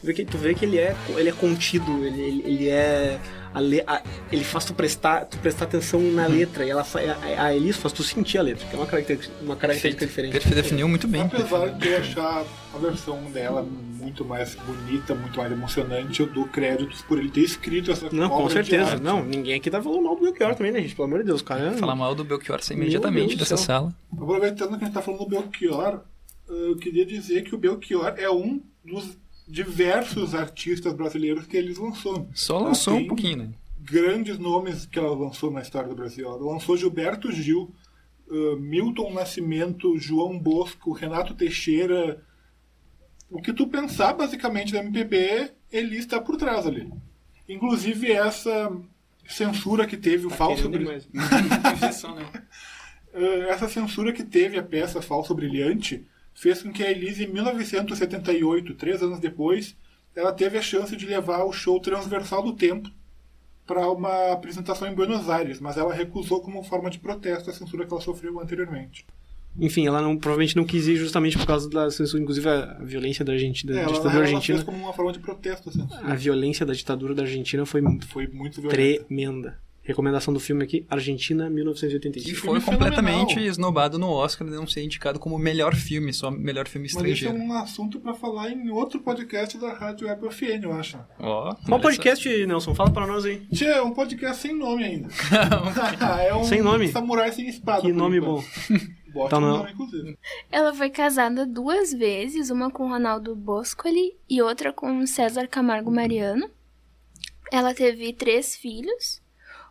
Tu 0.00 0.06
vê 0.06 0.12
que, 0.14 0.24
tu 0.24 0.38
vê 0.38 0.54
que 0.54 0.64
ele, 0.64 0.78
é, 0.78 0.94
ele 1.16 1.28
é 1.28 1.32
contido, 1.32 2.04
ele, 2.04 2.20
ele, 2.20 2.42
ele 2.46 2.68
é. 2.68 3.18
A 3.56 3.60
le- 3.60 3.82
a- 3.86 4.02
ele 4.30 4.44
faz 4.44 4.64
tu 4.66 4.74
prestar, 4.74 5.24
tu 5.24 5.38
prestar 5.38 5.64
atenção 5.64 5.98
na 6.12 6.26
letra 6.26 6.64
e 6.64 6.68
ela 6.70 6.84
a, 7.38 7.42
a 7.46 7.54
Elis 7.56 7.76
faz 7.76 7.92
tu 7.92 8.02
sentir 8.02 8.36
a 8.36 8.42
letra, 8.42 8.66
que 8.66 8.74
é 8.74 8.78
uma 8.78 8.86
característica, 8.86 9.34
uma 9.42 9.56
característica 9.56 10.06
diferente. 10.06 10.32
Perfeito, 10.32 10.54
definiu 10.54 10.86
muito 10.88 11.08
bem. 11.08 11.22
Apesar 11.22 11.68
de 11.70 11.88
eu 11.88 11.98
achar 11.98 12.44
a 12.74 12.78
versão 12.78 13.22
dela 13.30 13.62
muito 13.62 14.24
mais 14.24 14.54
bonita, 14.54 15.14
muito 15.14 15.38
mais 15.38 15.50
emocionante, 15.50 16.20
eu 16.20 16.26
dou 16.26 16.44
créditos 16.46 17.00
por 17.02 17.18
ele 17.18 17.30
ter 17.30 17.40
escrito 17.40 17.90
essa 17.90 18.08
Não, 18.12 18.28
com 18.28 18.48
certeza. 18.50 18.90
arte. 18.92 19.02
Não, 19.02 19.24
ninguém 19.24 19.54
aqui 19.54 19.70
tá 19.70 19.82
falando 19.82 20.02
mal 20.02 20.16
do 20.16 20.22
Belchior 20.22 20.54
também, 20.54 20.72
né, 20.72 20.80
gente? 20.82 20.94
Pelo 20.94 21.08
amor 21.08 21.18
de 21.20 21.24
Deus, 21.24 21.40
cara. 21.42 21.72
Falar 21.72 21.96
mal 21.96 22.14
do 22.14 22.24
Belchior 22.24 22.62
sai 22.62 22.76
imediatamente 22.76 23.36
dessa 23.36 23.56
sala. 23.56 23.92
Aproveitando 24.12 24.76
que 24.76 24.84
a 24.84 24.86
gente 24.86 24.94
tá 24.94 25.00
falando 25.02 25.20
do 25.24 25.28
Belchior, 25.30 26.00
eu 26.48 26.76
queria 26.76 27.06
dizer 27.06 27.42
que 27.42 27.54
o 27.54 27.58
Belchior 27.58 28.14
é 28.18 28.30
um 28.30 28.60
dos 28.84 29.16
diversos 29.46 30.34
artistas 30.34 30.92
brasileiros 30.92 31.46
que 31.46 31.56
eles 31.56 31.78
lançou. 31.78 32.28
Só 32.34 32.56
Ela 32.58 32.68
lançou 32.68 32.96
um 32.96 33.06
pouquinho, 33.06 33.36
né? 33.38 33.50
Grandes 33.80 34.38
nomes 34.38 34.84
que 34.86 34.98
ela 34.98 35.14
lançou 35.14 35.50
na 35.50 35.60
história 35.62 35.88
do 35.88 35.94
Brasil. 35.94 36.26
Ela 36.26 36.36
lançou 36.52 36.76
Gilberto 36.76 37.30
Gil, 37.30 37.72
uh, 38.28 38.56
Milton 38.56 39.12
Nascimento, 39.12 39.96
João 39.98 40.38
Bosco, 40.38 40.92
Renato 40.92 41.34
Teixeira. 41.34 42.20
O 43.30 43.40
que 43.40 43.52
tu 43.52 43.68
pensar 43.68 44.12
basicamente 44.14 44.72
da 44.72 44.80
MPB, 44.80 45.52
ele 45.70 45.96
está 45.96 46.20
por 46.20 46.36
trás 46.36 46.66
ali. 46.66 46.92
Inclusive 47.48 48.10
essa 48.10 48.72
censura 49.28 49.86
que 49.86 49.96
teve 49.96 50.26
o 50.26 50.30
falso 50.30 50.68
Querendo 50.68 50.72
Bri- 50.72 51.00
demais. 51.12 52.02
Uh, 53.14 53.42
essa 53.48 53.68
censura 53.68 54.12
que 54.12 54.24
teve 54.24 54.58
a 54.58 54.62
peça 54.62 55.00
Falso 55.00 55.34
Brilhante 55.34 56.04
fez 56.36 56.62
com 56.62 56.70
que 56.70 56.84
a 56.84 56.90
Elise, 56.90 57.24
em 57.24 57.32
1978, 57.32 58.74
três 58.74 59.02
anos 59.02 59.18
depois, 59.18 59.74
ela 60.14 60.32
teve 60.32 60.58
a 60.58 60.62
chance 60.62 60.94
de 60.94 61.06
levar 61.06 61.44
o 61.44 61.52
show 61.52 61.80
Transversal 61.80 62.42
do 62.42 62.52
Tempo 62.52 62.88
para 63.66 63.90
uma 63.90 64.32
apresentação 64.32 64.86
em 64.86 64.94
Buenos 64.94 65.28
Aires, 65.28 65.58
mas 65.60 65.76
ela 65.76 65.92
recusou 65.92 66.40
como 66.40 66.62
forma 66.62 66.88
de 66.90 66.98
protesto 67.00 67.50
a 67.50 67.52
censura 67.52 67.84
que 67.84 67.92
ela 67.92 68.00
sofreu 68.00 68.38
anteriormente. 68.40 69.04
Enfim, 69.58 69.86
ela 69.86 70.02
não, 70.02 70.16
provavelmente 70.18 70.54
não 70.54 70.64
quis 70.66 70.86
ir 70.86 70.96
justamente 70.96 71.38
por 71.38 71.46
causa 71.46 71.68
da 71.70 71.90
censura, 71.90 72.22
inclusive 72.22 72.46
a 72.48 72.74
violência 72.82 73.24
da, 73.24 73.32
Argentina, 73.32 73.72
da 73.72 73.80
É, 73.80 73.82
ela, 73.84 73.92
ditadura 73.92 74.14
ela 74.14 74.24
argentina. 74.24 74.58
fez 74.58 74.62
como 74.64 74.76
uma 74.84 74.92
forma 74.92 75.12
de 75.12 75.18
protesto 75.18 75.70
a 75.70 75.72
censura. 75.72 76.00
A 76.02 76.14
violência 76.14 76.66
da 76.66 76.74
ditadura 76.74 77.14
da 77.14 77.22
Argentina 77.22 77.64
foi 77.64 77.82
Foi 78.06 78.26
muito 78.26 78.60
violenta. 78.60 78.76
tremenda. 79.06 79.58
Recomendação 79.86 80.34
do 80.34 80.40
filme 80.40 80.64
aqui, 80.64 80.84
Argentina, 80.90 81.46
E 81.46 81.50
1985. 81.50 82.36
foi 82.36 82.58
filme 82.58 82.58
é 82.58 82.62
completamente 82.78 83.28
fenomenal. 83.28 83.50
esnobado 83.50 83.98
no 83.98 84.08
Oscar 84.10 84.46
de 84.48 84.54
não 84.54 84.66
ser 84.66 84.82
indicado 84.82 85.18
como 85.20 85.38
melhor 85.38 85.74
filme, 85.74 86.12
só 86.12 86.30
melhor 86.30 86.66
filme 86.66 86.86
Mas 86.86 86.90
isso 86.92 87.06
é 87.06 87.10
estrangeiro. 87.12 87.38
um 87.44 87.52
assunto 87.52 88.00
para 88.00 88.12
falar 88.14 88.50
em 88.50 88.68
outro 88.70 89.00
podcast 89.00 89.56
da 89.58 89.72
Rádio 89.72 90.08
Web 90.08 90.26
FN, 90.28 90.62
eu 90.64 90.72
acho. 90.72 90.98
Ó, 91.20 91.54
Qual 91.54 91.56
olha 91.70 91.80
podcast, 91.80 92.46
Nelson? 92.46 92.74
Fala 92.74 92.90
pra 92.90 93.06
nós 93.06 93.24
aí. 93.24 93.46
Tchê, 93.52 93.66
é 93.66 93.80
um 93.82 93.92
podcast 93.92 94.42
sem 94.42 94.54
nome 94.56 94.82
ainda. 94.84 95.08
é 96.26 96.34
um 96.34 96.44
Sem 96.44 96.60
nome? 96.62 96.88
samurai 96.88 97.30
sem 97.32 97.48
espada. 97.48 97.82
Que 97.82 97.92
nome 97.92 98.20
bom. 98.20 98.42
Tá 99.30 99.40
inclusive. 99.70 100.18
Ela 100.52 100.74
foi 100.74 100.90
casada 100.90 101.46
duas 101.46 101.92
vezes, 101.92 102.50
uma 102.50 102.70
com 102.70 102.88
Ronaldo 102.88 103.34
Boscoli 103.34 104.14
e 104.28 104.42
outra 104.42 104.72
com 104.72 105.06
César 105.06 105.46
Camargo 105.48 105.90
Mariano. 105.90 106.50
Ela 107.50 107.72
teve 107.72 108.12
três 108.12 108.54
filhos, 108.56 109.22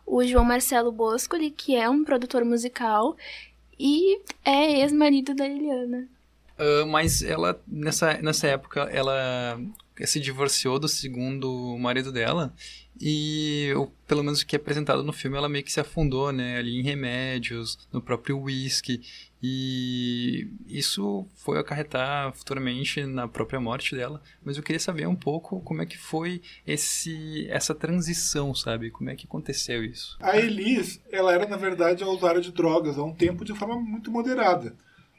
o 0.06 0.24
João 0.24 0.44
Marcelo 0.44 0.92
Boscoli, 0.92 1.50
que 1.50 1.74
é 1.74 1.90
um 1.90 2.04
produtor 2.04 2.44
musical, 2.44 3.16
e 3.78 4.20
é 4.44 4.80
ex-marido 4.80 5.34
da 5.34 5.46
Eliana. 5.46 6.08
Ah, 6.58 6.86
mas 6.86 7.22
ela, 7.22 7.60
nessa, 7.66 8.14
nessa 8.22 8.46
época, 8.46 8.82
ela 8.84 9.60
se 10.04 10.20
divorciou 10.20 10.78
do 10.78 10.88
segundo 10.88 11.76
marido 11.78 12.12
dela 12.12 12.54
e, 13.00 13.72
pelo 14.06 14.22
menos 14.22 14.40
o 14.40 14.46
que 14.46 14.56
é 14.56 14.58
apresentado 14.58 15.02
no 15.02 15.12
filme, 15.12 15.36
ela 15.36 15.48
meio 15.48 15.64
que 15.64 15.72
se 15.72 15.80
afundou, 15.80 16.32
né, 16.32 16.58
ali 16.58 16.78
em 16.78 16.82
remédios, 16.82 17.78
no 17.92 18.00
próprio 18.00 18.38
whisky 18.38 19.02
e 19.48 20.48
isso 20.66 21.24
foi 21.34 21.58
acarretar 21.58 22.32
futuramente 22.32 23.04
na 23.04 23.28
própria 23.28 23.60
morte 23.60 23.94
dela. 23.94 24.20
Mas 24.44 24.56
eu 24.56 24.62
queria 24.62 24.80
saber 24.80 25.06
um 25.06 25.14
pouco 25.14 25.60
como 25.60 25.82
é 25.82 25.86
que 25.86 25.96
foi 25.96 26.42
esse, 26.66 27.46
essa 27.48 27.74
transição, 27.74 28.54
sabe? 28.54 28.90
Como 28.90 29.08
é 29.08 29.14
que 29.14 29.26
aconteceu 29.26 29.84
isso? 29.84 30.16
A 30.20 30.36
Elis, 30.36 31.00
ela 31.12 31.32
era, 31.32 31.46
na 31.46 31.56
verdade, 31.56 32.02
a 32.02 32.08
usuária 32.08 32.40
de 32.40 32.50
drogas 32.50 32.98
há 32.98 33.04
um 33.04 33.14
tempo 33.14 33.44
de 33.44 33.54
forma 33.54 33.76
muito 33.76 34.10
moderada. 34.10 34.74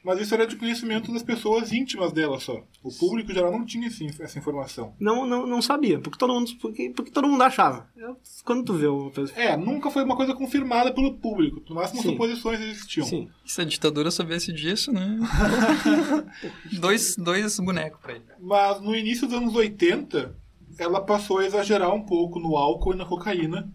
Mas 0.08 0.22
isso 0.22 0.34
era 0.34 0.48
de 0.48 0.56
conhecimento 0.56 1.12
das 1.12 1.22
pessoas 1.22 1.74
íntimas 1.74 2.14
dela 2.14 2.40
só. 2.40 2.64
O 2.82 2.90
público 2.98 3.34
geral 3.34 3.52
não 3.52 3.66
tinha 3.66 3.88
esse- 3.88 4.06
essa 4.22 4.40
informação. 4.40 4.96
Não, 4.98 5.26
não, 5.28 5.46
não 5.46 5.62
sabia, 5.62 6.00
porque 6.00 6.18
todo 6.18 6.34
mundo, 6.34 6.50
porque, 6.62 6.90
porque 6.92 7.12
todo 7.12 7.28
mundo 7.28 7.42
achava. 7.44 7.90
Eu- 7.98 8.16
Quando 8.46 8.64
tu 8.64 8.74
vê 8.74 8.88
pessoa... 9.14 9.38
É, 9.38 9.58
nunca 9.58 9.92
foi 9.92 10.06
uma 10.06 10.16
coisa 10.16 10.34
confirmada 10.34 10.94
pelo 10.94 11.16
público. 11.16 11.62
No 11.68 11.76
máximo, 11.76 12.02
Sim. 12.02 12.12
suposições 12.12 12.62
existiam. 12.62 13.06
Sim. 13.06 13.28
Se 13.46 13.60
a 13.62 13.66
ditadura 13.66 14.10
soubesse 14.10 14.54
disso, 14.54 14.94
né? 14.94 15.18
dois, 16.80 17.16
dois 17.18 17.60
bonecos 17.60 18.00
pra 18.02 18.14
ele. 18.14 18.24
Mas 18.40 18.80
no 18.82 18.96
início 18.96 19.28
dos 19.28 19.36
anos 19.38 19.56
80, 19.56 20.36
ela 20.80 21.02
passou 21.02 21.40
a 21.40 21.46
exagerar 21.46 21.94
um 21.94 22.02
pouco 22.04 22.40
no 22.40 22.56
álcool 22.56 22.94
e 22.94 22.98
na 22.98 23.06
cocaína. 23.06 23.70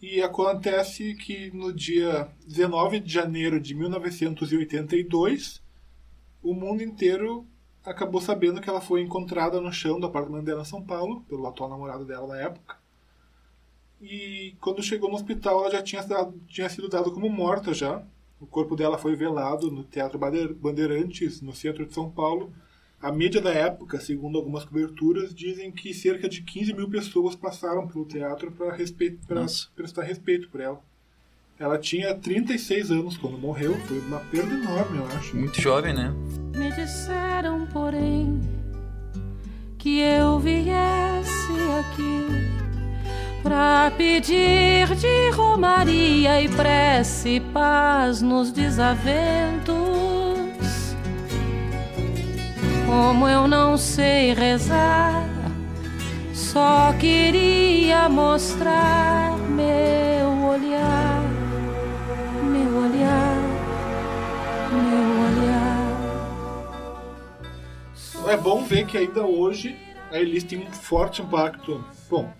E 0.00 0.20
acontece 0.22 1.14
que 1.14 1.50
no 1.52 1.72
dia 1.72 2.28
19 2.46 3.00
de 3.00 3.12
janeiro 3.12 3.58
de 3.58 3.74
1982, 3.74 5.62
o 6.42 6.52
mundo 6.52 6.82
inteiro 6.82 7.46
acabou 7.84 8.20
sabendo 8.20 8.60
que 8.60 8.68
ela 8.68 8.80
foi 8.80 9.00
encontrada 9.00 9.60
no 9.60 9.72
chão 9.72 9.98
do 9.98 10.06
apartamento 10.06 10.44
dela 10.44 10.62
em 10.62 10.66
São 10.66 10.82
Paulo, 10.82 11.22
pelo 11.22 11.46
atual 11.46 11.70
namorado 11.70 12.04
dela 12.04 12.26
da 12.28 12.36
época. 12.36 12.76
E 14.00 14.54
quando 14.60 14.82
chegou 14.82 15.08
no 15.08 15.16
hospital, 15.16 15.60
ela 15.60 15.70
já 15.70 15.82
tinha, 15.82 16.04
tinha 16.46 16.68
sido 16.68 16.88
dada 16.88 17.10
como 17.10 17.30
morta 17.30 17.72
já. 17.72 18.02
O 18.38 18.46
corpo 18.46 18.76
dela 18.76 18.98
foi 18.98 19.16
velado 19.16 19.70
no 19.70 19.82
Teatro 19.82 20.18
Bandeirantes, 20.18 21.40
no 21.40 21.54
centro 21.54 21.86
de 21.86 21.94
São 21.94 22.10
Paulo. 22.10 22.52
A 23.00 23.12
mídia 23.12 23.40
da 23.40 23.50
época, 23.50 24.00
segundo 24.00 24.38
algumas 24.38 24.64
coberturas, 24.64 25.34
dizem 25.34 25.70
que 25.70 25.92
cerca 25.92 26.28
de 26.28 26.42
15 26.42 26.72
mil 26.72 26.88
pessoas 26.88 27.36
passaram 27.36 27.86
pelo 27.86 28.06
teatro 28.06 28.50
para 28.50 28.74
prestar 29.74 30.02
respeito 30.02 30.48
por 30.48 30.60
ela. 30.60 30.80
Ela 31.58 31.78
tinha 31.78 32.14
36 32.14 32.90
anos 32.90 33.16
quando 33.16 33.38
morreu, 33.38 33.74
foi 33.86 33.98
uma 34.00 34.20
perda 34.20 34.52
enorme, 34.54 34.98
eu 34.98 35.06
acho. 35.06 35.36
Muito 35.36 35.60
jovem, 35.60 35.94
né? 35.94 36.12
Me 36.54 36.70
disseram, 36.72 37.66
porém, 37.66 38.40
que 39.78 40.00
eu 40.00 40.38
viesse 40.38 41.52
aqui 41.78 42.26
pra 43.42 43.92
pedir 43.96 44.94
de 44.96 45.30
romaria 45.30 46.42
e 46.42 46.48
prece 46.48 47.40
paz 47.52 48.20
nos 48.20 48.50
desaventos. 48.50 50.25
Como 52.86 53.28
eu 53.28 53.48
não 53.48 53.76
sei 53.76 54.32
rezar, 54.32 55.28
só 56.32 56.92
queria 56.92 58.08
mostrar 58.08 59.36
meu 59.50 60.44
olhar, 60.46 61.20
meu 62.44 62.76
olhar, 62.78 63.36
meu 64.70 65.08
olhar. 65.26 65.86
É 68.32 68.36
bom 68.36 68.62
ver 68.62 68.86
que 68.86 68.96
ainda 68.96 69.26
hoje 69.26 69.76
a 70.12 70.20
Elis 70.20 70.44
tem 70.44 70.60
um 70.60 70.70
forte 70.70 71.22
impacto. 71.22 71.84
Bom, 72.08 72.32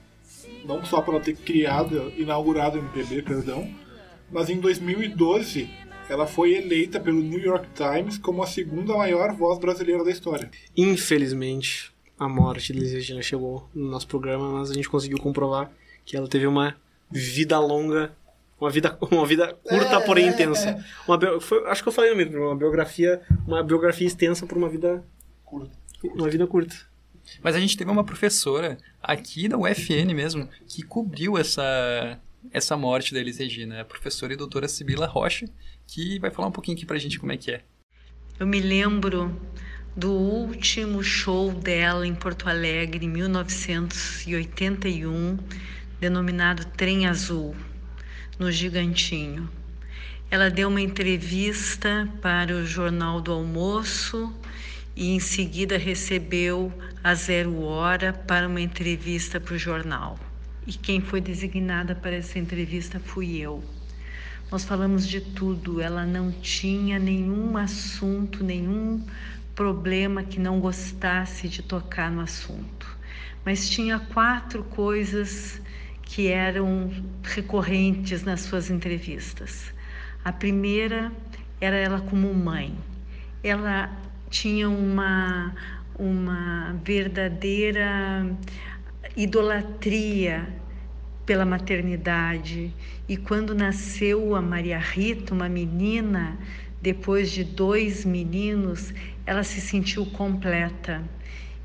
não 0.65 0.85
só 0.85 1.01
por 1.03 1.15
ela 1.15 1.23
ter 1.23 1.35
criado, 1.35 2.13
inaugurado 2.17 2.79
o 2.79 2.81
MPB, 2.81 3.23
perdão, 3.23 3.69
mas 4.31 4.49
em 4.49 4.61
2012 4.61 5.69
ela 6.09 6.27
foi 6.27 6.55
eleita 6.55 7.01
pelo 7.01 7.21
New 7.21 7.39
York 7.41 7.67
Times 7.75 8.19
como 8.19 8.43
a 8.43 8.47
segunda 8.47 8.95
maior 8.97 9.33
voz 9.35 9.59
brasileira 9.59 10.05
da 10.05 10.11
história. 10.11 10.51
Infelizmente, 10.77 11.93
a 12.19 12.29
morte 12.29 12.73
de 12.73 12.79
Elis 12.79 12.93
Regina 12.93 13.23
chegou 13.23 13.69
no 13.75 13.89
nosso 13.91 14.07
programa, 14.07 14.51
mas 14.53 14.71
a 14.71 14.75
gente 14.75 14.89
conseguiu 14.89 15.19
comprovar 15.19 15.71
que 16.05 16.17
ela 16.17 16.29
teve 16.29 16.47
uma 16.47 16.77
vida 17.11 17.59
longa, 17.59 18.13
uma 18.61 18.71
vida, 18.71 18.97
uma 19.11 19.27
vida 19.27 19.55
curta, 19.63 20.01
porém 20.01 20.29
intensa. 20.29 20.85
Uma 21.07 21.19
bio- 21.19 21.41
foi- 21.41 21.67
acho 21.67 21.83
que 21.83 21.89
eu 21.89 21.93
falei 21.93 22.11
no 22.11 22.17
meio, 22.17 22.47
uma 22.47 22.57
biografia, 22.57 23.21
uma 23.47 23.63
biografia 23.63 24.07
extensa 24.07 24.47
por 24.47 24.57
uma 24.57 24.69
vida, 24.69 25.05
Curta. 25.45 25.71
uma 26.15 26.29
vida 26.29 26.47
curta. 26.47 26.75
Mas 27.43 27.57
a 27.57 27.61
gente 27.61 27.77
teve 27.77 27.91
uma 27.91 28.05
professora 28.05 28.79
aqui 29.03 29.49
da 29.49 29.59
UFN 29.59 30.15
mesmo 30.15 30.49
que 30.69 30.83
cobriu 30.83 31.37
essa, 31.37 32.21
essa 32.53 32.77
morte 32.77 33.13
da 33.13 33.19
Elis 33.21 33.39
Regina, 33.39 33.81
a 33.81 33.85
professora 33.85 34.33
e 34.33 34.37
doutora 34.37 34.69
Sibila 34.69 35.07
Rocha, 35.07 35.47
que 35.87 36.19
vai 36.19 36.31
falar 36.31 36.49
um 36.49 36.53
pouquinho 36.53 36.77
aqui 36.77 36.87
pra 36.87 36.99
gente 36.99 37.19
como 37.19 37.33
é 37.33 37.37
que 37.37 37.53
é. 37.53 37.63
Eu 38.39 38.47
me 38.47 38.61
lembro 38.61 39.35
do 39.97 40.13
último 40.13 41.03
show 41.03 41.51
dela 41.53 42.07
em 42.07 42.15
Porto 42.15 42.49
Alegre, 42.49 43.07
em 43.07 43.09
1981, 43.09 45.39
denominado 45.99 46.67
Trem 46.67 47.07
Azul, 47.07 47.57
no 48.39 48.53
Gigantinho. 48.53 49.49
Ela 50.31 50.51
deu 50.51 50.69
uma 50.69 50.83
entrevista 50.83 52.07
para 52.21 52.55
o 52.55 52.67
Jornal 52.67 53.23
do 53.23 53.33
Almoço 53.33 54.31
e 54.95 55.15
em 55.15 55.21
seguida 55.21 55.79
recebeu 55.79 56.71
a 57.03 57.15
Zero 57.15 57.63
Hora 57.63 58.13
para 58.13 58.47
uma 58.49 58.61
entrevista 58.61 59.41
para 59.41 59.55
o 59.55 59.59
jornal. 59.59 60.19
E 60.67 60.73
quem 60.73 61.01
foi 61.01 61.21
designada 61.21 61.95
para 61.95 62.17
essa 62.17 62.39
entrevista 62.39 62.99
fui 62.99 63.39
eu. 63.39 63.63
Nós 64.51 64.65
falamos 64.65 65.09
de 65.09 65.21
tudo, 65.21 65.81
ela 65.81 66.07
não 66.07 66.31
tinha 66.31 67.01
nenhum 67.01 67.57
assunto, 67.57 68.45
nenhum 68.45 69.05
problema 69.57 70.23
que 70.23 70.39
não 70.39 70.61
gostasse 70.61 71.49
de 71.49 71.63
tocar 71.63 72.13
no 72.13 72.21
assunto. 72.21 72.87
Mas 73.45 73.69
tinha 73.69 73.99
quatro 73.99 74.63
coisas 74.63 75.61
que 76.03 76.29
eram 76.29 76.93
recorrentes 77.25 78.23
nas 78.23 78.43
suas 78.43 78.71
entrevistas. 78.71 79.75
A 80.25 80.31
primeira 80.31 81.11
era 81.61 81.77
ela 81.77 82.01
como 82.01 82.33
mãe. 82.33 82.73
Ela 83.43 83.91
tinha 84.31 84.69
uma, 84.69 85.53
uma 85.99 86.77
verdadeira 86.85 88.27
idolatria 89.17 90.47
pela 91.27 91.45
maternidade. 91.45 92.73
E 93.09 93.17
quando 93.17 93.55
nasceu 93.55 94.37
a 94.37 94.41
Maria 94.41 94.79
Rita, 94.79 95.35
uma 95.35 95.49
menina, 95.49 96.39
depois 96.81 97.33
de 97.33 97.43
dois 97.43 98.05
meninos, 98.05 98.95
ela 99.27 99.43
se 99.43 99.61
sentiu 99.61 100.07
completa. 100.07 101.03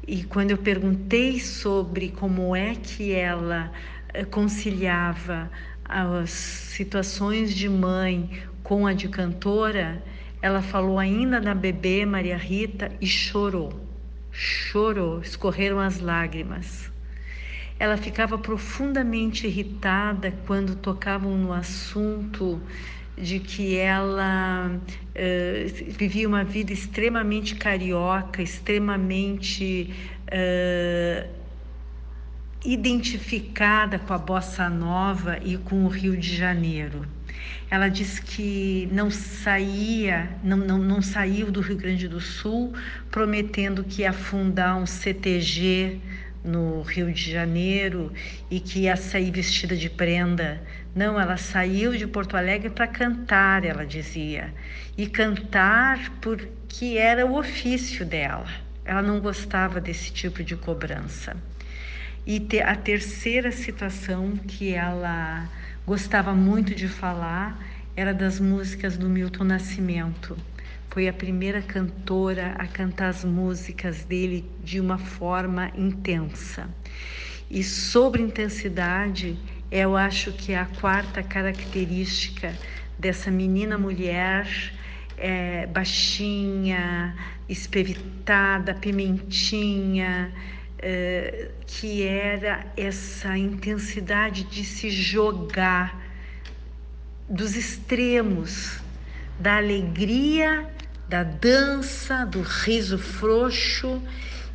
E 0.07 0.23
quando 0.23 0.49
eu 0.51 0.57
perguntei 0.57 1.39
sobre 1.39 2.09
como 2.09 2.55
é 2.55 2.73
que 2.73 3.13
ela 3.13 3.71
eh, 4.13 4.25
conciliava 4.25 5.49
as 5.85 6.31
situações 6.31 7.53
de 7.53 7.69
mãe 7.69 8.41
com 8.63 8.87
a 8.87 8.93
de 8.93 9.07
cantora, 9.07 10.03
ela 10.41 10.61
falou 10.61 10.97
ainda 10.97 11.39
da 11.39 11.53
bebê 11.53 12.03
Maria 12.03 12.37
Rita 12.37 12.91
e 12.99 13.05
chorou. 13.05 13.71
Chorou, 14.31 15.21
escorreram 15.21 15.79
as 15.79 15.99
lágrimas. 15.99 16.90
Ela 17.81 17.97
ficava 17.97 18.37
profundamente 18.37 19.47
irritada 19.47 20.31
quando 20.45 20.75
tocavam 20.75 21.35
no 21.35 21.51
assunto 21.51 22.61
de 23.17 23.39
que 23.39 23.75
ela 23.75 24.79
eh, 25.15 25.65
vivia 25.97 26.27
uma 26.27 26.43
vida 26.43 26.71
extremamente 26.71 27.55
carioca, 27.55 28.39
extremamente 28.39 29.91
eh, 30.27 31.27
identificada 32.63 33.97
com 33.97 34.13
a 34.13 34.17
bossa 34.19 34.69
nova 34.69 35.39
e 35.43 35.57
com 35.57 35.83
o 35.83 35.87
Rio 35.87 36.15
de 36.15 36.37
Janeiro. 36.37 37.03
Ela 37.67 37.89
disse 37.89 38.21
que 38.21 38.87
não 38.91 39.09
saía, 39.09 40.37
não, 40.43 40.57
não, 40.57 40.77
não 40.77 41.01
saiu 41.01 41.51
do 41.51 41.61
Rio 41.61 41.77
Grande 41.77 42.07
do 42.07 42.21
Sul, 42.21 42.75
prometendo 43.09 43.83
que 43.83 44.03
ia 44.03 44.13
fundar 44.13 44.75
um 44.75 44.85
CTG 44.85 45.99
no 46.43 46.81
Rio 46.81 47.11
de 47.11 47.31
Janeiro 47.31 48.11
e 48.49 48.59
que 48.59 48.81
ia 48.81 48.95
sair 48.95 49.31
vestida 49.31 49.75
de 49.75 49.89
prenda. 49.89 50.61
Não, 50.95 51.19
ela 51.19 51.37
saiu 51.37 51.95
de 51.95 52.07
Porto 52.07 52.35
Alegre 52.35 52.69
para 52.69 52.87
cantar, 52.87 53.63
ela 53.63 53.85
dizia. 53.85 54.53
E 54.97 55.07
cantar 55.07 56.11
porque 56.19 56.97
era 56.97 57.25
o 57.25 57.37
ofício 57.37 58.05
dela. 58.05 58.47
Ela 58.83 59.01
não 59.01 59.19
gostava 59.19 59.79
desse 59.79 60.11
tipo 60.11 60.43
de 60.43 60.55
cobrança. 60.55 61.35
E 62.25 62.45
a 62.63 62.75
terceira 62.75 63.51
situação 63.51 64.35
que 64.37 64.73
ela 64.73 65.47
gostava 65.85 66.33
muito 66.33 66.75
de 66.75 66.87
falar 66.87 67.59
era 67.95 68.13
das 68.13 68.39
músicas 68.39 68.97
do 68.97 69.09
Milton 69.09 69.43
Nascimento. 69.43 70.37
Foi 70.91 71.07
a 71.07 71.13
primeira 71.13 71.61
cantora 71.61 72.53
a 72.59 72.67
cantar 72.67 73.07
as 73.07 73.23
músicas 73.23 74.03
dele 74.03 74.45
de 74.61 74.77
uma 74.77 74.97
forma 74.97 75.71
intensa. 75.73 76.69
E 77.49 77.63
sobre 77.63 78.21
intensidade, 78.21 79.39
eu 79.71 79.95
acho 79.95 80.33
que 80.33 80.53
a 80.53 80.65
quarta 80.65 81.23
característica 81.23 82.53
dessa 82.99 83.31
menina 83.31 83.77
mulher 83.77 84.45
é, 85.17 85.65
baixinha, 85.67 87.15
espevitada, 87.47 88.75
pimentinha, 88.75 90.29
é, 90.77 91.51
que 91.65 92.03
era 92.03 92.65
essa 92.75 93.37
intensidade 93.37 94.43
de 94.43 94.65
se 94.65 94.89
jogar 94.89 95.97
dos 97.29 97.55
extremos, 97.55 98.81
da 99.39 99.55
alegria 99.55 100.69
da 101.11 101.23
dança, 101.23 102.23
do 102.23 102.41
riso 102.41 102.97
frouxo 102.97 104.01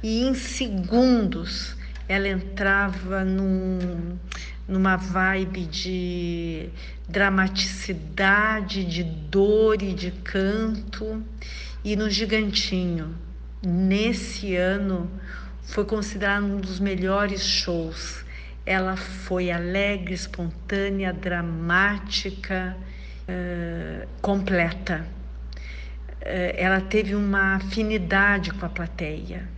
e 0.02 0.22
em 0.22 0.34
segundos 0.34 1.76
ela 2.08 2.26
entrava 2.26 3.22
num, 3.22 4.16
numa 4.66 4.96
vibe 4.96 5.66
de 5.66 6.70
dramaticidade, 7.06 8.84
de 8.84 9.04
dor 9.04 9.82
e 9.82 9.92
de 9.92 10.10
canto. 10.10 11.22
E 11.84 11.94
no 11.94 12.08
Gigantinho, 12.08 13.14
nesse 13.62 14.56
ano, 14.56 15.10
foi 15.62 15.84
considerado 15.84 16.44
um 16.44 16.56
dos 16.56 16.80
melhores 16.80 17.44
shows. 17.44 18.24
Ela 18.64 18.96
foi 18.96 19.50
alegre, 19.50 20.14
espontânea, 20.14 21.12
dramática, 21.12 22.74
uh, 23.28 24.08
completa. 24.22 25.15
Uh, 26.26 26.50
ela 26.56 26.80
teve 26.80 27.14
uma 27.14 27.54
afinidade 27.54 28.52
com 28.52 28.66
a 28.66 28.68
plateia. 28.68 29.48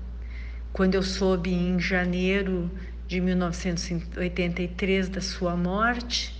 Quando 0.70 0.96
eu 0.96 1.02
soube 1.02 1.50
em 1.50 1.80
janeiro 1.80 2.70
de 3.06 3.22
1983 3.22 5.08
da 5.08 5.22
sua 5.22 5.56
morte, 5.56 6.36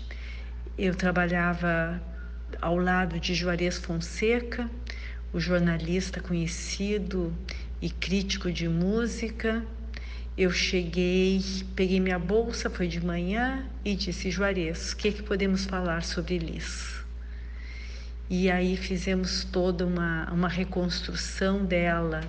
eu 0.76 0.94
trabalhava 0.94 1.98
ao 2.60 2.76
lado 2.76 3.18
de 3.18 3.34
Juarez 3.34 3.78
Fonseca, 3.78 4.70
o 5.32 5.40
jornalista 5.40 6.20
conhecido 6.20 7.34
e 7.80 7.88
crítico 7.88 8.52
de 8.52 8.68
música. 8.68 9.64
Eu 10.36 10.50
cheguei, 10.50 11.42
peguei 11.74 12.00
minha 12.00 12.18
bolsa, 12.18 12.68
foi 12.68 12.86
de 12.86 13.02
manhã 13.02 13.66
e 13.82 13.94
disse: 13.94 14.30
Juarez, 14.30 14.92
o 14.92 14.96
que, 14.98 15.08
é 15.08 15.12
que 15.12 15.22
podemos 15.22 15.64
falar 15.64 16.02
sobre 16.02 16.36
Liz? 16.36 16.97
E 18.30 18.50
aí 18.50 18.76
fizemos 18.76 19.44
toda 19.44 19.86
uma, 19.86 20.30
uma 20.30 20.48
reconstrução 20.48 21.64
dela 21.64 22.20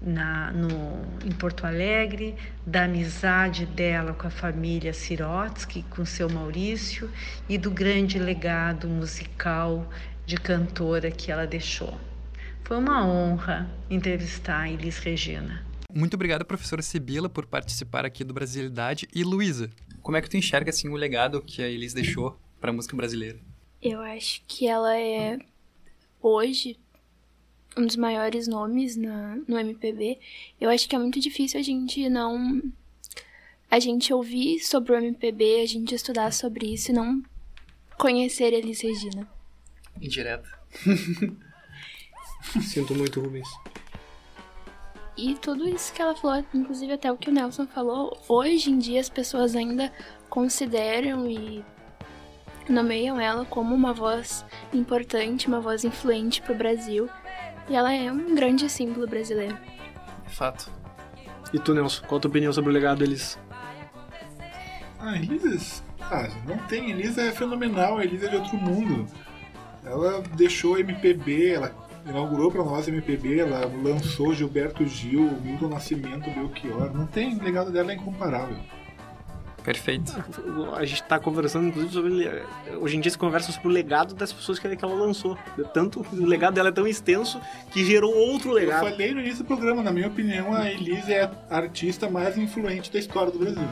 na, 0.00 0.52
no, 0.52 1.04
em 1.26 1.32
Porto 1.32 1.66
Alegre, 1.66 2.34
da 2.66 2.84
amizade 2.84 3.66
dela 3.66 4.12
com 4.12 4.26
a 4.26 4.30
família 4.30 4.92
Sirotsky, 4.92 5.82
com 5.90 6.04
seu 6.04 6.28
Maurício, 6.30 7.10
e 7.48 7.58
do 7.58 7.70
grande 7.70 8.18
legado 8.18 8.88
musical 8.88 9.88
de 10.24 10.36
cantora 10.36 11.10
que 11.10 11.30
ela 11.30 11.46
deixou. 11.46 11.98
Foi 12.64 12.78
uma 12.78 13.06
honra 13.06 13.70
entrevistar 13.88 14.62
a 14.62 14.70
Elis 14.70 14.98
Regina. 14.98 15.64
Muito 15.92 16.14
obrigado, 16.14 16.44
professora 16.44 16.82
Sibila, 16.82 17.28
por 17.28 17.46
participar 17.46 18.04
aqui 18.04 18.24
do 18.24 18.34
Brasilidade. 18.34 19.08
E 19.14 19.22
Luísa, 19.22 19.70
como 20.02 20.16
é 20.16 20.20
que 20.20 20.28
tu 20.28 20.36
enxerga 20.36 20.70
assim, 20.70 20.88
o 20.88 20.96
legado 20.96 21.40
que 21.40 21.62
a 21.62 21.68
Elis 21.68 21.94
deixou 21.94 22.38
para 22.60 22.70
a 22.70 22.72
música 22.72 22.96
brasileira? 22.96 23.38
Eu 23.82 24.00
acho 24.00 24.42
que 24.46 24.66
ela 24.66 24.98
é, 24.98 25.38
hoje, 26.20 26.78
um 27.76 27.86
dos 27.86 27.96
maiores 27.96 28.48
nomes 28.48 28.96
na, 28.96 29.36
no 29.46 29.58
MPB. 29.58 30.18
Eu 30.60 30.70
acho 30.70 30.88
que 30.88 30.96
é 30.96 30.98
muito 30.98 31.20
difícil 31.20 31.60
a 31.60 31.62
gente 31.62 32.08
não. 32.08 32.62
A 33.70 33.78
gente 33.78 34.12
ouvir 34.12 34.60
sobre 34.60 34.92
o 34.92 34.96
MPB, 34.96 35.60
a 35.60 35.66
gente 35.66 35.94
estudar 35.94 36.32
sobre 36.32 36.72
isso 36.72 36.90
e 36.90 36.94
não 36.94 37.22
conhecer 37.98 38.52
Elis 38.52 38.80
Regina. 38.80 39.28
Indireta. 40.00 40.48
Sinto 42.62 42.94
muito, 42.94 43.20
Rubens. 43.20 43.48
E 45.16 45.34
tudo 45.34 45.66
isso 45.68 45.92
que 45.92 46.02
ela 46.02 46.14
falou, 46.14 46.44
inclusive 46.52 46.92
até 46.92 47.10
o 47.10 47.16
que 47.16 47.30
o 47.30 47.32
Nelson 47.32 47.66
falou, 47.66 48.16
hoje 48.28 48.70
em 48.70 48.78
dia 48.78 49.00
as 49.00 49.08
pessoas 49.08 49.56
ainda 49.56 49.92
consideram 50.28 51.28
e 51.28 51.64
nomeiam 52.68 53.20
ela 53.20 53.44
como 53.44 53.74
uma 53.74 53.92
voz 53.92 54.44
importante, 54.72 55.48
uma 55.48 55.60
voz 55.60 55.84
influente 55.84 56.42
para 56.42 56.52
o 56.52 56.58
Brasil. 56.58 57.08
E 57.68 57.74
ela 57.74 57.92
é 57.92 58.10
um 58.10 58.34
grande 58.34 58.68
símbolo 58.70 59.06
brasileiro. 59.06 59.56
Fato. 60.26 60.70
E 61.52 61.58
tu, 61.58 61.74
Nelson, 61.74 62.04
qual 62.06 62.18
a 62.18 62.20
tua 62.20 62.28
opinião 62.28 62.52
sobre 62.52 62.70
o 62.70 62.72
legado 62.72 62.98
deles? 62.98 63.38
Ah, 64.98 65.16
Elisa. 65.16 65.82
Ah, 66.00 66.28
não 66.46 66.58
tem. 66.66 66.90
Elisa 66.90 67.22
é 67.22 67.32
fenomenal, 67.32 67.98
a 67.98 68.04
Elisa 68.04 68.26
é 68.26 68.30
de 68.30 68.36
outro 68.36 68.56
mundo. 68.56 69.06
Ela 69.84 70.22
deixou 70.36 70.78
MPB, 70.78 71.52
ela 71.52 71.72
inaugurou 72.06 72.50
para 72.50 72.64
nós 72.64 72.88
MPB, 72.88 73.40
ela 73.40 73.70
lançou 73.82 74.34
Gilberto 74.34 74.86
Gil, 74.86 75.30
Milton 75.42 75.68
Nascimento, 75.68 76.30
Belchior. 76.30 76.92
Não 76.92 77.06
tem, 77.06 77.36
o 77.36 77.42
legado 77.42 77.70
dela 77.70 77.92
é 77.92 77.94
incomparável. 77.94 78.58
Perfeito. 79.66 80.12
A 80.76 80.84
gente 80.84 81.02
tá 81.02 81.18
conversando, 81.18 81.66
inclusive, 81.66 81.92
sobre. 81.92 82.30
Hoje 82.80 82.96
em 82.96 83.00
dia 83.00 83.10
se 83.10 83.18
conversa 83.18 83.50
sobre 83.50 83.66
o 83.66 83.70
legado 83.72 84.14
das 84.14 84.32
pessoas 84.32 84.60
que 84.60 84.66
ela 84.66 84.94
lançou. 84.94 85.36
Tanto 85.74 86.06
o 86.12 86.24
legado 86.24 86.54
dela 86.54 86.68
é 86.68 86.72
tão 86.72 86.86
extenso 86.86 87.40
que 87.72 87.84
gerou 87.84 88.14
outro 88.14 88.52
legado. 88.52 88.86
Eu 88.86 88.92
falei 88.92 89.12
no 89.12 89.20
início 89.20 89.38
do 89.38 89.44
programa, 89.44 89.82
na 89.82 89.90
minha 89.90 90.06
opinião, 90.06 90.54
a 90.54 90.70
Elise 90.70 91.12
é 91.12 91.28
a 91.50 91.56
artista 91.56 92.08
mais 92.08 92.38
influente 92.38 92.92
da 92.92 93.00
história 93.00 93.32
do 93.32 93.40
Brasil. 93.40 93.68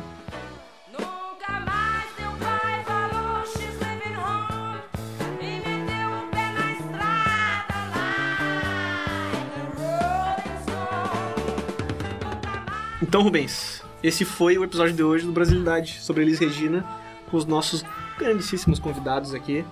Então, 13.00 13.22
Rubens, 13.22 13.80
esse 14.04 14.22
foi 14.22 14.58
o 14.58 14.64
episódio 14.64 14.94
de 14.94 15.02
hoje 15.02 15.24
do 15.24 15.32
Brasilidade 15.32 15.98
sobre 16.00 16.22
Elis 16.22 16.38
Regina, 16.38 16.84
com 17.30 17.38
os 17.38 17.46
nossos 17.46 17.82
grandíssimos 18.18 18.78
convidados 18.78 19.32
aqui, 19.32 19.64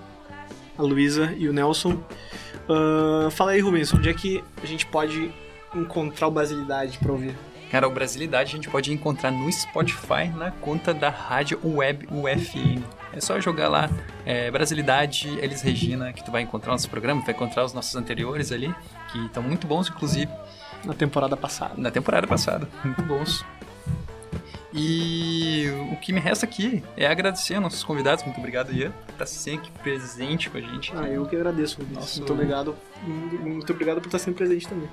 a 0.75 0.81
Luísa 0.81 1.31
e 1.37 1.47
o 1.47 1.53
Nelson. 1.53 2.03
Uh, 2.67 3.29
fala 3.29 3.51
aí, 3.51 3.61
Rubens, 3.61 3.93
onde 3.93 4.09
é 4.09 4.13
que 4.13 4.43
a 4.63 4.65
gente 4.65 4.87
pode 4.87 5.31
encontrar 5.75 6.29
o 6.29 6.31
Brasilidade 6.31 6.97
para 6.97 7.11
ouvir? 7.11 7.35
Cara, 7.69 7.87
o 7.87 7.91
Brasilidade 7.91 8.49
a 8.49 8.55
gente 8.55 8.69
pode 8.71 8.91
encontrar 8.91 9.29
no 9.29 9.51
Spotify, 9.51 10.27
na 10.35 10.49
conta 10.49 10.95
da 10.95 11.09
Rádio 11.11 11.59
Web 11.63 12.07
UFM. 12.11 12.81
É 13.13 13.21
só 13.21 13.39
jogar 13.39 13.67
lá 13.67 13.87
é, 14.25 14.49
Brasilidade, 14.49 15.27
Elis 15.43 15.61
Regina, 15.61 16.11
que 16.11 16.23
tu 16.23 16.31
vai 16.31 16.41
encontrar 16.41 16.71
nosso 16.71 16.89
programa, 16.89 17.21
vai 17.21 17.35
encontrar 17.35 17.65
os 17.65 17.73
nossos 17.73 17.95
anteriores 17.95 18.51
ali, 18.51 18.73
que 19.11 19.25
estão 19.27 19.43
muito 19.43 19.67
bons, 19.67 19.89
inclusive. 19.89 20.31
Na 20.83 20.95
temporada 20.95 21.37
passada. 21.37 21.75
Na 21.77 21.91
temporada 21.91 22.25
passada, 22.25 22.67
muito 22.83 23.01
bons. 23.03 23.45
E 24.73 25.67
o 25.91 25.97
que 25.97 26.11
me 26.11 26.19
resta 26.19 26.45
aqui 26.45 26.83
é 26.97 27.05
agradecer 27.05 27.53
aos 27.53 27.63
nossos 27.63 27.83
convidados. 27.83 28.23
Muito 28.23 28.39
obrigado, 28.39 28.73
Ian, 28.73 28.91
por 28.91 29.11
estar 29.13 29.25
sempre 29.27 29.69
presente 29.83 30.49
com 30.49 30.57
a 30.57 30.61
gente. 30.61 30.91
Ah, 30.95 31.07
eu 31.07 31.25
que 31.27 31.35
agradeço, 31.35 31.77
Nosso... 31.91 32.19
Muito 32.19 32.33
obrigado. 32.33 32.75
Muito 33.05 33.71
obrigado 33.71 34.01
por 34.01 34.07
estar 34.07 34.17
sempre 34.17 34.45
presente 34.45 34.67
também. 34.67 34.89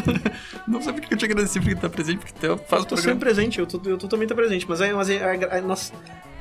Não 0.68 0.82
sei 0.82 0.92
porque 0.92 1.14
eu 1.14 1.18
te 1.18 1.24
agradeci 1.24 1.58
por 1.58 1.72
estar 1.72 1.88
presente, 1.88 2.18
porque 2.18 2.34
tu 2.34 2.58
faz 2.68 2.82
eu 2.82 2.88
tô 2.88 2.96
sempre 2.96 3.20
presente, 3.20 3.58
eu 3.58 3.66
tô, 3.66 3.80
eu 3.88 3.96
tô 3.96 4.08
também 4.08 4.28
tô 4.28 4.34
presente, 4.34 4.66
mas, 4.68 4.80
é, 4.80 4.92
mas 4.92 5.08
é, 5.08 5.14
é, 5.14 5.58
é, 5.58 5.60
nós, 5.62 5.92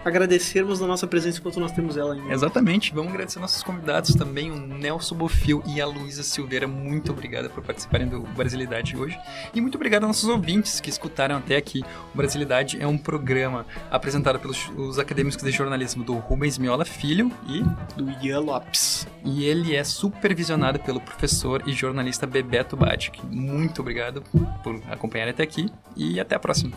agradecermos 0.04 0.82
a 0.82 0.88
nossa 0.88 1.08
presença 1.08 1.40
enquanto 1.40 1.60
nós 1.60 1.72
temos 1.72 1.98
ela 1.98 2.14
ainda. 2.14 2.34
Exatamente. 2.34 2.94
Vamos 2.94 3.14
agradecer 3.14 3.40
nossos 3.40 3.64
convidados 3.64 4.16
também, 4.16 4.52
o 4.52 4.56
Nelson 4.56 5.16
Bofil 5.16 5.64
e 5.66 5.82
a 5.82 5.86
Luísa 5.86 6.24
Silveira. 6.24 6.68
Muito 6.68 7.12
obrigada 7.12 7.50
por 7.50 7.64
participarem 7.64 8.08
do 8.08 8.22
Brasilidade 8.22 8.96
hoje. 8.96 9.18
E 9.54 9.62
muito 9.62 9.76
obrigado 9.76 10.04
aos 10.04 10.10
nossos 10.10 10.30
ouvintes 10.30 10.80
que 10.80 10.90
escutaram 10.90 11.38
até 11.38 11.56
aqui. 11.56 11.84
O 12.14 12.18
Brasilidade 12.18 12.82
é 12.82 12.88
um 12.88 12.98
programa 12.98 13.66
apresentado 13.90 14.40
pelos 14.40 14.70
os 14.76 15.00
acadêmicos 15.00 15.42
de 15.42 15.52
jornalismo 15.52 16.04
do 16.04 16.16
Rubens 16.16 16.58
Miola 16.58 16.86
Filho 16.86 17.32
e 17.48 17.64
do 17.96 18.10
Ian 18.26 18.40
Lopes. 18.40 19.08
E 19.24 19.46
ele 19.46 19.76
é 19.76 19.84
supervisionado 19.84 20.80
pelo 20.80 21.00
professor 21.00 21.64
e 21.66 21.74
jornalista 21.74 22.28
Bebeto 22.28 22.76
Batic. 22.76 23.24
Muito 23.24 23.82
obrigado 23.82 24.22
por 24.64 24.82
acompanhar 24.90 25.28
até 25.28 25.44
aqui 25.44 25.70
e 25.96 26.20
até 26.20 26.36
a 26.36 26.40
próxima. 26.40 26.76